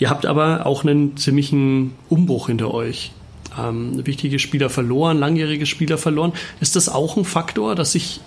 Ihr 0.00 0.10
habt 0.10 0.26
aber 0.26 0.66
auch 0.66 0.82
einen 0.82 1.16
ziemlichen 1.16 1.92
Umbruch 2.08 2.48
hinter 2.48 2.74
euch. 2.74 3.12
Ähm, 3.56 4.04
wichtige 4.04 4.40
Spieler 4.40 4.68
verloren, 4.68 5.20
langjährige 5.20 5.64
Spieler 5.64 5.96
verloren. 5.96 6.32
Ist 6.60 6.74
das 6.74 6.88
auch 6.88 7.16
ein 7.16 7.24
Faktor, 7.24 7.76
dass 7.76 7.92
sich 7.92 8.20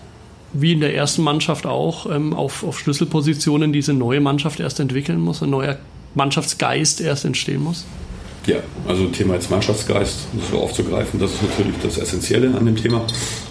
wie 0.62 0.74
in 0.74 0.80
der 0.80 0.96
ersten 0.96 1.22
Mannschaft 1.22 1.66
auch, 1.66 2.10
ähm, 2.10 2.34
auf, 2.34 2.64
auf 2.64 2.80
Schlüsselpositionen 2.80 3.74
diese 3.74 3.94
neue 3.94 4.20
Mannschaft 4.20 4.60
erst 4.60 4.80
entwickeln 4.80 5.20
muss, 5.20 5.42
ein 5.42 5.50
neuer 5.50 5.78
Mannschaftsgeist 6.16 7.02
erst 7.02 7.26
entstehen 7.26 7.64
muss? 7.64 7.86
Ja, 8.48 8.58
also 8.88 9.08
Thema 9.08 9.34
jetzt 9.34 9.52
Mannschaftsgeist, 9.52 10.20
so 10.50 10.60
aufzugreifen, 10.60 11.20
das 11.20 11.34
ist 11.34 11.44
natürlich 11.44 11.76
das 11.84 11.98
Essentielle 11.98 12.56
an 12.58 12.66
dem 12.66 12.78
Thema. 12.78 13.06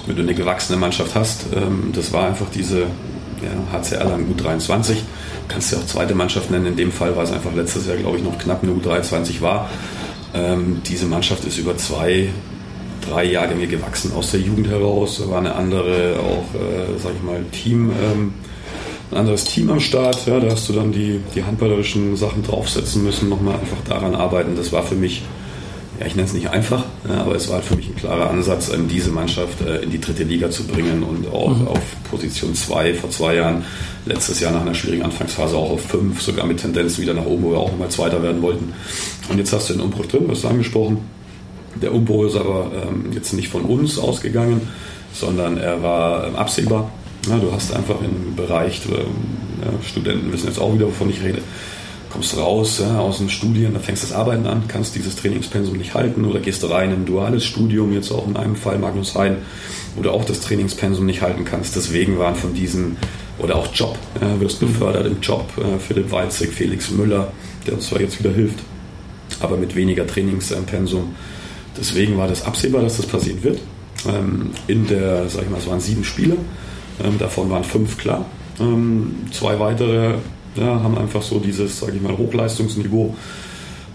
Wenn 0.07 0.17
du 0.17 0.23
eine 0.23 0.35
gewachsene 0.35 0.79
Mannschaft 0.79 1.15
hast, 1.15 1.47
ähm, 1.55 1.91
das 1.93 2.13
war 2.15 2.27
einfach 2.27 2.47
diese 2.55 2.87
ja, 3.43 3.79
HCR 3.79 4.05
lang 4.05 4.27
U23, 4.35 4.97
kannst 5.49 5.71
du 5.71 5.77
ja 5.77 5.83
auch 5.83 5.87
zweite 5.87 6.15
Mannschaft 6.15 6.51
nennen, 6.51 6.67
in 6.67 6.77
dem 6.77 6.93
Fall 6.93 7.15
war 7.15 7.25
es 7.25 7.31
einfach 7.31 7.55
letztes 7.55 7.87
Jahr, 7.87 7.97
glaube 7.97 8.17
ich, 8.17 8.25
noch 8.25 8.39
knapp 8.39 8.63
eine 8.63 8.73
U23 8.73 9.43
war. 9.43 9.69
Ähm, 10.35 10.81
diese 10.87 11.05
Mannschaft 11.05 11.45
ist 11.45 11.59
über 11.59 11.77
zwei, 11.77 12.31
drei 13.11 13.25
Jahrgänge 13.25 13.67
gewachsen 13.67 14.13
aus 14.15 14.31
der 14.31 14.41
Jugend 14.41 14.69
heraus. 14.69 15.21
Da 15.23 15.31
war 15.31 15.39
eine 15.39 15.55
andere, 15.55 16.19
auch, 16.21 16.55
äh, 16.55 16.99
sag 17.03 17.13
ich 17.15 17.23
mal, 17.23 17.45
Team, 17.53 17.91
ähm, 17.91 18.35
ein 19.11 19.17
anderes 19.19 19.45
Team 19.45 19.71
am 19.71 19.81
Start. 19.81 20.27
Ja, 20.27 20.41
da 20.41 20.51
hast 20.51 20.69
du 20.69 20.73
dann 20.73 20.93
die, 20.93 21.21
die 21.35 21.45
handballerischen 21.45 22.17
Sachen 22.17 22.43
draufsetzen 22.43 23.05
müssen, 23.05 23.29
nochmal 23.29 23.55
einfach 23.55 23.79
daran 23.89 24.15
arbeiten. 24.15 24.57
Das 24.57 24.73
war 24.73 24.83
für 24.83 24.97
mich, 24.97 25.23
ja, 26.01 26.07
ich 26.07 26.17
nenne 26.17 26.27
es 26.27 26.35
nicht 26.35 26.51
einfach, 26.51 26.85
ja, 27.09 27.21
aber 27.23 27.37
es 27.37 27.49
war 27.49 27.63
für 27.63 27.77
mich 27.77 27.89
ein 27.89 27.97
klarer 27.97 28.31
Ansatz, 28.31 28.73
ähm, 28.73 28.89
diese 28.89 29.11
Mannschaft 29.11 29.61
äh, 29.61 29.83
in 29.83 29.91
die 29.91 30.01
dritte 30.01 30.25
Liga 30.25 30.51
zu 30.51 30.65
bringen 30.65 31.03
und 31.03 31.29
auch 31.33 31.57
mhm. 31.57 31.69
auf 31.69 31.81
Position 32.11 32.55
2 32.55 32.95
vor 32.95 33.11
zwei 33.11 33.37
Jahren, 33.37 33.65
letztes 34.05 34.41
Jahr 34.41 34.53
nach 34.53 34.63
einer 34.63 34.75
schwierigen 34.75 35.05
Anfangsphase 35.05 35.57
auch 35.57 35.71
auf 35.71 35.83
5, 35.83 36.21
sogar 36.21 36.47
mit 36.47 36.61
Tendenz 36.61 36.99
wieder 36.99 37.15
nach 37.15 37.27
oben, 37.27 37.45
wo 37.45 37.51
wir 37.53 37.59
auch 37.59 37.71
nochmal 37.71 37.89
Zweiter 37.89 38.23
werden 38.23 38.43
wollten. 38.43 38.73
Und 39.29 39.39
jetzt 39.39 39.53
hast 39.53 39.71
du 39.71 39.75
den 39.75 39.83
Umbruch 39.83 40.07
drin, 40.07 40.25
was 40.27 40.43
du 40.43 40.49
angesprochen 40.49 41.16
der 41.83 41.93
Umbruch 41.93 42.27
ist 42.27 42.37
aber 42.37 42.71
ähm, 42.75 43.13
jetzt 43.13 43.33
nicht 43.33 43.49
von 43.49 43.63
uns 43.63 43.99
ausgegangen, 43.99 44.69
sondern 45.13 45.59
er 45.59 45.83
war 45.83 46.27
ähm, 46.27 46.37
absehbar. 46.37 46.91
Ja, 47.29 47.39
du 47.39 47.53
hast 47.53 47.75
einfach 47.75 47.97
im 48.01 48.37
Bereich, 48.37 48.83
ähm, 48.87 48.95
ja, 49.61 49.73
Studenten 49.87 50.33
wissen 50.33 50.47
jetzt 50.47 50.61
auch 50.61 50.75
wieder, 50.75 50.87
wovon 50.87 51.11
ich 51.11 51.23
rede, 51.23 51.41
kommst 52.11 52.37
raus 52.37 52.81
ja, 52.81 52.99
aus 52.99 53.19
dem 53.19 53.29
Studien, 53.29 53.75
da 53.75 53.81
fängst 53.81 54.03
das 54.03 54.13
Arbeiten 54.13 54.47
an, 54.47 54.65
kannst 54.69 54.95
dieses 54.95 55.17
Trainingspensum 55.17 55.77
nicht 55.77 55.95
halten 55.95 56.25
oder 56.25 56.41
gehst 56.41 56.69
rein 56.69 56.91
in 56.91 57.01
ein 57.01 57.07
duales 57.07 57.45
Studium, 57.45 57.93
jetzt 57.93 58.13
auch 58.13 58.27
in 58.27 58.37
einem 58.37 58.57
Fall 58.57 58.79
Magnus 58.79 59.15
Hein, 59.15 59.39
oder 59.97 60.13
auch 60.13 60.25
das 60.25 60.41
Trainingspensum 60.41 61.05
nicht 61.05 61.23
halten 61.23 61.45
kannst. 61.45 61.75
Deswegen 61.75 62.19
waren 62.19 62.35
von 62.35 62.55
diesen, 62.55 62.97
oder 63.39 63.57
auch 63.57 63.75
Job, 63.75 63.99
wirst 64.39 64.61
befördert 64.61 65.07
im 65.07 65.21
Job, 65.21 65.51
äh, 65.59 65.79
Philipp 65.79 66.11
Weizig, 66.13 66.53
Felix 66.53 66.91
Müller, 66.91 67.33
der 67.67 67.75
uns 67.75 67.89
zwar 67.89 68.01
jetzt 68.01 68.19
wieder 68.19 68.33
hilft, 68.33 68.61
aber 69.41 69.57
mit 69.57 69.75
weniger 69.75 70.07
Trainingspensum 70.07 71.15
Deswegen 71.79 72.17
war 72.17 72.29
das 72.29 72.45
absehbar, 72.45 72.83
dass 72.83 72.97
das 72.97 73.07
passieren 73.07 73.43
wird. 73.43 73.61
Ähm, 74.09 74.51
in 74.67 74.87
der, 74.87 75.29
sag 75.29 75.43
ich 75.43 75.51
mal, 75.51 75.59
es 75.59 75.67
waren 75.67 75.81
sieben 75.81 76.05
Spiele, 76.05 76.37
ähm, 77.03 77.19
davon 77.19 77.51
waren 77.51 77.65
fünf 77.65 77.99
klar. 77.99 78.27
Ähm, 78.61 79.17
zwei 79.33 79.59
weitere 79.59 80.15
ja, 80.55 80.83
haben 80.83 80.97
einfach 80.97 81.23
so 81.23 81.39
dieses, 81.39 81.81
sage 81.81 81.93
ich 81.97 82.03
mal, 82.03 82.17
Hochleistungsniveau 82.17 83.15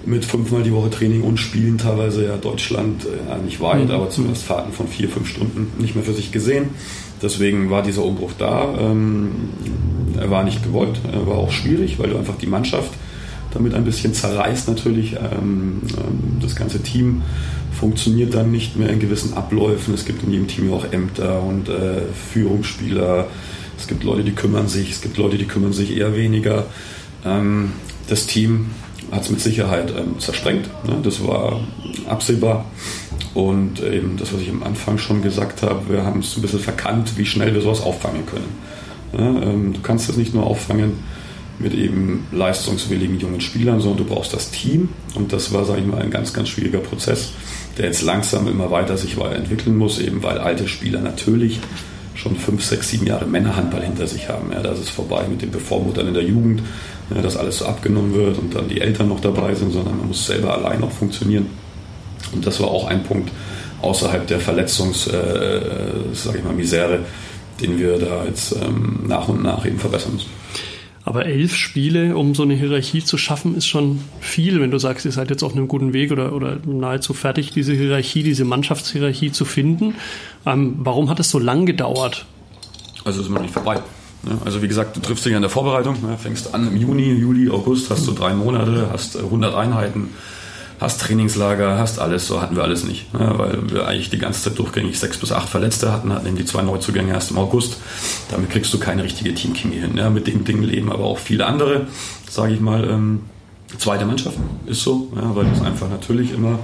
mit 0.06 0.26
fünfmal 0.26 0.64
die 0.64 0.74
Woche 0.74 0.90
Training 0.90 1.22
und 1.22 1.38
Spielen 1.38 1.78
teilweise 1.78 2.26
ja 2.26 2.38
Deutschland 2.38 3.06
äh, 3.06 3.30
ja, 3.30 3.38
nicht 3.38 3.62
weit, 3.62 3.86
mhm. 3.86 3.92
aber 3.92 4.10
zumindest 4.10 4.44
Fahrten 4.44 4.74
von 4.74 4.88
vier, 4.88 5.10
fünf 5.10 5.28
Stunden 5.28 5.72
nicht 5.80 5.96
mehr 5.96 6.04
für 6.04 6.14
sich 6.14 6.32
gesehen. 6.32 6.70
Deswegen 7.22 7.70
war 7.70 7.84
dieser 7.84 8.04
Umbruch 8.04 8.32
da. 8.36 8.74
er 10.20 10.32
war 10.32 10.44
nicht 10.44 10.64
gewollt, 10.64 11.00
er 11.14 11.28
war 11.28 11.38
auch 11.38 11.52
schwierig, 11.52 12.00
weil 12.00 12.10
du 12.10 12.18
einfach 12.18 12.36
die 12.36 12.48
Mannschaft 12.48 12.92
damit 13.54 13.74
ein 13.74 13.84
bisschen 13.84 14.14
zerreißt 14.14 14.68
natürlich. 14.68 15.16
das 16.42 16.56
ganze 16.56 16.82
Team 16.82 17.22
funktioniert 17.82 18.34
dann 18.34 18.52
nicht 18.52 18.78
mehr 18.78 18.90
in 18.90 19.00
gewissen 19.00 19.34
Abläufen. 19.34 19.94
Es 19.94 20.06
gibt 20.06 20.24
in 20.24 20.32
jedem 20.32 20.48
Team 20.48 20.70
ja 20.70 20.76
auch 20.76 20.92
Ämter 20.92 21.42
und 21.42 21.70
äh, 21.70 22.02
Führungsspieler. 22.32 23.28
Es 23.78 23.88
gibt 23.88 24.04
Leute, 24.04 24.24
die 24.24 24.34
kümmern 24.34 24.68
sich, 24.68 24.92
es 24.92 25.02
gibt 25.02 25.18
Leute, 25.18 25.38
die 25.38 25.46
kümmern 25.46 25.74
sich 25.74 25.98
eher 25.98 26.16
weniger. 26.16 26.66
Ähm, 27.26 27.72
das 28.08 28.28
Team 28.28 28.68
hat 29.12 29.24
es 29.24 29.32
mit 29.32 29.42
Sicherheit 29.42 29.92
ähm, 29.98 30.20
zersprengt. 30.20 30.70
Ne? 30.86 30.98
Das 31.02 31.26
war 31.26 31.60
absehbar. 32.08 32.66
Und 33.34 33.82
eben 33.82 34.18
das, 34.18 34.34
was 34.34 34.42
ich 34.42 34.50
am 34.50 34.62
Anfang 34.62 34.98
schon 34.98 35.22
gesagt 35.22 35.64
habe, 35.64 35.94
wir 35.94 36.04
haben 36.04 36.20
es 36.20 36.36
ein 36.36 36.42
bisschen 36.42 36.60
verkannt, 36.60 37.18
wie 37.18 37.26
schnell 37.26 37.54
wir 37.54 37.62
sowas 37.62 37.82
auffangen 37.82 38.26
können. 38.26 38.72
Ja, 39.14 39.50
ähm, 39.50 39.74
du 39.74 39.80
kannst 39.82 40.10
das 40.10 40.18
nicht 40.18 40.34
nur 40.34 40.46
auffangen 40.46 41.00
mit 41.60 41.74
eben 41.74 42.26
leistungswilligen 42.32 43.20
jungen 43.20 43.42
Spielern, 43.42 43.82
sondern 43.82 44.06
du 44.06 44.14
brauchst 44.14 44.34
das 44.34 44.52
Team. 44.52 44.90
Und 45.16 45.32
das 45.32 45.54
war, 45.54 45.66
sage 45.66 45.82
ich 45.82 45.88
mal, 45.88 46.02
ein 46.02 46.10
ganz, 46.10 46.34
ganz 46.34 46.50
schwieriger 46.50 46.80
Prozess 46.80 47.34
der 47.78 47.86
jetzt 47.86 48.02
langsam 48.02 48.48
immer 48.48 48.72
weiter 48.72 48.98
sich 48.98 49.18
weiterentwickeln 49.18 49.78
muss, 49.78 50.00
eben 50.00 50.24
weil 50.24 50.38
alte 50.38 50.68
Spieler 50.68 51.02
natürlich 51.02 51.60
schon 52.16 52.36
fünf, 52.36 52.64
sechs, 52.64 52.90
sieben 52.90 53.08
Jahre 53.08 53.26
Männerhandball 53.26 53.82
hinter 53.84 54.08
sich 54.08 54.30
haben. 54.30 54.52
Ja, 54.52 54.62
das 54.62 54.80
ist 54.80 54.90
vorbei 54.90 55.26
mit 55.30 55.42
den 55.42 55.52
Bevormutern 55.52 56.08
in 56.08 56.14
der 56.14 56.24
Jugend, 56.24 56.62
ja, 57.14 57.22
dass 57.22 57.38
alles 57.38 57.60
so 57.60 57.66
abgenommen 57.66 58.14
wird 58.14 58.38
und 58.38 58.54
dann 58.54 58.68
die 58.68 58.82
Eltern 58.82 59.08
noch 59.10 59.22
dabei 59.22 59.56
sind, 59.56 59.72
sondern 59.72 59.98
man 59.98 60.08
muss 60.10 60.26
selber 60.26 60.56
allein 60.58 60.84
auch 60.84 60.92
funktionieren. 60.92 61.48
Und 62.34 62.46
das 62.46 62.60
war 62.60 62.68
auch 62.68 62.88
ein 62.88 63.04
Punkt 63.04 63.32
außerhalb 63.82 64.28
der 64.28 64.40
Verletzungs, 64.40 65.08
äh, 65.08 65.62
sag 66.14 66.36
ich 66.36 66.44
mal, 66.44 66.54
Misere, 66.54 67.00
den 67.62 67.80
wir 67.80 67.98
da 67.98 68.26
jetzt 68.26 68.56
ähm, 68.56 69.00
nach 69.08 69.28
und 69.28 69.42
nach 69.42 69.66
eben 69.66 69.80
verbessern 69.80 70.14
müssen. 70.14 70.41
Aber 71.04 71.26
elf 71.26 71.56
Spiele, 71.56 72.16
um 72.16 72.36
so 72.36 72.44
eine 72.44 72.54
Hierarchie 72.54 73.04
zu 73.04 73.18
schaffen, 73.18 73.56
ist 73.56 73.66
schon 73.66 74.02
viel, 74.20 74.62
wenn 74.62 74.70
du 74.70 74.78
sagst, 74.78 75.06
ihr 75.06 75.12
seid 75.12 75.32
jetzt 75.32 75.44
auf 75.44 75.54
einem 75.54 75.68
guten 75.68 75.94
Weg 75.94 76.12
oder, 76.12 76.34
oder 76.34 76.58
nahezu 76.66 77.14
fertig, 77.14 77.52
diese 77.52 77.74
Hierarchie, 77.74 78.22
diese 78.22 78.46
Mannschaftshierarchie 78.46 79.32
zu 79.32 79.46
finden. 79.46 79.96
Ähm, 80.46 80.76
warum 80.78 81.10
hat 81.10 81.20
es 81.20 81.32
so 81.32 81.40
lang 81.40 81.66
gedauert? 81.66 82.26
Also 83.04 83.22
ist 83.22 83.30
noch 83.30 83.42
nicht 83.42 83.54
vorbei. 83.54 83.82
Ne? 84.24 84.38
Also 84.46 84.62
wie 84.62 84.68
gesagt, 84.68 84.96
du 84.96 85.00
triffst 85.00 85.26
dich 85.26 85.36
an 85.36 85.42
der 85.42 85.50
Vorbereitung, 85.50 85.96
ne? 86.04 86.18
fängst 86.20 86.54
an 86.54 86.68
im 86.68 86.78
Juni, 86.78 87.12
Juli, 87.14 87.50
August, 87.50 87.90
hast 87.90 88.08
du 88.08 88.12
drei 88.12 88.34
Monate, 88.36 88.90
hast 88.92 89.18
100 89.18 89.56
Einheiten 89.56 90.10
hast 90.82 91.00
Trainingslager, 91.00 91.78
hast 91.78 92.00
alles, 92.00 92.26
so 92.26 92.42
hatten 92.42 92.56
wir 92.56 92.64
alles 92.64 92.84
nicht. 92.84 93.14
Ne? 93.14 93.34
Weil 93.38 93.70
wir 93.70 93.88
eigentlich 93.88 94.10
die 94.10 94.18
ganze 94.18 94.42
Zeit 94.42 94.58
durchgängig 94.58 95.00
sechs 95.00 95.18
bis 95.18 95.32
acht 95.32 95.48
Verletzte 95.48 95.94
hatten, 95.94 96.12
hatten 96.12 96.26
eben 96.26 96.36
die 96.36 96.46
zwei 96.46 96.64
Neuzugänge 96.64 97.14
erst 97.14 97.30
im 97.30 97.38
August. 97.38 97.78
Damit 98.32 98.50
kriegst 98.50 98.74
du 98.74 98.80
keine 98.80 99.04
richtige 99.04 99.34
Teamchemie 99.36 99.78
hin. 99.78 99.96
Ja? 99.96 100.10
Mit 100.10 100.26
dem 100.26 100.44
Ding 100.44 100.64
leben 100.64 100.92
aber 100.92 101.04
auch 101.04 101.20
viele 101.20 101.46
andere, 101.46 101.86
sage 102.28 102.56
ich 102.56 102.60
mal, 102.60 102.84
ähm, 102.90 103.22
zweite 103.78 104.06
Mannschaft 104.06 104.38
ist 104.66 104.82
so, 104.82 105.14
ja? 105.16 105.36
weil 105.36 105.46
das 105.46 105.62
einfach 105.62 105.88
natürlich 105.88 106.34
immer 106.34 106.58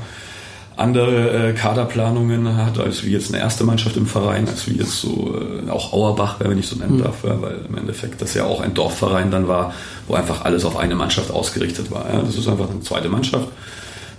andere 0.77 1.49
äh, 1.49 1.53
Kaderplanungen 1.53 2.56
hat, 2.58 2.80
als 2.80 3.03
wie 3.03 3.12
jetzt 3.12 3.32
eine 3.32 3.41
erste 3.41 3.63
Mannschaft 3.63 3.97
im 3.97 4.08
Verein, 4.08 4.47
als 4.47 4.67
wie 4.67 4.77
jetzt 4.77 4.99
so 4.99 5.36
äh, 5.36 5.69
auch 5.69 5.93
Auerbach, 5.93 6.38
wenn 6.39 6.58
ich 6.58 6.67
so 6.67 6.75
nennen 6.75 6.97
mhm. 6.97 7.03
darf, 7.03 7.23
ja, 7.23 7.39
weil 7.39 7.65
im 7.69 7.77
Endeffekt 7.77 8.21
das 8.21 8.34
ja 8.34 8.45
auch 8.45 8.62
ein 8.62 8.73
Dorfverein 8.73 9.30
dann 9.30 9.47
war, 9.47 9.73
wo 10.08 10.15
einfach 10.15 10.43
alles 10.43 10.65
auf 10.65 10.75
eine 10.75 10.95
Mannschaft 10.95 11.30
ausgerichtet 11.30 11.91
war. 11.91 12.12
Ja. 12.12 12.21
Das 12.21 12.36
ist 12.36 12.47
einfach 12.47 12.69
eine 12.69 12.82
zweite 12.82 13.10
Mannschaft 13.10 13.47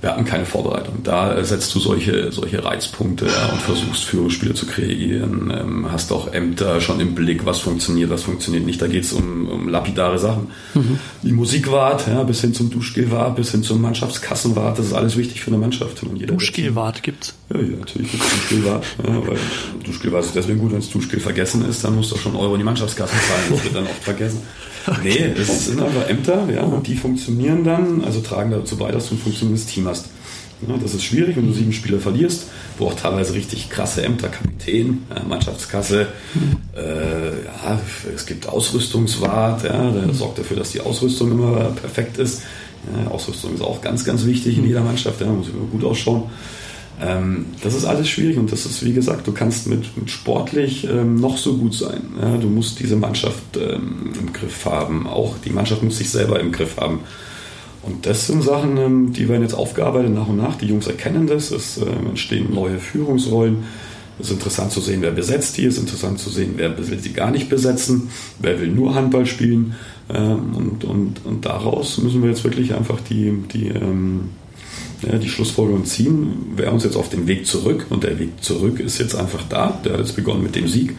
wir 0.01 0.11
hatten 0.11 0.25
keine 0.25 0.45
Vorbereitung. 0.45 1.03
Da 1.03 1.43
setzt 1.45 1.75
du 1.75 1.81
solche, 1.81 2.31
solche 2.31 2.65
Reizpunkte 2.65 3.25
und 3.25 3.61
versuchst 3.61 4.05
Führungsspiele 4.05 4.55
zu 4.55 4.67
kreieren, 4.67 5.53
ähm, 5.55 5.91
hast 5.91 6.13
auch 6.13 6.33
Ämter 6.33 6.81
schon 6.81 7.01
im 7.01 7.15
Blick, 7.15 7.45
was 7.47 7.59
funktioniert, 7.59 8.11
was 8.11 8.23
funktioniert 8.23 8.65
nicht. 8.65 8.81
Da 8.81 8.87
geht 8.87 9.05
es 9.05 9.13
um, 9.13 9.49
um 9.49 9.69
lapidare 9.69 10.19
Sachen. 10.19 10.49
Mhm. 10.75 10.99
Die 11.23 11.33
Musikwart, 11.33 12.07
ja, 12.07 12.23
bis 12.23 12.41
hin 12.41 12.55
zum 12.55 12.71
Duschgelwart, 12.71 13.37
bis 13.37 13.51
hin 13.51 13.63
zum 13.63 13.81
Mannschaftskassenwart, 13.81 14.79
das 14.79 14.87
ist 14.87 14.93
alles 14.93 15.17
wichtig 15.17 15.41
für 15.41 15.49
eine 15.49 15.59
Mannschaft. 15.59 16.03
Duschgelwart 16.03 17.03
gibt's? 17.03 17.35
Ja, 17.53 17.61
ja, 17.61 17.77
natürlich 17.79 18.13
gibt 18.13 18.23
es 18.23 18.31
Duschgelwart. 18.31 18.85
ja, 19.05 19.27
weil 19.27 19.39
Duschgelwart 19.85 20.25
ist 20.25 20.37
deswegen 20.37 20.61
gut, 20.61 20.71
wenn 20.71 20.81
das 20.81 20.91
Duschgel 20.91 21.19
vergessen 21.19 21.69
ist, 21.69 21.83
dann 21.83 21.97
musst 21.97 22.13
du 22.13 22.17
schon 22.17 22.37
Euro 22.37 22.55
in 22.55 22.61
die 22.61 22.65
Mannschaftskasse 22.65 23.15
zahlen. 23.15 23.43
Das 23.51 23.65
wird 23.65 23.75
dann 23.75 23.85
oft 23.85 24.05
vergessen. 24.05 24.43
Okay. 24.87 25.33
Nee, 25.35 25.41
es 25.41 25.67
sind 25.67 25.81
aber 25.81 26.09
Ämter, 26.09 26.49
ja, 26.53 26.63
und 26.63 26.87
die 26.87 26.97
funktionieren 26.97 27.65
dann, 27.65 28.05
also 28.05 28.21
tragen 28.21 28.51
dazu 28.51 28.77
bei, 28.77 28.91
dass 28.91 29.09
du 29.09 29.15
ein 29.15 29.19
funktionierendes 29.19 29.67
Team 29.67 29.87
hast. 29.87 30.07
Ja, 30.67 30.77
das 30.77 30.93
ist 30.95 31.05
schwierig, 31.05 31.37
wenn 31.37 31.47
du 31.47 31.53
sieben 31.53 31.73
Spieler 31.73 32.01
verlierst, 32.01 32.47
wo 32.79 32.87
auch 32.87 32.95
teilweise 32.95 33.33
richtig 33.35 33.71
krasse 33.71 34.03
Ämter, 34.03 34.29
Kapitän, 34.29 35.05
Mannschaftskasse, 35.29 36.09
äh, 36.77 37.45
ja, 37.45 37.81
es 38.13 38.27
gibt 38.27 38.49
Ausrüstungswart, 38.49 39.65
ja, 39.65 39.91
der 39.91 40.13
sorgt 40.15 40.39
dafür, 40.39 40.57
dass 40.57 40.73
die 40.73 40.81
Ausrüstung 40.81 41.31
immer 41.31 41.71
perfekt 41.81 42.19
ist. 42.19 42.43
Ja, 42.93 43.11
Ausrüstung 43.11 43.55
ist 43.55 43.61
auch 43.61 43.81
ganz, 43.81 44.05
ganz 44.05 44.25
wichtig 44.25 44.59
in 44.59 44.67
jeder 44.67 44.81
Mannschaft, 44.81 45.21
ja, 45.21 45.27
muss 45.29 45.49
immer 45.49 45.67
gut 45.71 45.85
ausschauen. 45.85 46.25
Ähm, 47.01 47.47
das 47.63 47.75
ist 47.75 47.85
alles 47.85 48.09
schwierig 48.09 48.39
und 48.39 48.51
das 48.51 48.67
ist, 48.67 48.85
wie 48.85 48.93
gesagt, 48.93 49.27
du 49.27 49.33
kannst 49.33 49.69
mit, 49.69 49.97
mit 49.97 50.11
sportlich 50.11 50.85
ähm, 50.85 51.17
noch 51.17 51.37
so 51.37 51.57
gut 51.57 51.75
sein. 51.75 52.03
Ja? 52.21 52.37
Du 52.37 52.49
musst 52.49 52.81
diese 52.81 52.97
Mannschaft 52.97 53.57
ähm, 53.57 54.13
im 54.19 54.33
Griff 54.33 54.65
haben. 54.65 55.07
Auch 55.07 55.37
die 55.39 55.51
Mannschaft 55.51 55.83
muss 55.83 55.99
sich 55.99 56.11
selber 56.11 56.41
im 56.41 56.51
Griff 56.51 56.77
haben. 56.77 57.01
Und 57.83 58.07
das 58.07 58.27
sind 58.27 58.43
Sachen, 58.43 58.77
ähm, 58.77 59.13
die 59.13 59.29
werden 59.29 59.43
jetzt 59.43 59.55
aufgearbeitet 59.55 60.13
nach 60.13 60.29
und 60.29 60.39
nach. 60.39 60.57
Die 60.57 60.67
Jungs 60.67 60.89
erkennen 60.89 61.27
das. 61.29 61.53
Es 61.53 61.79
ähm, 61.79 62.09
entstehen 62.09 62.53
neue 62.53 62.79
Führungsrollen. 62.79 63.65
Es 64.19 64.27
ist 64.27 64.33
interessant 64.33 64.73
zu 64.73 64.81
sehen, 64.81 65.01
wer 65.01 65.13
besetzt 65.13 65.57
die. 65.57 65.67
Es 65.67 65.75
ist 65.75 65.81
interessant 65.81 66.19
zu 66.19 66.31
sehen, 66.31 66.55
wer 66.57 66.77
will 66.77 66.99
sie 66.99 67.13
gar 67.13 67.31
nicht 67.31 67.49
besetzen. 67.49 68.11
Wer 68.41 68.61
will 68.61 68.73
nur 68.73 68.97
Handball 68.97 69.27
spielen. 69.27 69.77
Ähm, 70.13 70.57
und, 70.57 70.85
und, 70.85 71.25
und 71.25 71.45
daraus 71.45 71.99
müssen 71.99 72.23
wir 72.23 72.31
jetzt 72.31 72.43
wirklich 72.43 72.75
einfach 72.75 72.99
die, 73.09 73.33
die 73.53 73.69
ja, 75.03 75.19
die 75.19 75.29
Schlussfolgerung 75.29 75.85
ziehen, 75.85 76.53
wir 76.57 76.73
uns 76.73 76.85
jetzt 76.85 76.97
auf 76.97 77.09
den 77.09 77.27
Weg 77.27 77.47
zurück 77.47 77.87
und 77.91 78.05
der 78.05 78.19
Weg 78.19 78.43
zurück 78.43 78.81
ist 78.81 78.99
jetzt 78.99 79.15
einfach 79.15 79.43
da. 79.49 79.81
Der 79.85 79.93
hat 79.93 80.01
jetzt 80.01 80.17
begonnen 80.17 80.43
mit 80.43 80.57
dem 80.57 80.67
Sieg 80.67 80.97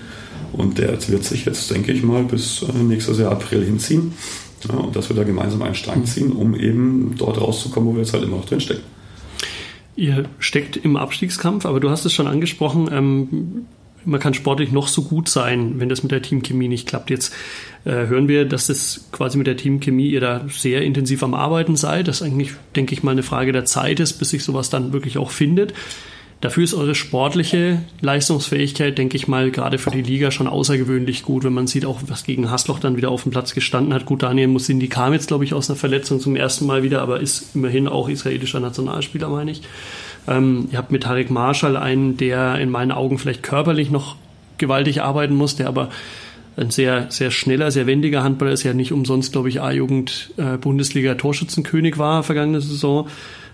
und 0.53 0.77
der 0.77 0.97
wird 1.09 1.23
sich 1.23 1.45
jetzt, 1.45 1.69
denke 1.71 1.91
ich 1.91 2.03
mal, 2.03 2.23
bis 2.23 2.63
äh, 2.63 2.77
nächstes 2.77 3.19
Jahr 3.19 3.31
April 3.31 3.63
hinziehen. 3.63 4.13
Ja, 4.67 4.75
und 4.75 4.95
dass 4.95 5.09
wir 5.09 5.15
da 5.15 5.23
gemeinsam 5.23 5.61
einen 5.61 5.75
Strang 5.75 6.05
ziehen, 6.05 6.31
um 6.31 6.55
eben 6.55 7.15
dort 7.17 7.39
rauszukommen, 7.39 7.89
wo 7.89 7.93
wir 7.93 8.01
jetzt 8.01 8.13
halt 8.13 8.23
immer 8.23 8.37
noch 8.37 8.45
drinstecken. 8.45 8.83
Ihr 9.95 10.25
steckt 10.39 10.77
im 10.77 10.95
Abstiegskampf, 10.95 11.65
aber 11.65 11.79
du 11.79 11.89
hast 11.89 12.05
es 12.05 12.13
schon 12.13 12.27
angesprochen, 12.27 12.89
ähm, 12.91 13.65
man 14.09 14.19
kann 14.19 14.33
sportlich 14.33 14.71
noch 14.71 14.87
so 14.87 15.03
gut 15.03 15.29
sein, 15.29 15.79
wenn 15.79 15.89
das 15.89 16.03
mit 16.03 16.11
der 16.11 16.21
Teamchemie 16.21 16.67
nicht 16.67 16.87
klappt. 16.87 17.09
Jetzt 17.09 17.33
äh, 17.85 18.07
hören 18.07 18.27
wir, 18.27 18.45
dass 18.45 18.67
das 18.67 19.07
quasi 19.11 19.37
mit 19.37 19.47
der 19.47 19.57
Teamchemie 19.57 20.09
ihr 20.09 20.21
da 20.21 20.45
sehr 20.49 20.81
intensiv 20.81 21.23
am 21.23 21.33
Arbeiten 21.33 21.75
seid. 21.75 22.07
Das 22.07 22.21
eigentlich, 22.21 22.51
denke 22.75 22.93
ich 22.93 23.03
mal, 23.03 23.11
eine 23.11 23.23
Frage 23.23 23.51
der 23.51 23.65
Zeit 23.65 23.99
ist, 23.99 24.13
bis 24.13 24.31
sich 24.31 24.43
sowas 24.43 24.69
dann 24.69 24.93
wirklich 24.93 25.17
auch 25.17 25.31
findet. 25.31 25.73
Dafür 26.41 26.63
ist 26.63 26.73
eure 26.73 26.95
sportliche 26.95 27.81
Leistungsfähigkeit, 27.99 28.97
denke 28.97 29.17
ich 29.17 29.27
mal, 29.27 29.51
gerade 29.51 29.77
für 29.77 29.91
die 29.91 30.01
Liga 30.01 30.31
schon 30.31 30.47
außergewöhnlich 30.47 31.23
gut, 31.23 31.43
wenn 31.43 31.51
man 31.51 31.67
sieht, 31.67 31.85
auch 31.85 31.99
was 32.07 32.23
gegen 32.23 32.49
Hasloch 32.49 32.79
dann 32.79 32.95
wieder 32.95 33.11
auf 33.11 33.23
dem 33.23 33.31
Platz 33.33 33.53
gestanden 33.53 33.93
hat. 33.93 34.05
Gut, 34.05 34.23
Daniel 34.23 34.47
Musindi 34.47 34.87
kam 34.87 35.11
jetzt, 35.11 35.27
glaube 35.27 35.43
ich, 35.43 35.53
aus 35.53 35.69
einer 35.69 35.77
Verletzung 35.77 36.21
zum 36.21 36.37
ersten 36.37 36.65
Mal 36.65 36.81
wieder, 36.81 37.01
aber 37.01 37.19
ist 37.19 37.55
immerhin 37.55 37.89
auch 37.89 38.07
israelischer 38.07 38.61
Nationalspieler, 38.61 39.27
meine 39.27 39.51
ich. 39.51 39.61
Ähm, 40.29 40.69
ihr 40.71 40.77
habt 40.77 40.91
mit 40.91 41.03
Tarek 41.03 41.31
Marshall 41.31 41.75
einen, 41.75 42.15
der 42.15 42.59
in 42.59 42.69
meinen 42.69 42.91
Augen 42.91 43.17
vielleicht 43.17 43.43
körperlich 43.43 43.89
noch 43.89 44.15
gewaltig 44.57 45.01
arbeiten 45.01 45.35
muss, 45.35 45.55
der 45.55 45.67
aber 45.67 45.89
ein 46.55 46.69
sehr, 46.69 47.07
sehr 47.09 47.31
schneller, 47.31 47.71
sehr 47.71 47.87
wendiger 47.87 48.23
Handballer 48.23 48.51
ist, 48.51 48.63
ja 48.63 48.73
nicht 48.73 48.91
umsonst, 48.91 49.31
glaube 49.31 49.49
ich, 49.49 49.61
A-Jugend 49.61 50.31
äh, 50.37 50.57
war 51.97 52.23
vergangene 52.23 52.61
Saison. 52.61 53.07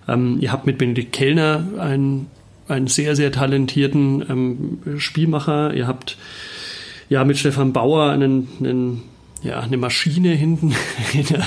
Ähm, 0.07 0.37
ihr 0.41 0.51
habt 0.51 0.65
mit 0.65 0.77
Benedikt 0.77 1.13
Kellner 1.13 1.63
einen, 1.79 2.27
einen 2.67 2.87
sehr, 2.87 3.15
sehr 3.15 3.31
talentierten 3.31 4.25
ähm, 4.29 4.99
Spielmacher. 4.99 5.73
Ihr 5.73 5.87
habt 5.87 6.17
ja 7.09 7.23
mit 7.23 7.37
Stefan 7.37 7.73
Bauer 7.73 8.09
einen, 8.09 8.47
einen 8.59 9.03
ja, 9.45 9.59
eine 9.59 9.77
Maschine 9.77 10.29
hinten 10.29 10.75
in 11.13 11.25
der, 11.25 11.43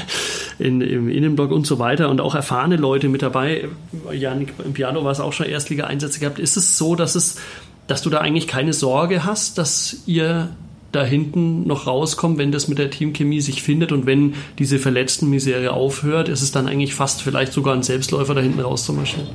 in, 0.59 0.81
im 0.81 1.09
Innenblock 1.09 1.51
und 1.51 1.67
so 1.67 1.79
weiter 1.79 2.09
und 2.09 2.21
auch 2.21 2.35
erfahrene 2.35 2.77
Leute 2.77 3.09
mit 3.09 3.23
dabei. 3.23 3.69
Janik 4.13 4.55
im 4.65 4.73
Piano 4.73 5.05
war 5.05 5.13
es 5.13 5.21
auch 5.21 5.33
schon 5.33 5.47
Erstliga-Einsätze 5.47 6.21
gehabt. 6.21 6.39
Ist 6.39 6.57
es 6.57 6.79
so, 6.79 6.95
dass 6.95 7.15
es, 7.15 7.39
dass 7.87 8.03
du 8.03 8.11
da 8.11 8.19
eigentlich 8.19 8.47
keine 8.47 8.73
Sorge 8.73 9.25
hast, 9.25 9.59
dass 9.59 10.03
ihr 10.07 10.51
da 10.93 11.05
hinten 11.05 11.67
noch 11.67 11.87
rauskommt, 11.87 12.39
wenn 12.39 12.51
das 12.51 12.67
mit 12.67 12.79
der 12.79 12.91
Teamchemie 12.91 13.43
sich 13.43 13.63
findet 13.63 13.93
und 13.93 14.07
wenn 14.07 14.35
diese 14.59 14.79
verletzten 14.79 15.29
Misere 15.29 15.73
aufhört, 15.73 16.31
ist 16.31 16.41
es 16.41 16.51
dann 16.51 16.67
eigentlich 16.67 16.95
fast 16.95 17.21
vielleicht 17.21 17.53
sogar 17.53 17.75
ein 17.75 17.83
Selbstläufer 17.83 18.35
da 18.35 18.41
hinten 18.41 18.61
rauszumarschieren? 18.61 19.29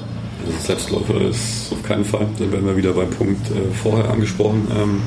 Also 0.46 0.58
Selbstläufer 0.66 1.22
ist 1.22 1.72
auf 1.72 1.84
keinen 1.84 2.06
Fall. 2.06 2.28
Dann 2.40 2.52
werden 2.52 2.66
wir 2.66 2.76
wieder 2.76 2.94
beim 2.94 3.10
Punkt 3.12 3.52
äh, 3.52 3.72
vorher 3.72 4.10
angesprochen. 4.10 4.68
Ähm, 4.76 5.02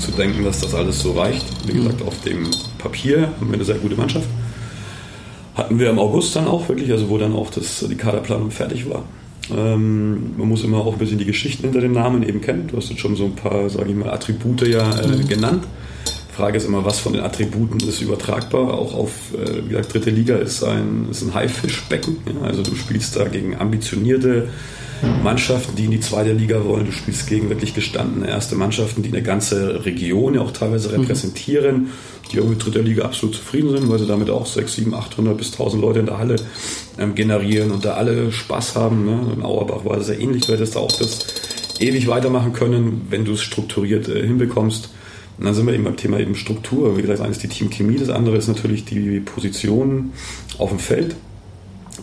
zu 0.00 0.10
denken, 0.12 0.44
dass 0.44 0.60
das 0.60 0.74
alles 0.74 1.00
so 1.00 1.12
reicht. 1.12 1.44
Wie 1.66 1.74
gesagt, 1.74 2.02
auf 2.02 2.18
dem 2.22 2.48
Papier 2.78 3.28
haben 3.38 3.48
wir 3.48 3.54
eine 3.54 3.64
sehr 3.64 3.78
gute 3.78 3.96
Mannschaft. 3.96 4.26
Hatten 5.54 5.78
wir 5.78 5.90
im 5.90 5.98
August 5.98 6.34
dann 6.36 6.46
auch 6.46 6.68
wirklich, 6.68 6.90
also 6.90 7.08
wo 7.08 7.18
dann 7.18 7.34
auch 7.34 7.50
das, 7.50 7.84
die 7.88 7.94
Kaderplanung 7.94 8.50
fertig 8.50 8.88
war. 8.88 9.04
Ähm, 9.54 10.36
man 10.38 10.48
muss 10.48 10.64
immer 10.64 10.78
auch 10.78 10.94
ein 10.94 10.98
bisschen 10.98 11.18
die 11.18 11.24
Geschichten 11.24 11.64
hinter 11.64 11.80
den 11.80 11.92
Namen 11.92 12.22
eben 12.22 12.40
kennen. 12.40 12.68
Du 12.68 12.76
hast 12.76 12.90
jetzt 12.90 13.00
schon 13.00 13.16
so 13.16 13.24
ein 13.24 13.34
paar, 13.34 13.68
sage 13.68 13.90
ich 13.90 13.96
mal, 13.96 14.10
Attribute 14.10 14.66
ja 14.68 14.90
äh, 15.00 15.06
mhm. 15.06 15.28
genannt. 15.28 15.64
Frage 16.40 16.56
ist 16.56 16.66
immer, 16.66 16.86
was 16.86 16.98
von 16.98 17.12
den 17.12 17.22
Attributen 17.22 17.86
ist 17.86 18.00
übertragbar. 18.00 18.72
Auch 18.72 18.94
auf, 18.94 19.10
äh, 19.34 19.64
wie 19.64 19.68
gesagt, 19.68 19.92
dritte 19.92 20.10
Liga 20.10 20.36
ist 20.36 20.64
ein, 20.64 21.08
ist 21.10 21.22
ein 21.22 21.34
Haifischbecken. 21.34 22.16
Ja? 22.26 22.46
Also 22.46 22.62
du 22.62 22.74
spielst 22.74 23.16
da 23.16 23.28
gegen 23.28 23.56
ambitionierte 23.56 24.48
Mannschaften, 25.22 25.76
die 25.76 25.84
in 25.84 25.90
die 25.90 26.00
zweite 26.00 26.32
Liga 26.32 26.64
wollen. 26.64 26.86
Du 26.86 26.92
spielst 26.92 27.26
gegen 27.26 27.48
wirklich 27.48 27.74
gestandene 27.74 28.28
erste 28.28 28.54
Mannschaften, 28.54 29.02
die 29.02 29.10
eine 29.10 29.22
ganze 29.22 29.84
Region 29.84 30.34
ja 30.34 30.40
auch 30.40 30.52
teilweise 30.52 30.88
mhm. 30.88 31.00
repräsentieren, 31.00 31.88
die 32.32 32.40
auch 32.40 32.46
mit 32.46 32.64
dritter 32.64 32.82
Liga 32.82 33.04
absolut 33.04 33.34
zufrieden 33.34 33.70
sind, 33.70 33.90
weil 33.90 33.98
sie 33.98 34.06
damit 34.06 34.30
auch 34.30 34.46
6, 34.46 34.74
7, 34.74 34.94
800 34.94 35.36
bis 35.36 35.52
1000 35.52 35.82
Leute 35.82 36.00
in 36.00 36.06
der 36.06 36.18
Halle 36.18 36.36
ähm, 36.98 37.14
generieren 37.14 37.70
und 37.70 37.84
da 37.84 37.94
alle 37.94 38.32
Spaß 38.32 38.76
haben. 38.76 39.04
Ne? 39.04 39.32
In 39.36 39.42
Auerbach 39.42 39.84
war 39.84 39.96
das 39.96 40.06
sehr 40.06 40.20
ähnlich, 40.20 40.46
du 40.46 40.52
hättest 40.52 40.76
da 40.76 40.80
auch 40.80 40.92
das 40.92 41.26
ewig 41.80 42.08
weitermachen 42.08 42.52
können, 42.52 43.06
wenn 43.10 43.24
du 43.24 43.32
es 43.32 43.42
strukturiert 43.42 44.08
äh, 44.08 44.26
hinbekommst. 44.26 44.90
Und 45.40 45.46
dann 45.46 45.54
sind 45.54 45.66
wir 45.66 45.72
eben 45.72 45.84
beim 45.84 45.96
Thema 45.96 46.20
eben 46.20 46.34
Struktur. 46.34 46.98
Wie 46.98 47.00
gesagt, 47.00 47.18
das 47.18 47.24
eine 47.24 47.32
ist 47.32 47.42
die 47.42 47.48
Teamchemie, 47.48 47.96
das 47.96 48.10
andere 48.10 48.36
ist 48.36 48.46
natürlich 48.46 48.84
die 48.84 49.20
Position 49.20 50.12
auf 50.58 50.68
dem 50.68 50.78
Feld. 50.78 51.16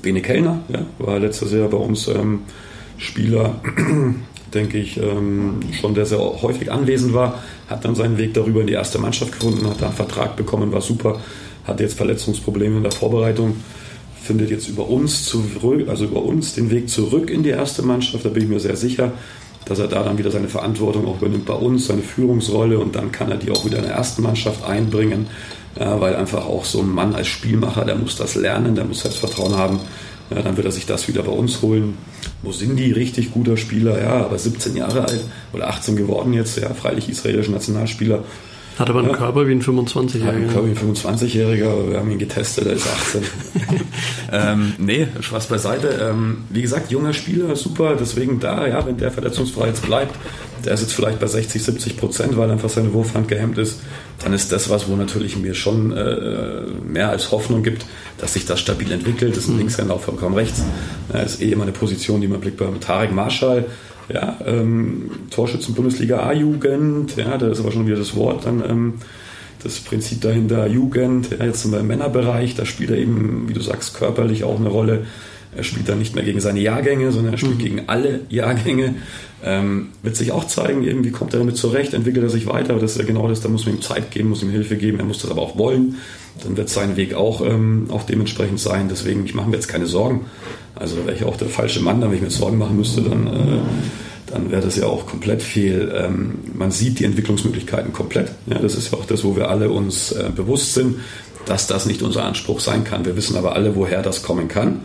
Bene 0.01 0.23
Kellner 0.23 0.61
ja, 0.69 0.87
war 0.97 1.19
letztes 1.19 1.51
Jahr 1.53 1.69
bei 1.69 1.77
uns 1.77 2.07
ähm, 2.07 2.39
Spieler, 2.97 3.61
denke 4.55 4.79
ich, 4.79 4.97
ähm, 4.97 5.59
schon 5.79 5.93
der 5.93 6.07
sehr 6.07 6.17
häufig 6.17 6.71
anwesend 6.71 7.13
war, 7.13 7.43
hat 7.67 7.85
dann 7.85 7.93
seinen 7.93 8.17
Weg 8.17 8.33
darüber 8.33 8.61
in 8.61 8.67
die 8.67 8.73
erste 8.73 8.97
Mannschaft 8.97 9.33
gefunden, 9.33 9.69
hat 9.69 9.83
da 9.83 9.85
einen 9.85 9.95
Vertrag 9.95 10.35
bekommen, 10.35 10.71
war 10.71 10.81
super, 10.81 11.21
hat 11.63 11.79
jetzt 11.79 11.95
Verletzungsprobleme 11.95 12.77
in 12.77 12.83
der 12.83 12.91
Vorbereitung, 12.91 13.57
findet 14.19 14.49
jetzt 14.49 14.67
über 14.67 14.89
uns 14.89 15.25
zurück, 15.25 15.87
also 15.89 16.05
über 16.05 16.23
uns 16.23 16.55
den 16.55 16.71
Weg 16.71 16.89
zurück 16.89 17.29
in 17.29 17.43
die 17.43 17.49
erste 17.49 17.83
Mannschaft, 17.83 18.25
da 18.25 18.29
bin 18.29 18.43
ich 18.43 18.49
mir 18.49 18.59
sehr 18.59 18.75
sicher, 18.75 19.11
dass 19.67 19.79
er 19.79 19.87
da 19.87 20.03
dann 20.03 20.17
wieder 20.17 20.31
seine 20.31 20.47
Verantwortung 20.47 21.07
auch 21.07 21.17
übernimmt 21.21 21.45
bei 21.45 21.53
uns, 21.53 21.87
seine 21.87 22.01
Führungsrolle 22.01 22.79
und 22.79 22.95
dann 22.95 23.11
kann 23.11 23.31
er 23.31 23.37
die 23.37 23.51
auch 23.51 23.65
wieder 23.65 23.77
in 23.77 23.83
der 23.83 23.93
ersten 23.93 24.21
Mannschaft 24.21 24.65
einbringen, 24.65 25.27
ja, 25.79 25.99
weil 25.99 26.15
einfach 26.15 26.45
auch 26.45 26.65
so 26.65 26.81
ein 26.81 26.89
Mann 26.89 27.13
als 27.13 27.27
Spielmacher, 27.27 27.85
der 27.85 27.95
muss 27.95 28.15
das 28.15 28.35
lernen, 28.35 28.75
der 28.75 28.85
muss 28.85 29.01
Selbstvertrauen 29.01 29.55
haben 29.55 29.79
ja, 30.29 30.41
dann 30.41 30.57
wird 30.57 30.65
er 30.65 30.71
sich 30.71 30.85
das 30.85 31.07
wieder 31.07 31.23
bei 31.23 31.31
uns 31.31 31.61
holen. 31.61 31.97
Wo 32.41 32.51
sind 32.51 32.77
die? 32.77 32.91
Richtig 32.91 33.31
guter 33.31 33.57
Spieler, 33.57 34.01
ja, 34.01 34.25
aber 34.25 34.37
17 34.37 34.75
Jahre 34.75 35.05
alt 35.07 35.23
oder 35.53 35.69
18 35.69 35.95
geworden 35.95 36.33
jetzt, 36.33 36.57
ja, 36.57 36.73
freilich 36.73 37.09
israelischer 37.09 37.51
Nationalspieler. 37.51 38.23
Hat 38.77 38.89
aber 38.89 38.99
einen 38.99 39.09
ja, 39.09 39.15
Körper 39.15 39.47
wie 39.47 39.51
ein 39.51 39.61
25-Jähriger. 39.61 40.25
Hat 40.25 40.35
einen 40.35 40.51
Körper 40.51 40.67
wie 40.67 40.71
ein 40.71 40.95
25-Jähriger, 40.95 41.69
aber 41.71 41.91
wir 41.91 41.99
haben 41.99 42.11
ihn 42.11 42.19
getestet, 42.19 42.67
er 42.67 42.73
ist 42.73 42.87
18. 42.87 43.21
ähm, 44.31 44.73
nee, 44.77 45.07
Spaß 45.19 45.47
beiseite. 45.47 45.87
Ähm, 46.01 46.43
wie 46.49 46.61
gesagt, 46.61 46.91
junger 46.91 47.13
Spieler, 47.13 47.55
super, 47.55 47.95
deswegen 47.99 48.39
da, 48.39 48.67
ja, 48.67 48.85
wenn 48.85 48.97
der 48.97 49.11
verletzungsfrei 49.11 49.67
jetzt 49.67 49.83
bleibt, 49.83 50.15
der 50.65 50.73
ist 50.73 50.81
jetzt 50.81 50.93
vielleicht 50.93 51.19
bei 51.19 51.27
60, 51.27 51.63
70 51.63 51.97
Prozent, 51.97 52.37
weil 52.37 52.51
einfach 52.51 52.69
seine 52.69 52.93
Wurfhand 52.93 53.27
gehemmt 53.27 53.57
ist, 53.57 53.79
dann 54.23 54.33
ist 54.33 54.51
das 54.51 54.69
was, 54.69 54.87
wo 54.89 54.95
natürlich 54.95 55.37
mir 55.37 55.53
schon 55.53 55.91
äh, 55.95 56.61
mehr 56.85 57.09
als 57.09 57.31
Hoffnung 57.31 57.63
gibt, 57.63 57.85
dass 58.17 58.33
sich 58.33 58.45
das 58.45 58.59
stabil 58.59 58.91
entwickelt. 58.91 59.35
Das 59.35 59.43
ist 59.43 59.49
ein 59.49 59.53
mhm. 59.53 59.59
Linkshänder 59.59 59.93
auch 59.93 60.01
vollkommen 60.01 60.35
rechts. 60.35 60.63
Das 61.09 61.35
ist 61.35 61.41
eh 61.41 61.51
immer 61.51 61.63
eine 61.63 61.71
Position, 61.71 62.21
die 62.21 62.27
man 62.27 62.39
blickt 62.39 62.57
bei 62.57 62.65
Tarek 62.79 63.11
Marschall. 63.11 63.65
Ja, 64.09 64.37
ähm, 64.45 65.11
Torschützen 65.29 65.75
Bundesliga 65.75 66.19
A-Jugend, 66.25 67.17
ja, 67.17 67.37
da 67.37 67.49
ist 67.49 67.59
aber 67.59 67.71
schon 67.71 67.87
wieder 67.87 67.97
das 67.97 68.15
Wort 68.15 68.45
dann 68.45 68.63
ähm, 68.67 68.93
das 69.63 69.79
Prinzip 69.79 70.21
dahinter 70.21 70.67
Jugend, 70.67 71.29
ja, 71.37 71.45
jetzt 71.45 71.63
sind 71.63 71.71
wir 71.71 71.79
im 71.79 71.87
Männerbereich, 71.87 72.55
da 72.55 72.65
spielt 72.65 72.91
er 72.91 72.97
eben, 72.97 73.49
wie 73.49 73.53
du 73.53 73.61
sagst, 73.61 73.95
körperlich 73.95 74.43
auch 74.43 74.59
eine 74.59 74.69
Rolle. 74.69 75.05
Er 75.55 75.63
spielt 75.63 75.87
dann 75.89 75.99
nicht 75.99 76.15
mehr 76.15 76.23
gegen 76.23 76.39
seine 76.39 76.59
Jahrgänge, 76.59 77.11
sondern 77.11 77.33
er 77.33 77.37
spielt 77.37 77.57
mhm. 77.57 77.63
gegen 77.63 77.81
alle 77.87 78.21
Jahrgänge. 78.29 78.95
Ähm, 79.43 79.89
wird 80.01 80.15
sich 80.15 80.31
auch 80.31 80.45
zeigen, 80.47 80.83
irgendwie 80.83 81.11
kommt 81.11 81.33
er 81.33 81.39
damit 81.39 81.57
zurecht, 81.57 81.93
entwickelt 81.93 82.23
er 82.23 82.29
sich 82.29 82.47
weiter. 82.47 82.73
Das 82.79 82.91
ist 82.93 82.97
ja 82.97 83.05
genau 83.05 83.27
das, 83.27 83.41
da 83.41 83.49
muss 83.49 83.65
man 83.65 83.75
ihm 83.75 83.81
Zeit 83.81 84.11
geben, 84.11 84.29
muss 84.29 84.41
ihm 84.41 84.49
Hilfe 84.49 84.77
geben, 84.77 84.99
er 84.99 85.05
muss 85.05 85.21
das 85.21 85.29
aber 85.29 85.41
auch 85.41 85.57
wollen. 85.57 85.95
Dann 86.43 86.57
wird 86.57 86.69
sein 86.69 86.97
Weg 86.97 87.13
auch, 87.13 87.41
ähm, 87.45 87.87
auch 87.89 88.03
dementsprechend 88.03 88.59
sein. 88.59 88.87
Deswegen, 88.89 89.25
ich 89.25 89.35
mache 89.35 89.49
mir 89.49 89.55
jetzt 89.55 89.67
keine 89.67 89.85
Sorgen. 89.85 90.25
Also 90.75 90.97
wäre 91.05 91.15
ich 91.15 91.23
auch 91.23 91.37
der 91.37 91.49
falsche 91.49 91.81
Mann, 91.81 92.01
wenn 92.01 92.13
ich 92.13 92.21
mir 92.21 92.29
Sorgen 92.29 92.57
machen 92.57 92.77
müsste, 92.77 93.01
dann, 93.01 93.27
äh, 93.27 94.31
dann 94.31 94.51
wäre 94.51 94.61
das 94.61 94.75
ja 94.75 94.85
auch 94.85 95.05
komplett 95.05 95.41
fehl. 95.41 95.91
Ähm, 95.95 96.39
man 96.53 96.71
sieht 96.71 96.99
die 96.99 97.05
Entwicklungsmöglichkeiten 97.05 97.93
komplett. 97.93 98.31
Ja, 98.47 98.59
das 98.59 98.75
ist 98.75 98.91
ja 98.91 98.97
auch 98.97 99.05
das, 99.05 99.23
wo 99.23 99.35
wir 99.35 99.49
alle 99.49 99.69
uns 99.69 100.11
äh, 100.11 100.29
bewusst 100.35 100.73
sind, 100.73 100.97
dass 101.45 101.67
das 101.67 101.85
nicht 101.85 102.01
unser 102.01 102.25
Anspruch 102.25 102.59
sein 102.59 102.83
kann. 102.83 103.05
Wir 103.05 103.15
wissen 103.15 103.37
aber 103.37 103.55
alle, 103.55 103.75
woher 103.75 104.01
das 104.01 104.23
kommen 104.23 104.47
kann. 104.47 104.81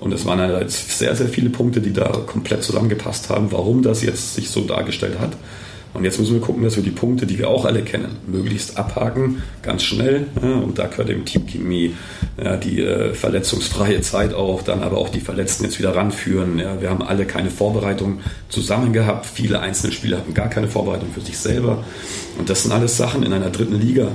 Und 0.00 0.12
es 0.12 0.24
waren 0.24 0.40
halt 0.40 0.70
sehr, 0.70 1.14
sehr 1.14 1.28
viele 1.28 1.50
Punkte, 1.50 1.80
die 1.80 1.92
da 1.92 2.08
komplett 2.26 2.62
zusammengepasst 2.62 3.28
haben, 3.28 3.52
warum 3.52 3.82
das 3.82 4.02
jetzt 4.02 4.34
sich 4.34 4.48
so 4.48 4.62
dargestellt 4.62 5.18
hat. 5.20 5.36
Und 5.92 6.04
jetzt 6.04 6.20
müssen 6.20 6.34
wir 6.34 6.40
gucken, 6.40 6.62
dass 6.62 6.76
wir 6.76 6.84
die 6.84 6.90
Punkte, 6.90 7.26
die 7.26 7.38
wir 7.38 7.48
auch 7.48 7.64
alle 7.64 7.82
kennen, 7.82 8.16
möglichst 8.26 8.78
abhaken, 8.78 9.42
ganz 9.62 9.82
schnell. 9.82 10.28
Ja, 10.40 10.58
und 10.58 10.78
da 10.78 10.86
gehört 10.86 11.10
eben 11.10 11.24
Teamchemie, 11.24 11.94
die 12.62 12.80
äh, 12.80 13.12
verletzungsfreie 13.12 14.00
Zeit 14.00 14.32
auch, 14.32 14.62
dann 14.62 14.82
aber 14.82 14.98
auch 14.98 15.08
die 15.08 15.20
Verletzten 15.20 15.64
jetzt 15.64 15.80
wieder 15.80 15.96
ranführen. 15.96 16.62
Wir 16.80 16.90
haben 16.90 17.02
alle 17.02 17.26
keine 17.26 17.50
Vorbereitung 17.50 18.20
zusammen 18.48 18.92
gehabt. 18.92 19.26
Viele 19.26 19.60
einzelne 19.60 19.92
Spieler 19.92 20.18
hatten 20.18 20.32
gar 20.32 20.48
keine 20.48 20.68
Vorbereitung 20.68 21.08
für 21.12 21.22
sich 21.22 21.36
selber. 21.36 21.82
Und 22.38 22.48
das 22.48 22.62
sind 22.62 22.72
alles 22.72 22.96
Sachen 22.96 23.24
in 23.24 23.32
einer 23.32 23.50
dritten 23.50 23.78
Liga. 23.80 24.04
Äh, 24.04 24.08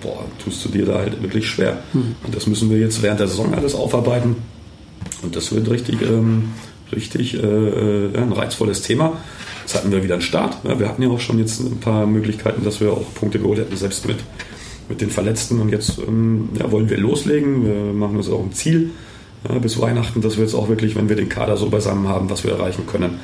boah, 0.00 0.24
tust 0.42 0.64
du 0.64 0.68
dir 0.68 0.86
da 0.86 0.98
halt 0.98 1.20
wirklich 1.22 1.48
schwer. 1.48 1.78
Mhm. 1.92 2.14
Und 2.24 2.36
das 2.36 2.46
müssen 2.46 2.70
wir 2.70 2.78
jetzt 2.78 3.02
während 3.02 3.18
der 3.18 3.26
Saison 3.26 3.52
alles 3.52 3.74
aufarbeiten. 3.74 4.36
Und 5.26 5.34
das 5.34 5.52
wird 5.52 5.68
richtig, 5.68 6.00
ähm, 6.02 6.50
richtig 6.92 7.34
äh, 7.34 7.38
äh, 7.38 8.16
ein 8.16 8.32
reizvolles 8.32 8.82
Thema. 8.82 9.18
Jetzt 9.62 9.74
hatten 9.74 9.90
wir 9.90 10.04
wieder 10.04 10.14
einen 10.14 10.22
Start. 10.22 10.58
Wir 10.62 10.88
hatten 10.88 11.02
ja 11.02 11.08
auch 11.08 11.18
schon 11.18 11.40
jetzt 11.40 11.58
ein 11.60 11.80
paar 11.80 12.06
Möglichkeiten, 12.06 12.62
dass 12.62 12.80
wir 12.80 12.92
auch 12.92 13.12
Punkte 13.14 13.40
geholt 13.40 13.58
hätten, 13.58 13.76
selbst 13.76 14.06
mit, 14.06 14.18
mit 14.88 15.00
den 15.00 15.10
Verletzten. 15.10 15.60
Und 15.60 15.70
jetzt 15.70 15.98
ähm, 15.98 16.50
ja, 16.56 16.70
wollen 16.70 16.88
wir 16.88 16.96
loslegen. 16.98 17.66
Wir 17.66 17.92
machen 17.92 18.16
uns 18.16 18.30
auch 18.30 18.40
ein 18.40 18.52
Ziel 18.52 18.90
ja, 19.48 19.58
bis 19.58 19.80
Weihnachten, 19.80 20.20
dass 20.20 20.36
wir 20.36 20.44
jetzt 20.44 20.54
auch 20.54 20.68
wirklich, 20.68 20.94
wenn 20.94 21.08
wir 21.08 21.16
den 21.16 21.28
Kader 21.28 21.56
so 21.56 21.68
beisammen 21.68 22.06
haben, 22.06 22.30
was 22.30 22.44
wir 22.44 22.52
erreichen 22.52 22.86
können. 22.86 23.18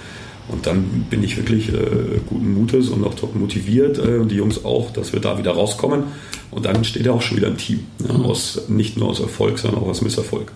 Und 0.48 0.66
dann 0.66 1.06
bin 1.08 1.22
ich 1.22 1.36
wirklich 1.36 1.68
äh, 1.68 2.18
guten 2.26 2.54
Mutes 2.54 2.88
und 2.88 3.04
auch 3.04 3.14
top 3.14 3.36
motiviert, 3.36 3.98
äh, 3.98 4.26
die 4.26 4.34
Jungs 4.34 4.64
auch, 4.64 4.90
dass 4.90 5.12
wir 5.12 5.20
da 5.20 5.38
wieder 5.38 5.52
rauskommen. 5.52 6.02
Und 6.50 6.66
dann 6.66 6.74
entsteht 6.74 7.06
ja 7.06 7.12
auch 7.12 7.22
schon 7.22 7.36
wieder 7.36 7.46
ein 7.46 7.56
Team. 7.56 7.86
Ja, 8.04 8.16
aus, 8.16 8.62
nicht 8.68 8.96
nur 8.96 9.10
aus 9.10 9.20
Erfolg, 9.20 9.60
sondern 9.60 9.80
auch 9.80 9.86
aus 9.86 10.02
Misserfolg. 10.02 10.50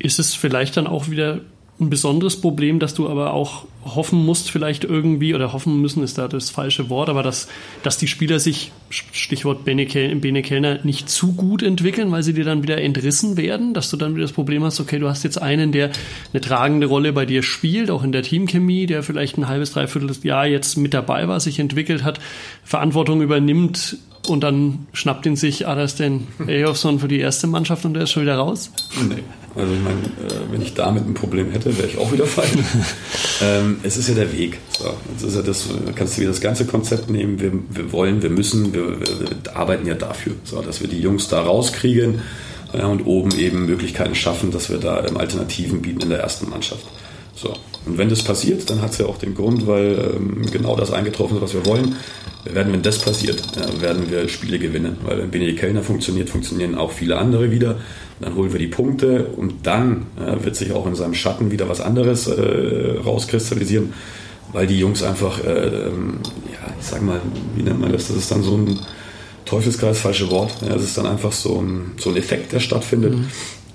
Ist 0.00 0.18
es 0.18 0.34
vielleicht 0.34 0.76
dann 0.76 0.88
auch 0.88 1.08
wieder 1.08 1.40
ein 1.80 1.88
besonderes 1.88 2.38
Problem, 2.40 2.78
dass 2.78 2.92
du 2.92 3.08
aber 3.08 3.32
auch 3.32 3.64
hoffen 3.84 4.24
musst, 4.24 4.50
vielleicht 4.50 4.84
irgendwie, 4.84 5.34
oder 5.34 5.54
hoffen 5.54 5.80
müssen 5.80 6.02
ist 6.02 6.18
da 6.18 6.28
das 6.28 6.50
falsche 6.50 6.90
Wort, 6.90 7.08
aber 7.08 7.22
dass, 7.22 7.48
dass 7.82 7.96
die 7.96 8.06
Spieler 8.06 8.38
sich, 8.38 8.70
Stichwort 8.90 9.64
Bene, 9.64 9.86
Bene 9.86 10.42
Kellner, 10.42 10.80
nicht 10.84 11.08
zu 11.08 11.32
gut 11.32 11.62
entwickeln, 11.62 12.12
weil 12.12 12.22
sie 12.22 12.34
dir 12.34 12.44
dann 12.44 12.62
wieder 12.62 12.78
entrissen 12.78 13.38
werden, 13.38 13.72
dass 13.72 13.88
du 13.88 13.96
dann 13.96 14.14
wieder 14.14 14.24
das 14.24 14.32
Problem 14.32 14.62
hast, 14.62 14.78
okay, 14.78 14.98
du 14.98 15.08
hast 15.08 15.22
jetzt 15.22 15.40
einen, 15.40 15.72
der 15.72 15.90
eine 16.34 16.42
tragende 16.42 16.86
Rolle 16.86 17.14
bei 17.14 17.24
dir 17.24 17.42
spielt, 17.42 17.90
auch 17.90 18.04
in 18.04 18.12
der 18.12 18.22
Teamchemie, 18.22 18.84
der 18.84 19.02
vielleicht 19.02 19.38
ein 19.38 19.48
halbes, 19.48 19.72
dreiviertel 19.72 20.10
Jahr 20.22 20.46
jetzt 20.46 20.76
mit 20.76 20.92
dabei 20.92 21.28
war, 21.28 21.40
sich 21.40 21.58
entwickelt 21.58 22.04
hat, 22.04 22.20
Verantwortung 22.62 23.22
übernimmt, 23.22 23.96
und 24.28 24.40
dann 24.40 24.86
schnappt 24.92 25.26
ihn 25.26 25.36
sich 25.36 25.66
Adas 25.66 25.96
den 25.96 26.26
Ejofsson 26.46 26.98
für 26.98 27.08
die 27.08 27.20
erste 27.20 27.46
Mannschaft 27.46 27.84
und 27.84 27.94
der 27.94 28.04
ist 28.04 28.10
schon 28.10 28.22
wieder 28.22 28.36
raus? 28.36 28.70
Nee. 29.08 29.22
Also 29.56 29.72
ich 29.72 29.80
meine, 29.80 29.98
äh, 29.98 30.52
wenn 30.52 30.62
ich 30.62 30.74
damit 30.74 31.06
ein 31.06 31.14
Problem 31.14 31.50
hätte, 31.50 31.76
wäre 31.76 31.88
ich 31.88 31.98
auch 31.98 32.12
wieder 32.12 32.26
falsch. 32.26 32.52
ähm, 33.42 33.78
es 33.82 33.96
ist 33.96 34.08
ja 34.08 34.14
der 34.14 34.32
Weg. 34.32 34.58
So, 34.78 34.94
jetzt 35.12 35.24
ist 35.24 35.34
ja 35.34 35.42
das, 35.42 35.68
kannst 35.96 36.16
du 36.16 36.20
wieder 36.20 36.30
das 36.30 36.40
ganze 36.40 36.66
Konzept 36.66 37.10
nehmen. 37.10 37.40
Wir, 37.40 37.52
wir 37.70 37.92
wollen, 37.92 38.22
wir 38.22 38.30
müssen, 38.30 38.72
wir, 38.72 39.00
wir, 39.00 39.20
wir, 39.20 39.56
arbeiten 39.56 39.86
ja 39.86 39.94
dafür, 39.94 40.34
so, 40.44 40.62
dass 40.62 40.80
wir 40.80 40.88
die 40.88 41.00
Jungs 41.00 41.26
da 41.28 41.42
rauskriegen 41.42 42.20
ja, 42.72 42.86
und 42.86 43.06
oben 43.06 43.32
eben 43.36 43.66
Möglichkeiten 43.66 44.14
schaffen, 44.14 44.52
dass 44.52 44.70
wir 44.70 44.78
da 44.78 45.04
ähm, 45.04 45.16
Alternativen 45.16 45.82
bieten 45.82 46.02
in 46.02 46.10
der 46.10 46.20
ersten 46.20 46.48
Mannschaft. 46.48 46.84
So. 47.34 47.54
Und 47.86 47.96
wenn 47.96 48.10
das 48.10 48.22
passiert, 48.22 48.68
dann 48.68 48.82
hat 48.82 48.92
es 48.92 48.98
ja 48.98 49.06
auch 49.06 49.16
den 49.16 49.34
Grund, 49.34 49.66
weil 49.66 50.14
ähm, 50.16 50.42
genau 50.50 50.76
das 50.76 50.92
eingetroffen 50.92 51.38
ist, 51.38 51.42
was 51.42 51.54
wir 51.54 51.64
wollen. 51.64 51.96
Wir 52.44 52.54
werden, 52.54 52.72
wenn 52.72 52.82
das 52.82 52.98
passiert, 52.98 53.42
ja, 53.56 53.80
werden 53.80 54.10
wir 54.10 54.28
Spiele 54.28 54.58
gewinnen. 54.58 54.98
Weil 55.02 55.18
wenn 55.18 55.30
Benedikt 55.30 55.60
Kellner 55.60 55.82
funktioniert, 55.82 56.28
funktionieren 56.28 56.74
auch 56.74 56.92
viele 56.92 57.16
andere 57.16 57.50
wieder. 57.50 57.78
Dann 58.20 58.34
holen 58.34 58.52
wir 58.52 58.58
die 58.58 58.66
Punkte 58.66 59.26
und 59.36 59.66
dann 59.66 60.06
ja, 60.18 60.44
wird 60.44 60.56
sich 60.56 60.72
auch 60.72 60.86
in 60.86 60.94
seinem 60.94 61.14
Schatten 61.14 61.50
wieder 61.50 61.68
was 61.68 61.80
anderes 61.80 62.26
äh, 62.26 62.98
rauskristallisieren, 63.02 63.94
weil 64.52 64.66
die 64.66 64.78
Jungs 64.78 65.02
einfach, 65.02 65.42
äh, 65.42 65.48
ähm, 65.48 66.18
ja, 66.52 66.74
ich 66.78 66.86
sag 66.86 67.02
mal, 67.02 67.20
wie 67.56 67.62
nennt 67.62 67.80
man 67.80 67.92
das? 67.92 68.08
Das 68.08 68.16
ist 68.16 68.30
dann 68.30 68.42
so 68.42 68.56
ein 68.58 68.78
Teufelskreis, 69.46 70.00
falsche 70.00 70.30
Wort. 70.30 70.52
Ja, 70.60 70.74
das 70.74 70.82
ist 70.82 70.98
dann 70.98 71.06
einfach 71.06 71.32
so 71.32 71.62
ein, 71.62 71.92
so 71.96 72.10
ein 72.10 72.16
Effekt, 72.16 72.52
der 72.52 72.60
stattfindet. 72.60 73.14
Mhm 73.14 73.26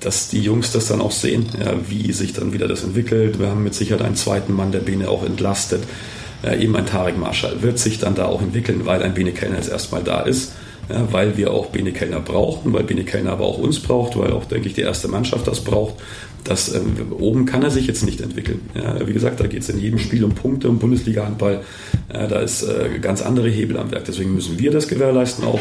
dass 0.06 0.30
die 0.30 0.40
Jungs 0.40 0.72
das 0.72 0.88
dann 0.88 1.02
auch 1.02 1.12
sehen, 1.12 1.48
ja, 1.60 1.74
wie 1.90 2.12
sich 2.14 2.34
dann 2.34 2.54
wieder 2.54 2.68
das 2.68 2.84
entwickelt. 2.84 3.40
Wir 3.40 3.48
haben 3.48 3.64
mit 3.64 3.74
Sicherheit 3.74 4.06
einen 4.06 4.16
zweiten 4.16 4.54
Mann, 4.54 4.72
der 4.72 4.80
Bene 4.80 5.10
auch 5.10 5.26
entlastet. 5.26 5.82
Ja, 6.44 6.54
eben 6.54 6.76
ein 6.76 6.86
Tarek 6.86 7.18
Marschall 7.18 7.64
wird 7.64 7.80
sich 7.80 7.98
dann 7.98 8.14
da 8.14 8.26
auch 8.26 8.42
entwickeln, 8.42 8.86
weil 8.86 9.02
ein 9.02 9.16
Bene 9.16 9.32
Kellner 9.32 9.56
jetzt 9.56 9.70
erstmal 9.70 10.04
da 10.04 10.22
ist. 10.22 10.52
Ja, 10.90 11.12
weil 11.12 11.36
wir 11.38 11.52
auch 11.52 11.68
Bene 11.68 11.92
Kellner 11.92 12.20
brauchen, 12.20 12.72
weil 12.72 12.84
Bene 12.84 13.04
Kellner 13.04 13.32
aber 13.32 13.46
auch 13.46 13.58
uns 13.58 13.80
braucht, 13.80 14.16
weil 14.16 14.32
auch, 14.32 14.46
denke 14.46 14.68
ich, 14.68 14.76
die 14.76 14.82
erste 14.82 15.08
Mannschaft 15.08 15.48
das 15.48 15.64
braucht. 15.64 15.96
Das, 16.44 16.72
ähm, 16.76 17.12
oben 17.18 17.48
kann 17.48 17.64
er 17.64 17.72
sich 17.72 17.88
jetzt 17.88 18.06
nicht 18.06 18.22
entwickeln. 18.22 18.62
Ja, 18.76 19.08
wie 19.08 19.14
gesagt, 19.14 19.40
da 19.40 19.48
geht 19.48 19.64
es 19.64 19.70
in 19.70 19.80
jedem 19.80 19.98
Spiel 19.98 20.24
um 20.24 20.36
Punkte, 20.36 20.70
um 20.70 20.78
Bundesliga-Handball. 20.78 21.62
Ja, 22.14 22.28
da 22.28 22.40
ist 22.42 22.62
äh, 22.62 23.00
ganz 23.02 23.24
andere 23.24 23.50
Hebel 23.50 23.78
am 23.78 23.90
Werk. 23.90 24.06
Deswegen 24.06 24.36
müssen 24.36 24.60
wir 24.60 24.70
das 24.70 24.88
gewährleisten 24.88 25.44
auch, 25.46 25.60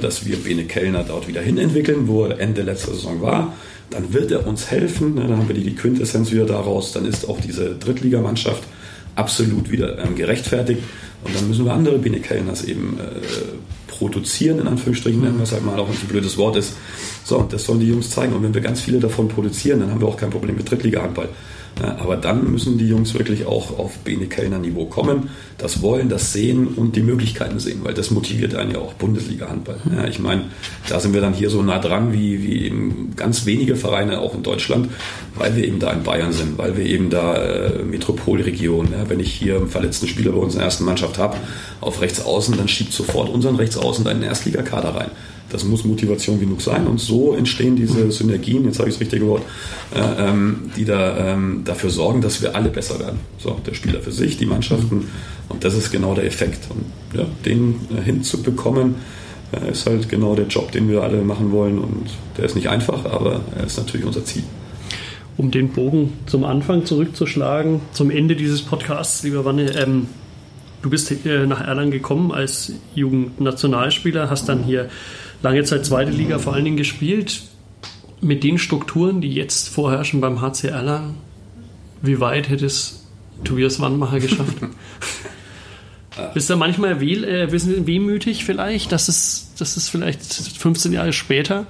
dass 0.00 0.26
wir 0.26 0.36
Bene 0.36 0.64
Kellner 0.64 1.04
dort 1.04 1.26
wieder 1.28 1.40
hin 1.40 1.58
entwickeln, 1.58 2.06
wo 2.06 2.24
er 2.24 2.38
Ende 2.38 2.62
letzter 2.62 2.92
Saison 2.92 3.22
war 3.22 3.54
dann 3.90 4.12
wird 4.12 4.30
er 4.30 4.46
uns 4.46 4.70
helfen. 4.70 5.14
Ne? 5.14 5.22
Dann 5.22 5.36
haben 5.36 5.48
wir 5.48 5.54
die, 5.54 5.74
Quintessenz 5.74 6.30
wieder 6.30 6.46
daraus. 6.46 6.92
Dann 6.92 7.04
ist 7.04 7.28
auch 7.28 7.40
diese 7.40 7.74
Drittligamannschaft 7.74 8.62
absolut 9.16 9.70
wieder 9.70 9.98
ähm, 9.98 10.14
gerechtfertigt. 10.14 10.82
Und 11.24 11.34
dann 11.34 11.48
müssen 11.48 11.64
wir 11.64 11.72
andere 11.72 11.98
Bene 11.98 12.20
Kellners 12.20 12.64
eben 12.64 12.98
äh, 12.98 13.88
produzieren, 13.88 14.60
in 14.60 14.68
Anführungsstrichen 14.68 15.38
was 15.38 15.52
halt 15.52 15.64
mal 15.66 15.78
auch 15.78 15.88
ein 15.88 16.08
blödes 16.08 16.38
Wort 16.38 16.56
ist. 16.56 16.74
So, 17.24 17.42
das 17.42 17.64
sollen 17.64 17.80
die 17.80 17.88
Jungs 17.88 18.10
zeigen. 18.10 18.32
Und 18.32 18.42
wenn 18.42 18.54
wir 18.54 18.62
ganz 18.62 18.80
viele 18.80 19.00
davon 19.00 19.28
produzieren, 19.28 19.80
dann 19.80 19.90
haben 19.90 20.00
wir 20.00 20.08
auch 20.08 20.16
kein 20.16 20.30
Problem 20.30 20.56
mit 20.56 20.70
Drittliga-Handball. 20.70 21.28
Aber 21.80 22.16
dann 22.16 22.50
müssen 22.50 22.78
die 22.78 22.88
Jungs 22.88 23.14
wirklich 23.14 23.46
auch 23.46 23.78
auf 23.78 23.98
Bene 23.98 24.26
Kellner 24.26 24.58
Niveau 24.58 24.86
kommen, 24.86 25.30
das 25.58 25.82
wollen, 25.82 26.08
das 26.08 26.32
sehen 26.32 26.68
und 26.68 26.96
die 26.96 27.02
Möglichkeiten 27.02 27.58
sehen, 27.58 27.80
weil 27.82 27.94
das 27.94 28.10
motiviert 28.10 28.54
einen 28.54 28.72
ja 28.72 28.78
auch 28.78 28.94
Bundesliga-Handball. 28.94 29.76
Ja, 29.94 30.06
ich 30.06 30.18
meine, 30.18 30.44
da 30.88 31.00
sind 31.00 31.12
wir 31.14 31.20
dann 31.20 31.34
hier 31.34 31.50
so 31.50 31.62
nah 31.62 31.78
dran 31.78 32.12
wie, 32.12 32.42
wie 32.42 32.64
eben 32.64 33.12
ganz 33.16 33.46
wenige 33.46 33.76
Vereine 33.76 34.20
auch 34.20 34.34
in 34.34 34.42
Deutschland, 34.42 34.88
weil 35.36 35.56
wir 35.56 35.66
eben 35.66 35.78
da 35.78 35.92
in 35.92 36.02
Bayern 36.02 36.32
sind, 36.32 36.58
weil 36.58 36.76
wir 36.76 36.86
eben 36.86 37.10
da 37.10 37.36
äh, 37.36 37.82
Metropolregion, 37.82 38.88
ja, 38.92 39.08
wenn 39.08 39.20
ich 39.20 39.32
hier 39.32 39.56
einen 39.56 39.68
verletzten 39.68 40.08
Spieler 40.08 40.32
bei 40.32 40.38
uns 40.38 40.54
in 40.54 40.58
der 40.58 40.66
ersten 40.66 40.84
Mannschaft 40.84 41.18
habe, 41.18 41.36
auf 41.80 42.00
rechts 42.00 42.24
außen, 42.24 42.56
dann 42.56 42.68
schiebt 42.68 42.92
sofort 42.92 43.28
unseren 43.28 43.56
rechts 43.56 43.76
außen 43.76 44.06
in 44.06 44.20
den 44.20 44.28
Erstligakader 44.28 44.94
rein. 44.94 45.10
Das 45.50 45.64
muss 45.64 45.84
Motivation 45.84 46.40
genug 46.40 46.60
sein 46.60 46.86
und 46.86 47.00
so 47.00 47.34
entstehen 47.34 47.76
diese 47.76 48.10
Synergien, 48.10 48.64
jetzt 48.64 48.78
habe 48.78 48.88
ich 48.88 48.94
das 48.94 49.00
richtige 49.00 49.26
Wort, 49.26 49.42
äh, 49.94 50.28
ähm, 50.28 50.70
die 50.76 50.84
da 50.84 51.32
ähm, 51.32 51.62
dafür 51.64 51.90
sorgen, 51.90 52.20
dass 52.20 52.40
wir 52.40 52.54
alle 52.54 52.68
besser 52.68 52.98
werden. 53.00 53.20
So, 53.38 53.56
der 53.66 53.74
Spieler 53.74 54.00
für 54.00 54.12
sich, 54.12 54.36
die 54.36 54.46
Mannschaften 54.46 55.08
und 55.48 55.64
das 55.64 55.74
ist 55.74 55.90
genau 55.90 56.14
der 56.14 56.24
Effekt. 56.24 56.68
Und 56.70 57.18
ja, 57.18 57.26
den 57.44 57.74
äh, 57.96 58.00
hinzubekommen, 58.02 58.94
äh, 59.52 59.72
ist 59.72 59.86
halt 59.86 60.08
genau 60.08 60.34
der 60.34 60.46
Job, 60.46 60.72
den 60.72 60.88
wir 60.88 61.02
alle 61.02 61.22
machen 61.22 61.52
wollen 61.52 61.78
und 61.78 62.06
der 62.38 62.44
ist 62.44 62.54
nicht 62.54 62.68
einfach, 62.68 63.04
aber 63.04 63.40
er 63.56 63.66
ist 63.66 63.76
natürlich 63.76 64.06
unser 64.06 64.24
Ziel. 64.24 64.44
Um 65.36 65.50
den 65.50 65.70
Bogen 65.70 66.12
zum 66.26 66.44
Anfang 66.44 66.84
zurückzuschlagen, 66.84 67.80
zum 67.92 68.10
Ende 68.10 68.36
dieses 68.36 68.62
Podcasts, 68.62 69.22
lieber 69.22 69.44
Wanne, 69.44 69.70
ähm, 69.76 70.06
du 70.82 70.90
bist 70.90 71.12
nach 71.24 71.60
Erlangen 71.60 71.90
gekommen 71.90 72.32
als 72.32 72.72
Jugendnationalspieler, 72.94 74.30
hast 74.30 74.48
dann 74.48 74.62
hier 74.62 74.88
lange 75.42 75.64
Zeit 75.64 75.86
zweite 75.86 76.10
Liga 76.10 76.38
vor 76.38 76.54
allen 76.54 76.64
Dingen 76.64 76.76
gespielt. 76.76 77.42
Mit 78.20 78.44
den 78.44 78.58
Strukturen, 78.58 79.20
die 79.20 79.32
jetzt 79.32 79.68
vorherrschen 79.70 80.20
beim 80.20 80.42
HC 80.42 80.68
Erlangen, 80.68 81.14
wie 82.02 82.20
weit 82.20 82.50
hätte 82.50 82.66
es 82.66 83.06
Tobias 83.44 83.80
Wandmacher 83.80 84.20
geschafft? 84.20 84.56
Bist 86.34 86.50
du 86.50 86.56
manchmal 86.56 87.00
weh, 87.00 87.14
äh, 87.14 87.50
wehmütig 87.50 88.44
vielleicht, 88.44 88.92
dass 88.92 89.08
es, 89.08 89.52
dass 89.58 89.76
es 89.76 89.88
vielleicht 89.88 90.22
15 90.22 90.92
Jahre 90.92 91.12
später 91.12 91.66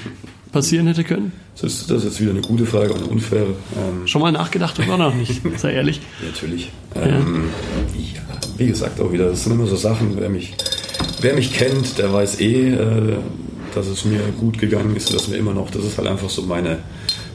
passieren 0.52 0.86
hätte 0.86 1.04
können? 1.04 1.32
Das 1.60 1.74
ist, 1.74 1.90
das 1.90 1.98
ist 1.98 2.04
jetzt 2.04 2.20
wieder 2.20 2.30
eine 2.30 2.40
gute 2.40 2.66
Frage 2.66 2.92
und 2.92 3.02
eine 3.02 3.10
unfaire. 3.10 3.54
Ähm 3.76 4.06
Schon 4.06 4.22
mal 4.22 4.32
nachgedacht 4.32 4.78
oder 4.78 4.96
noch 4.96 5.14
nicht? 5.14 5.42
Sei 5.58 5.74
ehrlich. 5.74 6.00
Natürlich. 6.24 6.70
Ähm, 6.94 7.44
ja. 7.94 8.20
wie 8.56 8.66
gesagt, 8.66 9.00
auch 9.00 9.12
wieder, 9.12 9.28
das 9.28 9.44
sind 9.44 9.52
immer 9.52 9.66
so 9.66 9.76
Sachen, 9.76 10.16
wer 10.18 10.28
mich, 10.28 10.54
wer 11.22 11.34
mich 11.34 11.52
kennt, 11.52 11.98
der 11.98 12.12
weiß 12.12 12.40
eh, 12.40 12.70
äh, 12.70 13.16
dass 13.74 13.86
es 13.86 14.04
mir 14.04 14.20
gut 14.38 14.58
gegangen 14.58 14.94
ist, 14.96 15.14
dass 15.14 15.28
mir 15.28 15.36
immer 15.36 15.54
noch, 15.54 15.70
das 15.70 15.84
ist 15.84 15.96
halt 15.96 16.08
einfach 16.08 16.28
so 16.28 16.42
meine, 16.42 16.78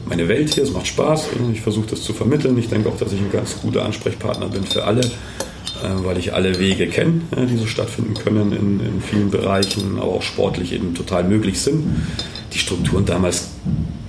meine 0.06 0.28
Welt 0.28 0.54
hier, 0.54 0.62
es 0.62 0.72
macht 0.72 0.86
Spaß, 0.86 1.28
ich 1.52 1.60
versuche 1.60 1.88
das 1.88 2.02
zu 2.02 2.12
vermitteln. 2.12 2.56
Ich 2.58 2.68
denke 2.68 2.88
auch, 2.88 2.96
dass 2.96 3.12
ich 3.12 3.20
ein 3.20 3.32
ganz 3.32 3.60
guter 3.60 3.84
Ansprechpartner 3.84 4.46
bin 4.48 4.64
für 4.64 4.84
alle, 4.84 5.00
äh, 5.00 6.04
weil 6.04 6.18
ich 6.18 6.34
alle 6.34 6.58
Wege 6.58 6.86
kenne, 6.86 7.22
die 7.50 7.56
so 7.56 7.66
stattfinden 7.66 8.14
können 8.14 8.52
in, 8.52 8.80
in 8.80 9.02
vielen 9.02 9.30
Bereichen, 9.30 9.98
aber 9.98 10.12
auch 10.12 10.22
sportlich 10.22 10.72
eben 10.72 10.94
total 10.94 11.24
möglich 11.24 11.60
sind. 11.60 11.84
Die 12.52 12.58
Strukturen 12.58 13.04
damals 13.04 13.48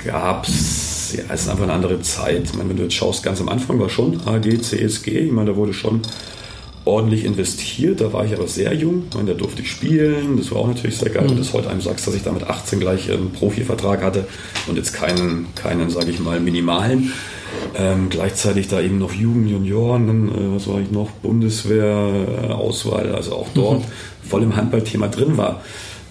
gab 0.06 0.48
es, 0.48 1.14
ja, 1.18 1.24
es 1.34 1.42
ist 1.42 1.50
einfach 1.50 1.64
eine 1.64 1.74
andere 1.74 2.02
Zeit. 2.02 2.44
Ich 2.46 2.54
meine, 2.54 2.70
wenn 2.70 2.78
du 2.78 2.84
jetzt 2.84 2.96
schaust, 2.96 3.24
ganz 3.24 3.42
am 3.42 3.50
Anfang 3.50 3.80
war 3.80 3.90
schon 3.90 4.22
AG, 4.26 4.62
CSG, 4.62 5.20
ich 5.20 5.32
meine, 5.32 5.52
da 5.52 5.56
wurde 5.56 5.74
schon 5.74 6.02
ordentlich 6.90 7.26
investiert. 7.26 8.02
Da 8.02 8.14
war 8.14 8.26
ich 8.26 8.34
aber 8.34 8.48
sehr 8.48 8.74
jung. 8.74 9.04
Ich 9.10 9.16
meine, 9.16 9.32
da 9.32 9.38
durfte 9.38 9.62
ich 9.62 9.72
spielen. 9.72 10.38
Das 10.38 10.52
war 10.52 10.60
auch 10.60 10.68
natürlich 10.68 10.98
sehr 10.98 11.10
geil. 11.10 11.24
Mhm. 11.24 11.32
Wenn 11.32 11.38
du 11.38 11.54
heute 11.54 11.70
einem 11.70 11.82
sagst, 11.82 12.08
dass 12.08 12.16
ich 12.16 12.24
da 12.24 12.32
mit 12.32 12.44
18 12.44 12.80
gleich 12.80 13.12
einen 13.12 13.32
Profivertrag 13.32 14.04
hatte 14.04 14.28
und 14.68 14.78
jetzt 14.78 14.94
keinen, 14.94 15.48
keinen 15.56 15.90
sage 15.90 16.12
ich 16.12 16.20
mal, 16.20 16.40
minimalen. 16.40 17.14
Ähm, 17.76 18.10
gleichzeitig 18.10 18.68
da 18.68 18.82
eben 18.82 19.00
noch 19.00 19.14
Jugend, 19.14 19.50
Junioren, 19.50 20.30
äh, 20.30 20.56
was 20.56 20.68
war 20.68 20.80
ich 20.80 20.92
noch, 20.92 21.10
Bundeswehrauswahl, 21.12 23.16
also 23.16 23.34
auch 23.34 23.48
dort 23.54 23.80
mhm. 23.80 24.30
voll 24.30 24.44
im 24.44 24.56
Handballthema 24.56 25.08
drin 25.08 25.38
war 25.38 25.62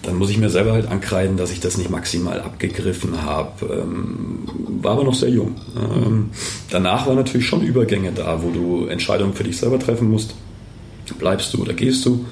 dann 0.01 0.15
muss 0.15 0.29
ich 0.29 0.37
mir 0.37 0.49
selber 0.49 0.73
halt 0.73 0.89
ankreiden, 0.89 1.37
dass 1.37 1.51
ich 1.51 1.59
das 1.59 1.77
nicht 1.77 1.89
maximal 1.89 2.39
abgegriffen 2.39 3.21
habe. 3.21 3.65
Ähm, 3.65 4.39
war 4.81 4.93
aber 4.93 5.03
noch 5.03 5.13
sehr 5.13 5.29
jung. 5.29 5.55
Ähm, 5.77 6.29
danach 6.69 7.05
waren 7.05 7.17
natürlich 7.17 7.47
schon 7.47 7.61
Übergänge 7.61 8.11
da, 8.13 8.41
wo 8.41 8.49
du 8.49 8.85
Entscheidungen 8.85 9.33
für 9.33 9.43
dich 9.43 9.57
selber 9.57 9.77
treffen 9.77 10.09
musst. 10.09 10.35
Bleibst 11.15 11.53
du 11.53 11.61
oder 11.61 11.73
gehst 11.73 12.05
du? 12.05 12.25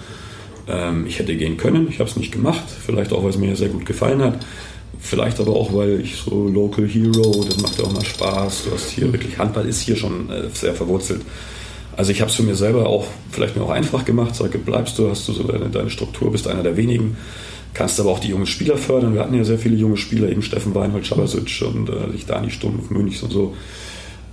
Ähm, 0.67 1.05
ich 1.07 1.19
hätte 1.19 1.36
gehen 1.36 1.57
können, 1.57 1.88
ich 1.89 1.99
habe 1.99 2.09
es 2.09 2.15
nicht 2.15 2.32
gemacht. 2.32 2.63
Vielleicht 2.86 3.13
auch, 3.13 3.23
weil 3.23 3.30
es 3.30 3.38
mir 3.38 3.55
sehr 3.55 3.69
gut 3.69 3.86
gefallen 3.86 4.21
hat. 4.21 4.45
Vielleicht 4.99 5.39
aber 5.39 5.51
auch, 5.51 5.73
weil 5.73 6.01
ich 6.01 6.15
so 6.15 6.47
Local 6.47 6.88
Hero, 6.88 7.43
das 7.45 7.61
macht 7.61 7.78
ja 7.78 7.86
auch 7.86 7.93
mal 7.93 8.03
Spaß. 8.03 8.65
Du 8.65 8.71
hast 8.71 8.89
hier 8.89 9.11
wirklich, 9.11 9.38
Handball 9.38 9.67
ist 9.67 9.82
hier 9.82 9.95
schon 9.95 10.30
äh, 10.30 10.49
sehr 10.53 10.73
verwurzelt. 10.73 11.21
Also 11.95 12.11
ich 12.11 12.21
habe 12.21 12.30
es 12.30 12.36
für 12.36 12.43
mir 12.43 12.55
selber 12.55 12.88
auch 12.88 13.07
vielleicht 13.32 13.55
mir 13.55 13.63
auch 13.63 13.71
einfach 13.71 14.05
gemacht. 14.05 14.36
Sage, 14.36 14.59
bleibst 14.59 14.99
du, 14.99 15.09
hast 15.09 15.28
du 15.28 15.34
so 15.34 15.43
deine, 15.43 15.69
deine 15.69 15.89
Struktur, 15.89 16.32
bist 16.32 16.47
einer 16.47 16.63
der 16.63 16.78
wenigen. 16.78 17.17
Kannst 17.73 17.99
aber 17.99 18.11
auch 18.11 18.19
die 18.19 18.30
jungen 18.30 18.45
Spieler 18.45 18.78
fördern. 18.78 19.13
Wir 19.13 19.21
hatten 19.21 19.34
ja 19.34 19.43
sehr 19.43 19.59
viele 19.59 19.75
junge 19.75 19.97
Spieler, 19.97 20.30
eben 20.30 20.41
Steffen 20.41 20.73
Weinhold, 20.73 21.05
Schabasic 21.05 21.61
und 21.61 21.89
äh, 21.89 21.93
Dani 22.25 22.49
Stumpf, 22.49 22.89
Münchs 22.89 23.21
und 23.23 23.32
so. 23.32 23.55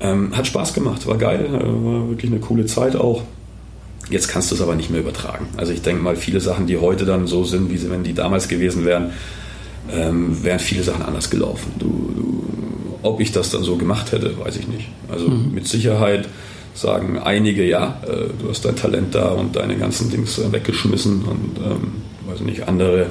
Ähm, 0.01 0.37
hat 0.37 0.47
Spaß 0.47 0.75
gemacht, 0.75 1.07
war 1.07 1.19
geil, 1.19 1.47
äh, 1.47 1.63
war 1.63 2.09
wirklich 2.09 2.31
eine 2.31 2.41
coole 2.41 2.67
Zeit 2.67 2.97
auch. 2.97 3.23
Jetzt 4.11 4.29
kannst 4.29 4.51
du 4.51 4.55
es 4.55 4.61
aber 4.61 4.75
nicht 4.75 4.91
mehr 4.91 5.01
übertragen. 5.01 5.49
Also 5.57 5.73
ich 5.73 5.83
denke 5.83 6.03
mal, 6.03 6.17
viele 6.17 6.41
Sachen, 6.41 6.67
die 6.67 6.77
heute 6.77 7.05
dann 7.05 7.27
so 7.27 7.45
sind, 7.45 7.71
wie 7.71 7.79
sie, 7.79 7.91
wenn 7.91 8.05
die 8.05 8.15
damals 8.15 8.49
gewesen 8.49 8.85
wären, 8.85 9.13
ähm, 9.91 10.43
wären 10.43 10.59
viele 10.59 10.83
Sachen 10.83 11.03
anders 11.03 11.31
gelaufen. 11.31 11.73
Du, 11.79 12.13
du, 12.17 12.99
ob 13.03 13.21
ich 13.21 13.33
das 13.33 13.51
dann 13.51 13.63
so 13.63 13.77
gemacht 13.77 14.13
hätte, 14.13 14.39
weiß 14.39 14.57
ich 14.57 14.69
nicht. 14.69 14.89
Also 15.11 15.29
mhm. 15.29 15.55
mit 15.55 15.67
Sicherheit 15.67 16.29
sagen 16.75 17.19
einige, 17.19 17.65
ja, 17.65 18.01
äh, 18.07 18.29
du 18.41 18.49
hast 18.49 18.65
dein 18.65 18.77
Talent 18.77 19.15
da 19.15 19.29
und 19.29 19.57
deine 19.57 19.77
ganzen 19.77 20.11
Dings 20.11 20.39
äh, 20.39 20.53
weggeschmissen 20.53 21.23
und 21.23 21.59
ähm, 21.65 21.93
weiß 22.27 22.41
nicht, 22.41 22.69
andere 22.69 23.07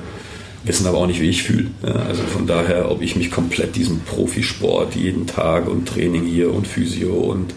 wissen 0.65 0.87
aber 0.87 0.99
auch 0.99 1.07
nicht, 1.07 1.21
wie 1.21 1.29
ich 1.29 1.43
fühle. 1.43 1.67
Ja, 1.85 1.93
also 1.93 2.23
von 2.23 2.47
daher, 2.47 2.89
ob 2.89 3.01
ich 3.01 3.15
mich 3.15 3.31
komplett 3.31 3.75
diesem 3.75 4.01
Profisport 4.01 4.95
jeden 4.95 5.27
Tag 5.27 5.67
und 5.67 5.87
Training 5.87 6.25
hier 6.25 6.53
und 6.53 6.67
Physio 6.67 7.13
und 7.13 7.53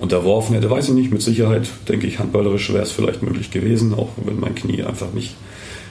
unterworfen 0.00 0.54
hätte, 0.54 0.70
weiß 0.70 0.88
ich 0.88 0.94
nicht. 0.94 1.12
Mit 1.12 1.22
Sicherheit 1.22 1.68
denke 1.88 2.06
ich, 2.06 2.18
handballerisch 2.18 2.72
wäre 2.72 2.82
es 2.82 2.90
vielleicht 2.90 3.22
möglich 3.22 3.50
gewesen, 3.50 3.94
auch 3.94 4.08
wenn 4.24 4.40
mein 4.40 4.54
Knie 4.54 4.82
einfach 4.82 5.12
nicht, 5.12 5.36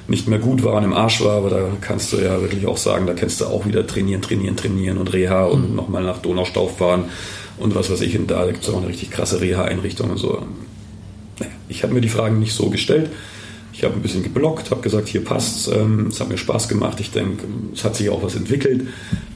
nicht 0.07 0.27
mehr 0.27 0.39
gut 0.39 0.63
war 0.63 0.73
und 0.75 0.83
im 0.83 0.93
Arsch 0.93 1.21
war. 1.21 1.37
Aber 1.37 1.49
da 1.49 1.69
kannst 1.79 2.11
du 2.11 2.17
ja 2.17 2.41
wirklich 2.41 2.65
auch 2.65 2.77
sagen, 2.77 3.05
da 3.05 3.13
kennst 3.13 3.39
du 3.39 3.45
auch 3.45 3.65
wieder 3.65 3.85
trainieren, 3.85 4.21
trainieren, 4.21 4.57
trainieren 4.57 4.97
und 4.97 5.13
Reha 5.13 5.45
und 5.45 5.69
mhm. 5.69 5.75
nochmal 5.75 6.03
nach 6.03 6.17
Donaustau 6.17 6.67
fahren 6.67 7.05
und 7.57 7.75
was 7.75 7.91
weiß 7.91 8.01
ich. 8.01 8.17
Und 8.17 8.29
da 8.31 8.45
gibt 8.47 8.63
es 8.63 8.69
auch 8.69 8.77
eine 8.77 8.87
richtig 8.87 9.11
krasse 9.11 9.39
Reha-Einrichtung 9.39 10.09
und 10.09 10.17
so. 10.17 10.41
Ich 11.69 11.83
habe 11.83 11.93
mir 11.93 12.01
die 12.01 12.09
Fragen 12.09 12.39
nicht 12.39 12.53
so 12.53 12.69
gestellt. 12.69 13.11
Ich 13.71 13.83
habe 13.83 13.93
ein 13.93 14.01
bisschen 14.01 14.23
geblockt, 14.23 14.71
habe 14.71 14.81
gesagt, 14.81 15.07
hier 15.07 15.23
passt 15.23 15.71
ähm, 15.71 16.07
es, 16.07 16.19
hat 16.19 16.27
mir 16.27 16.37
Spaß 16.37 16.67
gemacht. 16.67 16.99
Ich 16.99 17.11
denke, 17.11 17.45
es 17.73 17.85
hat 17.85 17.95
sich 17.95 18.09
auch 18.09 18.23
was 18.23 18.35
entwickelt. 18.35 18.87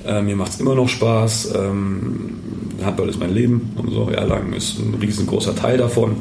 Äh, 0.06 0.22
mir 0.22 0.36
macht 0.36 0.54
es 0.54 0.60
immer 0.60 0.76
noch 0.76 0.90
Spaß. 0.90 1.54
Ähm, 1.56 2.40
Handball 2.86 3.10
ist 3.10 3.20
mein 3.20 3.34
Leben 3.34 3.74
und 3.76 3.92
so. 3.92 4.10
Erlangen 4.10 4.54
ist 4.54 4.80
ein 4.80 4.96
riesengroßer 5.02 5.56
Teil 5.56 5.78
davon. 5.78 6.18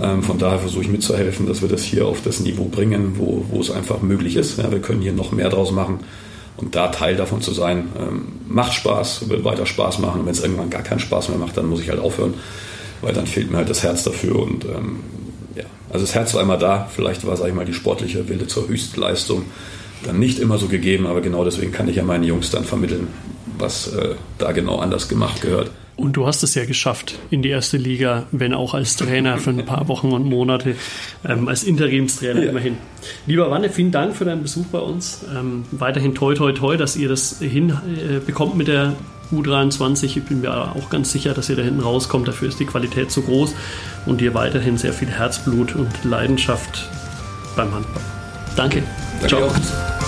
Ähm, 0.00 0.22
von 0.22 0.38
daher 0.38 0.58
versuche 0.58 0.82
ich 0.82 0.88
mitzuhelfen, 0.88 1.46
dass 1.46 1.62
wir 1.62 1.68
das 1.68 1.82
hier 1.82 2.06
auf 2.06 2.22
das 2.22 2.40
Niveau 2.40 2.64
bringen, 2.64 3.14
wo, 3.16 3.44
wo 3.50 3.60
es 3.60 3.70
einfach 3.70 4.02
möglich 4.02 4.36
ist. 4.36 4.58
Ja, 4.58 4.70
wir 4.70 4.80
können 4.80 5.00
hier 5.00 5.12
noch 5.12 5.32
mehr 5.32 5.48
draus 5.48 5.70
machen. 5.72 6.00
Und 6.56 6.74
da 6.74 6.88
Teil 6.88 7.16
davon 7.16 7.40
zu 7.40 7.52
sein, 7.52 7.88
ähm, 7.98 8.32
macht 8.48 8.74
Spaß, 8.74 9.28
wird 9.28 9.44
weiter 9.44 9.66
Spaß 9.66 10.00
machen. 10.00 10.20
Und 10.20 10.26
wenn 10.26 10.32
es 10.32 10.42
irgendwann 10.42 10.70
gar 10.70 10.82
keinen 10.82 11.00
Spaß 11.00 11.28
mehr 11.28 11.38
macht, 11.38 11.56
dann 11.56 11.66
muss 11.66 11.80
ich 11.80 11.88
halt 11.88 12.00
aufhören, 12.00 12.34
weil 13.00 13.12
dann 13.12 13.26
fehlt 13.26 13.50
mir 13.50 13.58
halt 13.58 13.70
das 13.70 13.82
Herz 13.82 14.02
dafür. 14.02 14.36
Und 14.36 14.64
ähm, 14.64 15.00
ja, 15.54 15.64
also 15.90 16.04
das 16.04 16.14
Herz 16.14 16.34
war 16.34 16.42
immer 16.42 16.56
da. 16.56 16.88
Vielleicht 16.94 17.26
war, 17.26 17.36
sage 17.36 17.50
ich 17.50 17.54
mal, 17.54 17.64
die 17.64 17.74
sportliche 17.74 18.28
Wille 18.28 18.46
zur 18.46 18.68
Höchstleistung 18.68 19.44
dann 20.04 20.18
nicht 20.18 20.38
immer 20.38 20.58
so 20.58 20.68
gegeben, 20.68 21.06
aber 21.06 21.20
genau 21.20 21.44
deswegen 21.44 21.72
kann 21.72 21.88
ich 21.88 21.96
ja 21.96 22.04
meinen 22.04 22.24
Jungs 22.24 22.50
dann 22.50 22.64
vermitteln, 22.64 23.08
was 23.58 23.92
äh, 23.94 24.14
da 24.38 24.52
genau 24.52 24.78
anders 24.78 25.08
gemacht 25.08 25.40
gehört. 25.40 25.70
Und 25.98 26.12
du 26.12 26.28
hast 26.28 26.44
es 26.44 26.54
ja 26.54 26.64
geschafft 26.64 27.18
in 27.28 27.42
die 27.42 27.48
erste 27.48 27.76
Liga, 27.76 28.26
wenn 28.30 28.54
auch 28.54 28.72
als 28.72 28.94
Trainer 28.94 29.38
für 29.38 29.50
ein 29.50 29.66
paar 29.66 29.88
Wochen 29.88 30.12
und 30.12 30.24
Monate, 30.24 30.76
ähm, 31.24 31.48
als 31.48 31.64
Interimstrainer 31.64 32.44
ja. 32.44 32.50
immerhin. 32.50 32.76
Lieber 33.26 33.50
Wanne, 33.50 33.68
vielen 33.68 33.90
Dank 33.90 34.14
für 34.14 34.24
deinen 34.24 34.42
Besuch 34.42 34.66
bei 34.66 34.78
uns. 34.78 35.24
Ähm, 35.36 35.64
weiterhin 35.72 36.14
toi 36.14 36.34
toi 36.34 36.52
toi, 36.52 36.76
dass 36.76 36.94
ihr 36.94 37.08
das 37.08 37.40
hinbekommt 37.40 38.54
äh, 38.54 38.56
mit 38.56 38.68
der 38.68 38.94
U23. 39.32 40.04
Ich 40.04 40.22
bin 40.22 40.40
mir 40.40 40.52
auch 40.54 40.88
ganz 40.88 41.10
sicher, 41.10 41.34
dass 41.34 41.50
ihr 41.50 41.56
da 41.56 41.62
hinten 41.62 41.80
rauskommt. 41.80 42.28
Dafür 42.28 42.46
ist 42.46 42.60
die 42.60 42.66
Qualität 42.66 43.10
zu 43.10 43.22
groß 43.22 43.56
und 44.06 44.22
ihr 44.22 44.34
weiterhin 44.34 44.78
sehr 44.78 44.92
viel 44.92 45.08
Herzblut 45.08 45.74
und 45.74 45.90
Leidenschaft 46.04 46.88
beim 47.56 47.74
Handball. 47.74 48.02
Danke. 48.54 48.84
Danke 49.20 49.28
Ciao. 49.28 49.48
Auch. 49.48 50.07